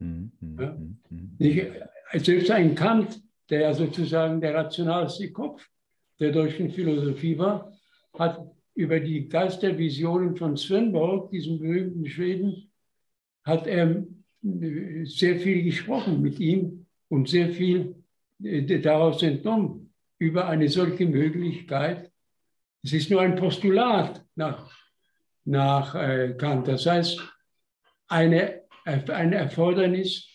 [0.00, 0.32] Mhm.
[0.58, 0.72] Ja?
[0.72, 1.36] Mhm, mhm.
[1.38, 1.66] Nicht,
[2.14, 5.64] selbst ein Kant, der ja sozusagen der rationalste Kopf
[6.18, 7.72] der deutschen Philosophie war,
[8.14, 12.68] hat über die Geistervisionen von Svenborg, diesem berühmten Schweden,
[13.44, 14.04] hat er
[15.04, 18.02] sehr viel gesprochen mit ihm und sehr viel
[18.42, 22.10] äh, daraus entnommen über eine solche Möglichkeit.
[22.82, 24.70] Es ist nur ein Postulat nach,
[25.44, 26.68] nach äh, Kant.
[26.68, 27.20] Das heißt,
[28.08, 30.28] eine, ein Erfordernis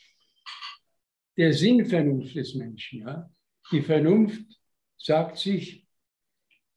[1.37, 3.01] der Sinnvernunft des Menschen.
[3.01, 3.29] Ja?
[3.71, 4.45] Die Vernunft
[4.97, 5.87] sagt sich,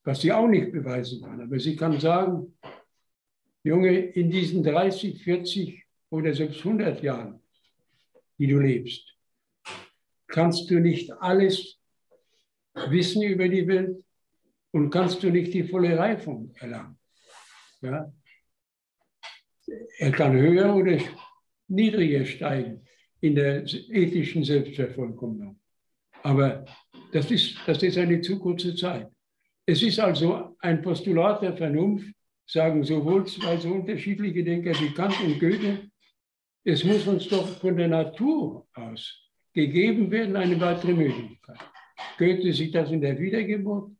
[0.05, 2.57] was sie auch nicht beweisen kann, aber sie kann sagen,
[3.63, 7.41] Junge, in diesen 30, 40 oder selbst 100 Jahren,
[8.39, 9.14] die du lebst,
[10.35, 11.79] kannst du nicht alles
[12.91, 14.05] wissen über die Welt
[14.73, 16.99] und kannst du nicht die volle Reifung erlangen.
[17.81, 18.13] Ja?
[19.99, 20.99] Er kann höher oder
[21.69, 22.85] niedriger steigen
[23.21, 25.61] in der ethischen Selbstvervollkommnung.
[26.25, 26.65] Aber
[27.13, 29.09] das ist, das ist eine zu kurze Zeit.
[29.65, 32.13] Es ist also ein Postulat der Vernunft,
[32.45, 35.89] sagen sowohl zwei so unterschiedliche Denker wie Kant und Goethe,
[36.65, 39.24] es muss uns doch von der Natur aus
[39.55, 41.59] gegeben werden, eine weitere Möglichkeit.
[42.19, 43.93] Goethe sieht das in der Wiedergeburt,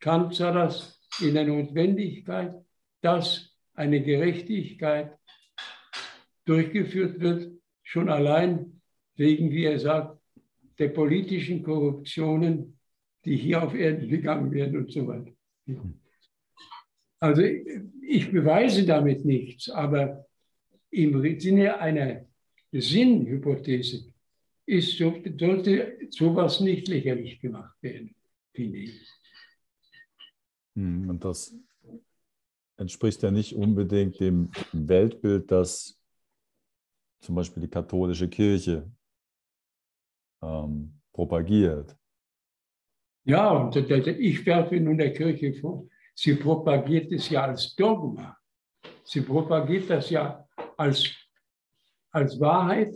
[0.00, 2.54] Kant sah das in der Notwendigkeit,
[3.00, 5.16] dass eine Gerechtigkeit
[6.44, 7.52] durchgeführt wird,
[7.82, 8.80] schon allein
[9.16, 10.18] wegen, wie er sagt,
[10.78, 12.78] der politischen Korruptionen,
[13.24, 15.32] die hier auf Erden begangen werden und so weiter.
[17.20, 20.26] Also ich beweise damit nichts, aber
[20.90, 22.26] im Sinne einer
[22.72, 24.13] Sinnhypothese
[24.66, 28.14] ist, sollte sowas nicht lächerlich gemacht werden,
[28.52, 29.08] finde ich.
[30.76, 31.54] Hm, und das
[32.76, 36.00] entspricht ja nicht unbedingt dem Weltbild, das
[37.20, 38.90] zum Beispiel die katholische Kirche
[40.42, 41.96] ähm, propagiert.
[43.24, 48.36] Ja, und ich werfe nun der Kirche vor, sie propagiert es ja als Dogma.
[49.04, 50.46] Sie propagiert das ja
[50.76, 51.10] als,
[52.10, 52.94] als Wahrheit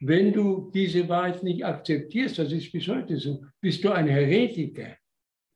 [0.00, 4.96] wenn du diese Wahrheit nicht akzeptierst, das ist bis heute so, bist du ein Heretiker,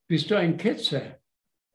[0.07, 1.19] bist du ein Ketzer.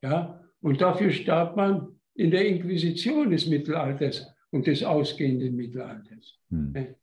[0.02, 0.40] Ja?
[0.60, 6.38] Und dafür starb man in der Inquisition des Mittelalters und des ausgehenden Mittelalters.
[6.50, 6.94] Hm.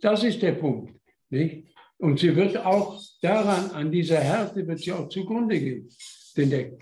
[0.00, 0.94] Das ist der Punkt.
[1.30, 1.68] Nicht?
[1.98, 5.88] Und sie wird auch daran, an dieser Härte wird sie auch zugrunde gehen.
[6.36, 6.72] Denn der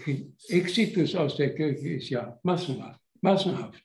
[0.49, 3.01] Exitus aus der Kirche ist ja massenhaft.
[3.21, 3.83] massenhaft.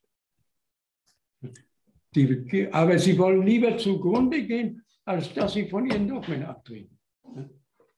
[2.15, 6.97] Die, aber sie wollen lieber zugrunde gehen, als dass sie von ihren Dogmen abtreten,
[7.35, 7.49] ne?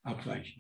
[0.03, 0.59] abweichen.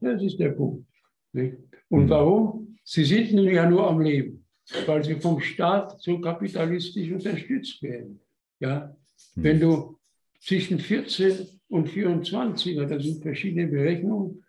[0.00, 0.86] Das ist der Punkt.
[1.32, 1.56] Nicht?
[1.88, 2.10] Und mhm.
[2.10, 2.78] warum?
[2.84, 4.44] Sie sind nun ja nur am Leben,
[4.86, 8.20] weil sie vom Staat so kapitalistisch unterstützt werden.
[8.58, 8.96] Ja?
[9.34, 9.42] Mhm.
[9.44, 9.98] Wenn du
[10.40, 14.44] zwischen 14 und 24, das sind verschiedene Berechnungen,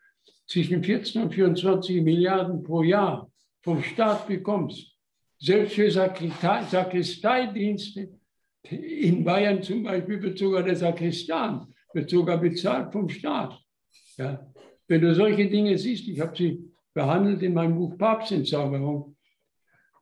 [0.48, 3.32] zwischen 14 und 24 Milliarden pro Jahr
[3.62, 4.91] vom Staat bekommst,
[5.42, 8.10] selbst für Sakristeidienste
[8.70, 13.60] in Bayern zum Beispiel wird sogar der Sakristan wird sogar bezahlt vom Staat.
[14.18, 14.50] Ja.
[14.88, 19.18] Wenn du solche Dinge siehst, ich habe sie behandelt in meinem Buch Papstentzauberung,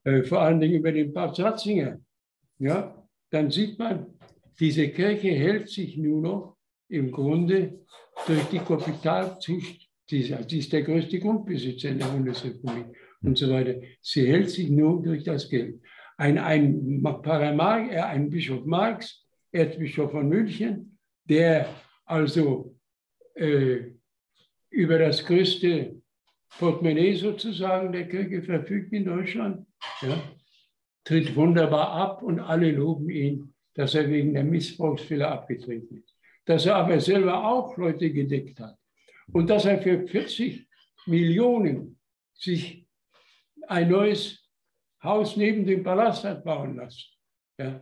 [0.04, 2.00] äh, vor allen Dingen über den Papst Ratzinger,
[2.60, 2.96] ja,
[3.30, 4.08] dann sieht man,
[4.60, 6.58] diese Kirche hält sich nur noch
[6.90, 7.86] im Grunde
[8.28, 13.76] durch die Kapitalzucht, sie ist der größte Grundbesitzer in der Bundesrepublik und so weiter.
[14.02, 15.82] Sie hält sich nur durch das Geld.
[16.18, 21.68] Ein, ein, äh, ein Bischof Marx, Erzbischof von München, der
[22.06, 22.76] also
[23.36, 23.80] äh,
[24.70, 26.02] über das größte
[26.58, 29.66] Portemonnaie sozusagen der Kirche verfügt in Deutschland,
[30.02, 30.22] ja,
[31.04, 36.14] tritt wunderbar ab und alle loben ihn dass er wegen der Missbrauchsfälle abgetreten ist.
[36.44, 38.78] Dass er aber selber auch Leute gedeckt hat.
[39.32, 40.68] Und dass er für 40
[41.06, 41.98] Millionen
[42.34, 42.86] sich
[43.70, 44.50] ein neues
[45.04, 47.06] Haus neben dem Palast hat bauen lassen.
[47.58, 47.82] Ja.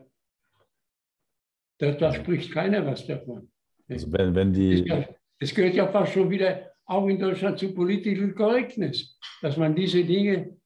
[1.80, 3.52] Da, da spricht keiner was davon.
[3.88, 4.92] Also wenn, wenn die
[5.40, 10.04] es gehört ja fast schon wieder auch in Deutschland zu Political Correctness, dass man diese
[10.04, 10.58] Dinge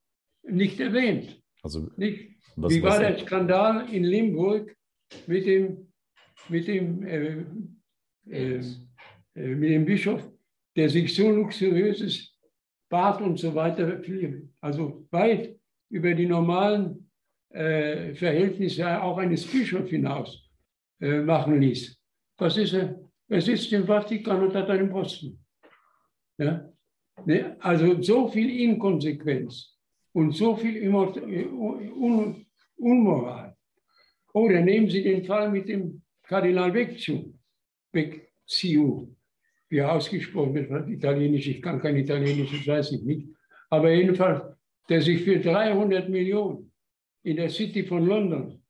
[0.44, 1.42] nicht erwähnt.
[1.62, 2.38] Also, nicht?
[2.56, 4.76] Was, Wie war der Skandal in Limburg
[5.28, 5.92] mit dem,
[6.50, 7.46] mit dem, äh,
[8.30, 8.62] äh,
[9.36, 10.30] äh, mit dem Bischof,
[10.76, 12.38] der sich so luxuriöses
[12.92, 14.02] Bad und so weiter,
[14.60, 15.58] also weit
[15.90, 17.10] über die normalen
[17.50, 20.50] äh, Verhältnisse auch eines Bischofs hinaus
[21.00, 21.98] äh, machen ließ.
[22.38, 23.00] Was ist er?
[23.30, 25.40] Er sitzt im Vatikan und hat einen Posten.
[26.38, 26.70] Ja?
[27.26, 27.56] Ne?
[27.60, 29.78] Also so viel Inkonsequenz
[30.12, 32.46] und so viel Un
[32.76, 33.56] Unmoral.
[34.34, 37.34] Oder nehmen Sie den Fall mit dem Kardinal Vecchio,
[37.94, 39.16] Vecchio,
[39.72, 43.30] wie er ausgesprochen wird, italienisch, ich kann kein Italienisch, das weiß ich nicht.
[43.70, 44.44] Aber jedenfalls,
[44.90, 46.72] der sich für 300 Millionen
[47.24, 48.62] in der City von London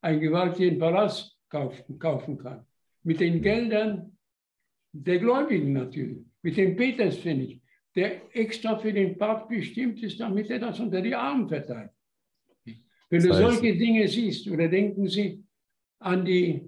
[0.00, 2.66] einen gewaltigen Palast kaufen, kaufen kann
[3.04, 4.16] mit den Geldern
[4.92, 7.60] der Gläubigen natürlich, mit dem Peterspfennig,
[7.94, 11.90] der extra für den Papst bestimmt ist, damit er das unter die Armen verteilt.
[13.10, 15.44] Wenn du solche Dinge siehst, oder denken Sie
[15.98, 16.62] an die,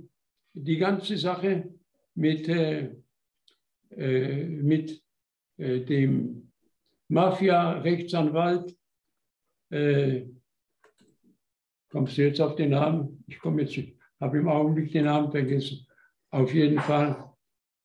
[0.53, 1.75] die ganze Sache
[2.15, 2.91] mit, äh,
[3.97, 5.03] mit
[5.57, 6.53] äh, dem
[7.09, 8.77] Mafia-Rechtsanwalt,
[9.71, 10.27] äh,
[11.91, 13.25] kommst du jetzt auf den Namen?
[13.27, 13.79] Ich komme jetzt,
[14.21, 15.87] habe im Augenblick den Namen vergessen
[16.31, 17.33] auf jeden Fall,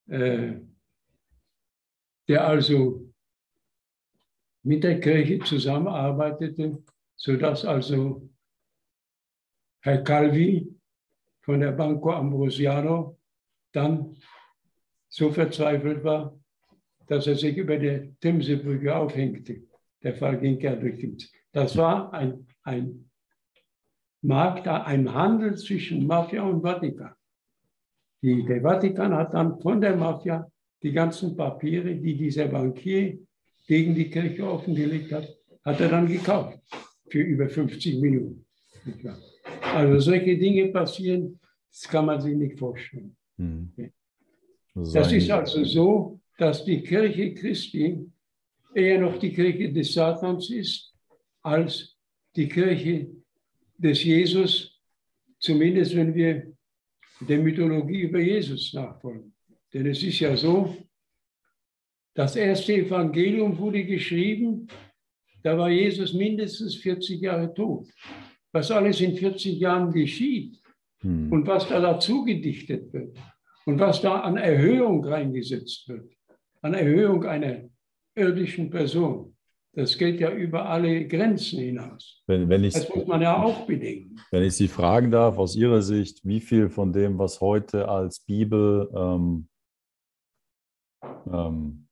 [0.07, 0.59] äh,
[2.27, 3.13] der also
[4.63, 6.83] mit der Kirche zusammenarbeitete,
[7.15, 8.27] sodass also
[9.81, 10.75] Herr Calvi
[11.41, 13.19] von der Banco Ambrosiano
[13.71, 14.17] dann
[15.09, 16.39] so verzweifelt war,
[17.07, 19.63] dass er sich über der Themsebrücke aufhängte.
[20.03, 21.17] Der Fall ging ja durch die.
[21.51, 23.09] Das war ein, ein
[24.21, 27.13] Markt, ein Handel zwischen Mafia und Vatikan.
[28.21, 30.49] Die, der Vatikan hat dann von der Mafia
[30.83, 33.17] die ganzen Papiere, die dieser Bankier
[33.67, 35.27] gegen die Kirche offengelegt hat,
[35.63, 36.59] hat er dann gekauft
[37.09, 38.45] für über 50 Millionen.
[39.61, 41.39] Also solche Dinge passieren,
[41.71, 43.15] das kann man sich nicht vorstellen.
[43.37, 43.73] Mhm.
[44.93, 48.05] Das ist also so, dass die Kirche Christi
[48.73, 50.93] eher noch die Kirche des Satans ist,
[51.41, 51.97] als
[52.35, 53.09] die Kirche
[53.77, 54.79] des Jesus,
[55.39, 56.53] zumindest wenn wir
[57.21, 59.33] der Mythologie über Jesus nachfolgen.
[59.73, 60.75] Denn es ist ja so,
[62.13, 64.67] das erste Evangelium wurde geschrieben,
[65.43, 67.87] da war Jesus mindestens 40 Jahre tot.
[68.51, 70.59] Was alles in 40 Jahren geschieht
[70.99, 71.31] hm.
[71.31, 73.17] und was da dazu gedichtet wird
[73.69, 76.11] und was da an Erhöhung reingesetzt wird,
[76.61, 77.69] an Erhöhung einer
[78.15, 79.35] irdischen Person,
[79.73, 82.23] das geht ja über alle Grenzen hinaus.
[82.25, 84.15] Wenn, wenn das muss man ja auch bedenken.
[84.31, 88.21] Wenn ich Sie fragen darf, aus Ihrer Sicht, wie viel von dem, was heute als
[88.21, 89.47] Bibel ähm,
[91.31, 91.87] ähm,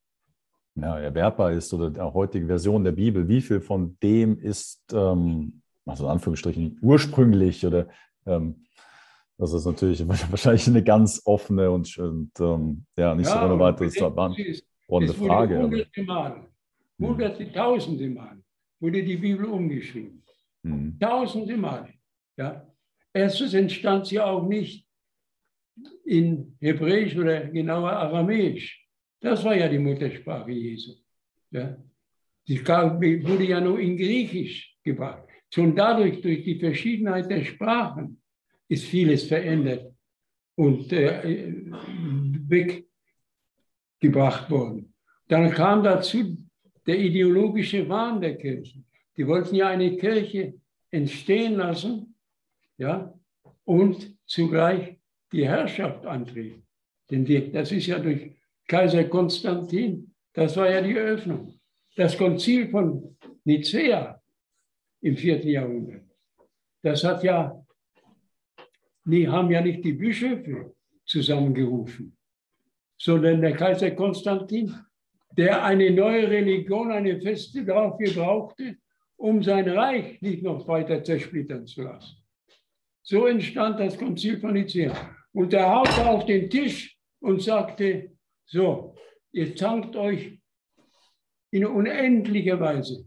[0.74, 5.62] ja, erwerbbar ist oder der heutige Version der Bibel, wie viel von dem ist, ähm,
[5.86, 7.88] also in Anführungsstrichen, ursprünglich oder
[8.26, 8.64] ähm,
[9.38, 14.10] das ist natürlich wahrscheinlich eine ganz offene und, und ähm, ja, nicht ja, so zu
[14.10, 15.88] beantwortende Frage.
[16.06, 16.48] Mal
[17.00, 18.42] Hunderte, tausende Mal
[18.80, 20.24] wurde die Bibel umgeschrieben.
[20.64, 20.98] Mhm.
[21.00, 21.94] Tausende Male.
[22.38, 22.68] Ja.
[23.14, 24.88] Erstens entstand sie auch nicht
[26.06, 28.84] in Hebräisch oder genauer Aramäisch.
[29.20, 30.94] Das war ja die Muttersprache Jesu.
[31.52, 31.78] Ja.
[32.48, 35.24] Die wurde ja nur in Griechisch gebracht.
[35.54, 38.22] Schon dadurch, durch die Verschiedenheit der Sprachen,
[38.68, 39.94] ist vieles verändert
[40.56, 41.54] und äh,
[44.00, 44.94] weggebracht worden.
[45.28, 46.38] Dann kam dazu
[46.86, 48.84] der ideologische Wahn der Kirche.
[49.18, 50.54] Die wollten ja eine Kirche
[50.92, 52.16] entstehen lassen
[52.78, 53.14] ja,
[53.66, 54.98] und zugleich
[55.32, 56.66] die Herrschaft antreten.
[57.10, 58.32] Denn die, das ist ja durch
[58.68, 61.60] Kaiser Konstantin, das war ja die Eröffnung.
[61.96, 64.22] Das Konzil von Nicea
[65.02, 66.04] im vierten Jahrhundert,
[66.84, 67.66] das hat ja,
[69.12, 70.76] die haben ja nicht die Bischöfe
[71.06, 72.16] zusammengerufen,
[72.98, 74.76] sondern der Kaiser Konstantin
[75.38, 78.78] der eine neue Religion, eine feste dafür brauchte,
[79.18, 82.18] um sein Reich nicht noch weiter zersplittern zu lassen.
[83.04, 84.94] So entstand das Konzil von Nicea.
[85.34, 88.12] Und er haute auf den Tisch und sagte,
[88.46, 88.96] so,
[89.32, 90.40] ihr zankt euch
[91.52, 93.06] in unendlicher Weise.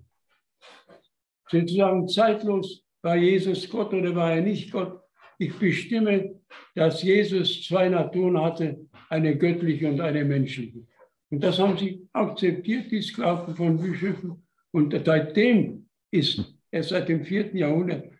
[1.48, 5.00] Sozusagen zeitlos, war Jesus Gott oder war er nicht Gott?
[5.40, 6.38] Ich bestimme,
[6.74, 10.86] dass Jesus zwei Naturen hatte, eine göttliche und eine menschliche.
[11.30, 14.46] Und das haben sie akzeptiert, die Sklaven von Bischöfen.
[14.70, 18.12] Und seitdem ist er seit dem vierten Jahrhundert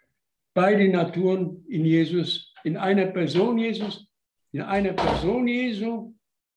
[0.55, 4.11] beide Naturen in Jesus, in einer Person Jesus,
[4.53, 6.15] in einer Person Jesu,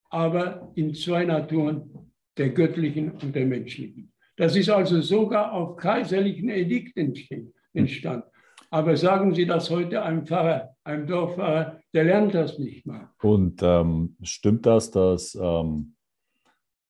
[0.10, 1.90] aber in zwei Naturen,
[2.38, 4.14] der göttlichen und der menschlichen.
[4.38, 7.14] Das ist also sogar auf kaiserlichen Edikten
[7.74, 8.33] entstanden.
[8.74, 13.08] Aber sagen Sie das heute einem Pfarrer, einem Dorfpfarrer, der lernt das nicht mal.
[13.22, 15.94] Und ähm, stimmt das, dass ähm,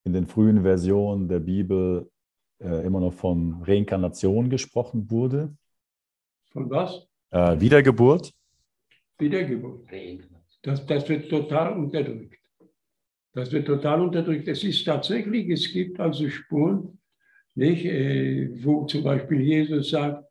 [0.06, 2.10] in den frühen Versionen der Bibel
[2.62, 5.54] äh, immer noch von Reinkarnation gesprochen wurde?
[6.54, 7.06] Von was?
[7.32, 8.34] Äh, Wiedergeburt?
[9.18, 9.86] Wiedergeburt.
[10.62, 12.40] Das, das wird total unterdrückt.
[13.34, 14.48] Das wird total unterdrückt.
[14.48, 16.98] Es ist tatsächlich, es gibt also Spuren,
[17.56, 20.24] nicht, äh, wo zum Beispiel Jesus sagt,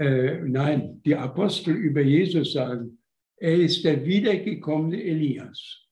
[0.00, 2.98] äh, nein, die Apostel über Jesus sagen,
[3.36, 5.86] er ist der wiedergekommene Elias.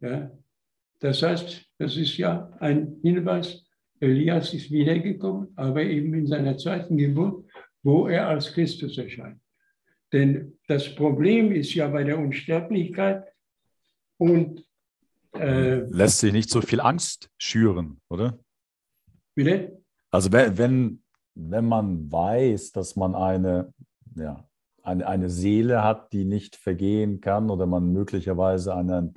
[0.00, 0.30] Ja?
[0.98, 3.64] Das heißt, das ist ja ein Hinweis,
[3.98, 7.50] Elias ist wiedergekommen, aber eben in seiner zweiten Geburt,
[7.82, 9.40] wo er als Christus erscheint.
[10.12, 13.24] Denn das Problem ist ja bei der Unsterblichkeit
[14.18, 14.66] und
[15.32, 18.38] äh, lässt sich nicht so viel Angst schüren, oder?
[19.34, 19.82] Bitte?
[20.10, 21.02] Also wenn, wenn
[21.34, 23.72] man weiß, dass man eine,
[24.16, 24.48] ja,
[24.82, 29.14] eine, eine Seele hat, die nicht vergehen kann oder man möglicherweise eine,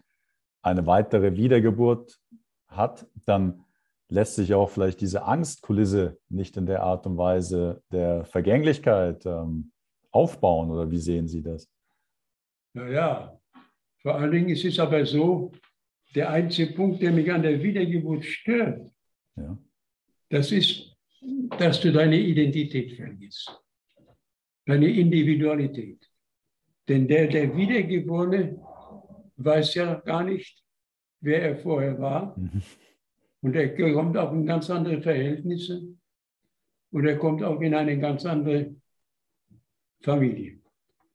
[0.61, 2.19] eine weitere Wiedergeburt
[2.67, 3.63] hat, dann
[4.09, 9.71] lässt sich auch vielleicht diese Angstkulisse nicht in der Art und Weise der Vergänglichkeit ähm,
[10.11, 10.69] aufbauen.
[10.69, 11.67] Oder wie sehen Sie das?
[12.73, 13.39] Naja,
[14.01, 15.51] vor allen Dingen ist es aber so,
[16.15, 18.91] der einzige Punkt, der mich an der Wiedergeburt stört,
[19.35, 19.57] ja.
[20.29, 20.92] das ist,
[21.57, 23.51] dass du deine Identität vergisst,
[24.65, 26.09] deine Individualität.
[26.87, 28.59] Denn der, der Wiedergeborene,
[29.37, 30.63] weiß ja gar nicht,
[31.21, 32.37] wer er vorher war.
[32.37, 32.61] Mhm.
[33.41, 35.81] Und er kommt auch in ganz andere Verhältnisse
[36.91, 38.75] und er kommt auch in eine ganz andere
[40.01, 40.59] Familie.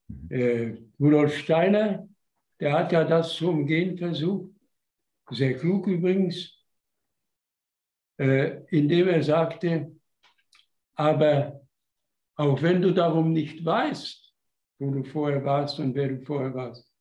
[0.08, 0.30] Mhm.
[0.30, 2.08] Äh, Rudolf Steiner,
[2.60, 4.52] der hat ja das zu umgehen versucht,
[5.30, 6.54] sehr klug übrigens,
[8.18, 9.97] äh, indem er sagte,
[10.98, 11.64] aber
[12.34, 14.34] auch wenn du darum nicht weißt,
[14.80, 16.92] wo du vorher warst und wer du vorher warst,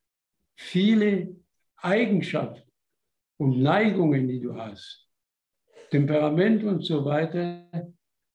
[0.56, 1.36] viele
[1.78, 2.72] Eigenschaften
[3.38, 5.08] und Neigungen, die du hast,
[5.90, 7.70] Temperament und so weiter,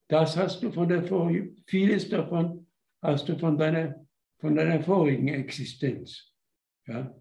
[0.09, 2.67] das hast du von der vorigen, vieles davon
[3.01, 4.05] hast du von deiner,
[4.39, 6.33] von deiner vorigen Existenz.
[6.87, 7.15] Ja?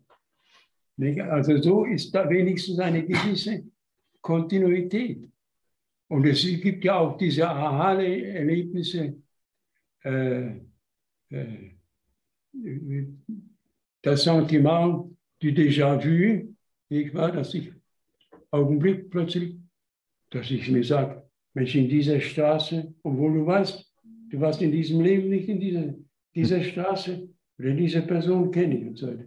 [1.30, 3.64] Also so ist da wenigstens eine gewisse
[4.20, 5.31] Kontinuität.
[6.12, 9.16] Und es gibt ja auch diese Aha-Erlebnisse,
[10.04, 10.60] äh,
[11.30, 11.70] äh,
[14.02, 16.54] das Sentiment du Déjà-vu,
[16.90, 17.72] nicht wahr, dass ich
[18.50, 19.56] Augenblick plötzlich
[20.28, 21.22] dass ich mir sage,
[21.54, 23.82] Mensch, in dieser Straße, obwohl du weißt,
[24.30, 25.94] du warst in diesem Leben nicht in dieser,
[26.34, 27.26] dieser Straße
[27.58, 29.24] oder diese Person kenne ich und so weiter.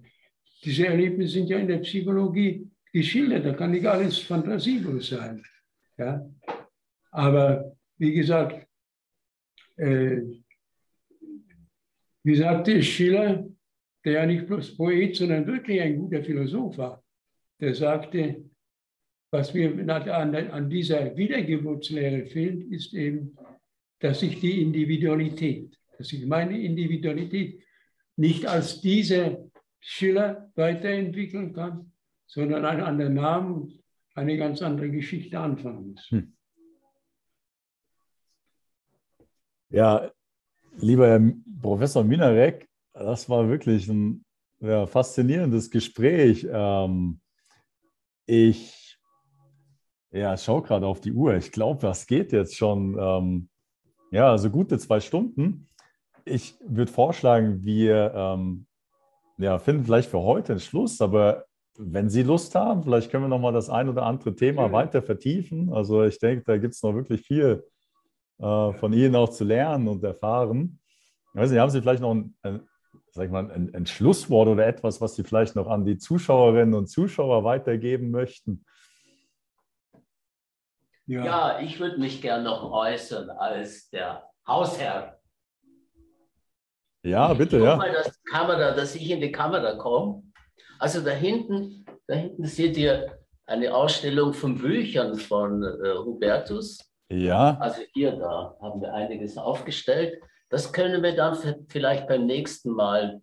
[0.63, 5.43] Diese Erlebnisse sind ja in der Psychologie geschildert, da kann nicht alles fantasielos sein.
[5.97, 6.23] Ja?
[7.15, 8.67] Aber wie gesagt,
[9.77, 10.17] äh,
[12.23, 13.47] wie sagte Schiller,
[14.03, 17.01] der ja nicht bloß Poet, sondern wirklich ein guter Philosoph war,
[17.61, 18.43] der sagte,
[19.31, 23.37] was mir an, dieser Wiedergeburtslehre fehlt, ist eben,
[23.99, 27.63] dass ich die Individualität, dass ich meine Individualität
[28.17, 31.93] nicht als diese Schiller weiterentwickeln kann,
[32.27, 33.79] sondern einen anderen Namen,
[34.15, 36.11] eine ganz andere Geschichte anfangen muss.
[36.11, 36.34] Hm.
[39.75, 40.09] Ja,
[40.77, 44.23] lieber Herr Professor Minarek, das war wirklich ein
[44.61, 46.47] ja, faszinierendes Gespräch.
[46.49, 47.19] Ähm,
[48.25, 48.97] ich
[50.11, 51.35] ja, schau gerade auf die Uhr.
[51.35, 52.97] Ich glaube, das geht jetzt schon.
[52.97, 53.49] Ähm,
[54.11, 55.67] ja, also gute zwei Stunden.
[56.23, 58.67] Ich würde vorschlagen, wir ähm,
[59.37, 61.47] ja, finden vielleicht für heute einen Schluss, aber
[61.77, 64.71] wenn Sie Lust haben, vielleicht können wir noch mal das ein oder andere Thema mhm.
[64.71, 65.73] weiter vertiefen.
[65.73, 67.65] Also ich denke, da gibt es noch wirklich viel
[68.39, 70.79] äh, von Ihnen auch zu lernen und erfahren.
[71.33, 72.67] Ich weiß nicht, haben Sie vielleicht noch ein, ein,
[73.11, 76.73] sag ich mal, ein, ein Schlusswort oder etwas, was Sie vielleicht noch an die Zuschauerinnen
[76.73, 78.65] und Zuschauer weitergeben möchten?
[81.07, 85.19] Ja, ja ich würde mich gerne noch äußern als der Hausherr.
[87.03, 87.75] Ja, bitte, ja.
[87.75, 90.23] Mal das Kamera, dass ich in die Kamera komme.
[90.79, 96.79] Also da hinten, da hinten seht ihr eine Ausstellung von Büchern von äh, Hubertus.
[97.09, 97.57] Ja.
[97.59, 100.21] Also hier, da haben wir einiges aufgestellt.
[100.49, 101.37] das können wir dann
[101.67, 103.21] vielleicht beim nächsten Mal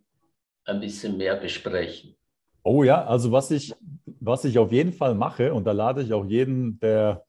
[0.65, 2.17] ein bisschen mehr besprechen.
[2.63, 3.75] Oh ja, also was ich,
[4.21, 7.25] was ich auf jeden Fall mache, und da lade ich auch jeden der,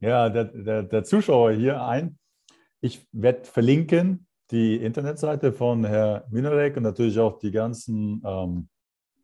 [0.00, 2.18] ja, der, der, der Zuschauer hier ein,
[2.80, 8.68] ich werde verlinken die Internetseite von Herrn Minarek und natürlich auch die ganzen, ähm,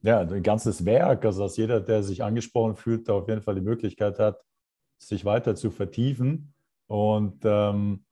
[0.03, 3.55] ja, ein ganzes Werk, also dass jeder, der sich angesprochen fühlt, da auf jeden Fall
[3.55, 4.40] die Möglichkeit hat,
[4.98, 6.53] sich weiter zu vertiefen.
[6.87, 8.05] Und ähm,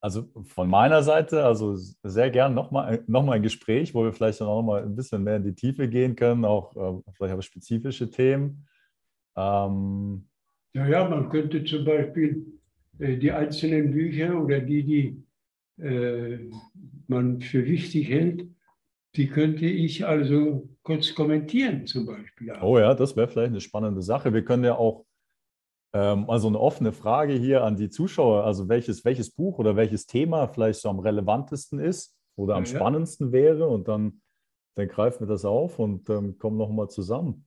[0.00, 4.40] also von meiner Seite, also sehr gern nochmal noch mal ein Gespräch, wo wir vielleicht
[4.40, 7.34] dann auch noch mal ein bisschen mehr in die Tiefe gehen können, auch äh, vielleicht
[7.34, 8.66] auf spezifische Themen.
[9.36, 10.26] Ähm,
[10.72, 12.46] ja, ja, man könnte zum Beispiel
[12.98, 16.38] äh, die einzelnen Bücher oder die, die äh,
[17.06, 18.46] man für wichtig hält,
[19.16, 22.52] die könnte ich also kurz kommentieren zum Beispiel.
[22.62, 24.32] Oh ja, das wäre vielleicht eine spannende Sache.
[24.32, 25.04] Wir können ja auch
[25.98, 30.46] also eine offene Frage hier an die Zuschauer, also welches, welches Buch oder welches Thema
[30.46, 33.32] vielleicht so am relevantesten ist oder am ja, spannendsten ja.
[33.32, 34.20] wäre und dann,
[34.76, 37.46] dann greifen wir das auf und ähm, kommen nochmal zusammen.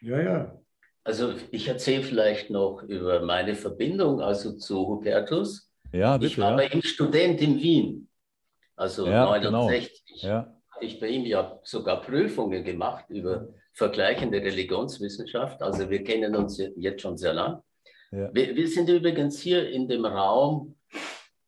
[0.00, 0.60] Ja, ja.
[1.04, 5.70] Also ich erzähle vielleicht noch über meine Verbindung also zu Hubertus.
[5.92, 6.56] Ja, bitte, ich war ja.
[6.56, 8.08] bei ihm Student in Wien,
[8.76, 10.04] also ja, 69.
[10.22, 10.32] Genau.
[10.32, 10.56] Ja.
[10.80, 15.62] Ich bei ihm ja sogar Prüfungen gemacht über vergleichende Religionswissenschaft.
[15.62, 17.62] Also wir kennen uns jetzt schon sehr lang.
[18.12, 18.34] Ja.
[18.34, 20.76] Wir, wir sind übrigens hier in dem Raum,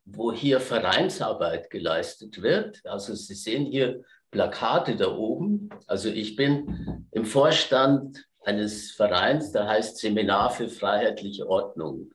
[0.04, 2.80] wo hier Vereinsarbeit geleistet wird.
[2.84, 5.68] Also Sie sehen hier Plakate da oben.
[5.86, 12.10] Also ich bin im Vorstand eines Vereins, der heißt Seminar für freiheitliche Ordnung.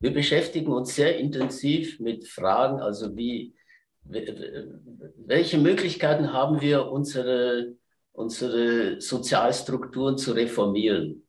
[0.00, 3.54] Wir beschäftigen uns sehr intensiv mit Fragen, also wie,
[4.04, 7.74] welche Möglichkeiten haben wir, unsere
[8.14, 11.26] unsere Sozialstrukturen zu reformieren?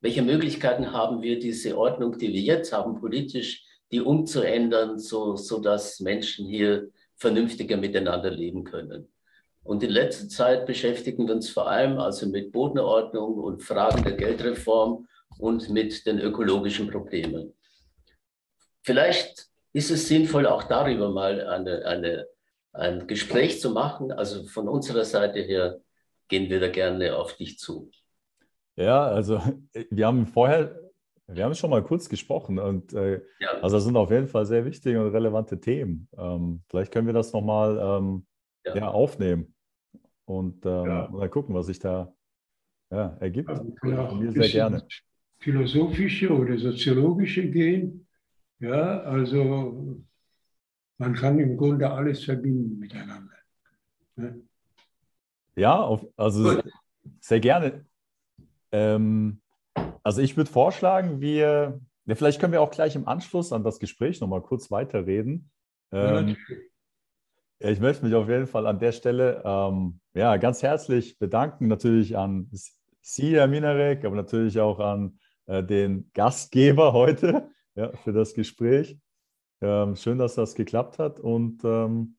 [0.00, 5.60] Welche Möglichkeiten haben wir, diese Ordnung, die wir jetzt haben, politisch, die umzuändern, so, so
[5.60, 9.08] dass Menschen hier vernünftiger miteinander leben können?
[9.64, 14.14] Und in letzter Zeit beschäftigen wir uns vor allem also mit Bodenordnung und Fragen der
[14.14, 15.06] Geldreform
[15.38, 17.54] und mit den ökologischen Problemen.
[18.82, 22.26] Vielleicht ist es sinnvoll, auch darüber mal eine, eine,
[22.72, 24.10] ein Gespräch zu machen.
[24.10, 25.80] Also von unserer Seite her
[26.32, 27.90] gehen wir da gerne auf dich zu.
[28.76, 29.42] Ja, also
[29.90, 30.80] wir haben vorher,
[31.26, 33.50] wir haben schon mal kurz gesprochen und äh, ja.
[33.60, 36.08] also das sind auf jeden Fall sehr wichtige und relevante Themen.
[36.16, 38.26] Ähm, vielleicht können wir das nochmal ähm,
[38.64, 38.76] ja.
[38.76, 38.88] ja.
[38.88, 39.54] aufnehmen
[40.24, 41.08] und, ähm, ja.
[41.12, 42.14] dann gucken, was sich da
[42.90, 43.50] ja, ergibt.
[43.50, 43.64] Also
[44.14, 44.86] mir sehr gerne.
[45.38, 48.06] Philosophische oder soziologische gehen.
[48.58, 50.02] Ja, also
[50.96, 53.36] man kann im Grunde alles verbinden miteinander.
[54.16, 54.42] Ne?
[55.56, 56.64] Ja, auf, also Gut.
[57.20, 57.84] sehr gerne.
[58.70, 59.40] Ähm,
[60.02, 63.78] also ich würde vorschlagen, wir, ja, vielleicht können wir auch gleich im Anschluss an das
[63.78, 65.50] Gespräch nochmal kurz weiterreden.
[65.92, 66.36] Ähm,
[67.60, 71.68] ja, ich möchte mich auf jeden Fall an der Stelle ähm, ja, ganz herzlich bedanken,
[71.68, 72.48] natürlich an
[73.02, 78.98] Sie, Herr Minarek, aber natürlich auch an äh, den Gastgeber heute ja, für das Gespräch.
[79.60, 82.16] Ähm, schön, dass das geklappt hat und ähm,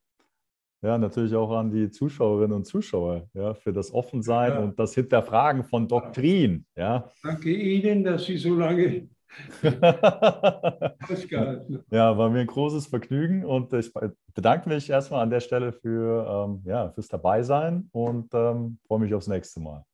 [0.84, 4.58] ja, natürlich auch an die Zuschauerinnen und Zuschauer ja, für das Offensein ja.
[4.58, 6.66] und das Hinterfragen von Doktrin.
[6.76, 7.10] Ja.
[7.22, 9.08] Danke Ihnen, dass Sie so lange
[11.08, 11.84] ausgehalten haben.
[11.90, 13.90] Ja, war mir ein großes Vergnügen und ich
[14.34, 19.14] bedanke mich erstmal an der Stelle für, ähm, ja, fürs Dabeisein und ähm, freue mich
[19.14, 19.86] aufs nächste Mal.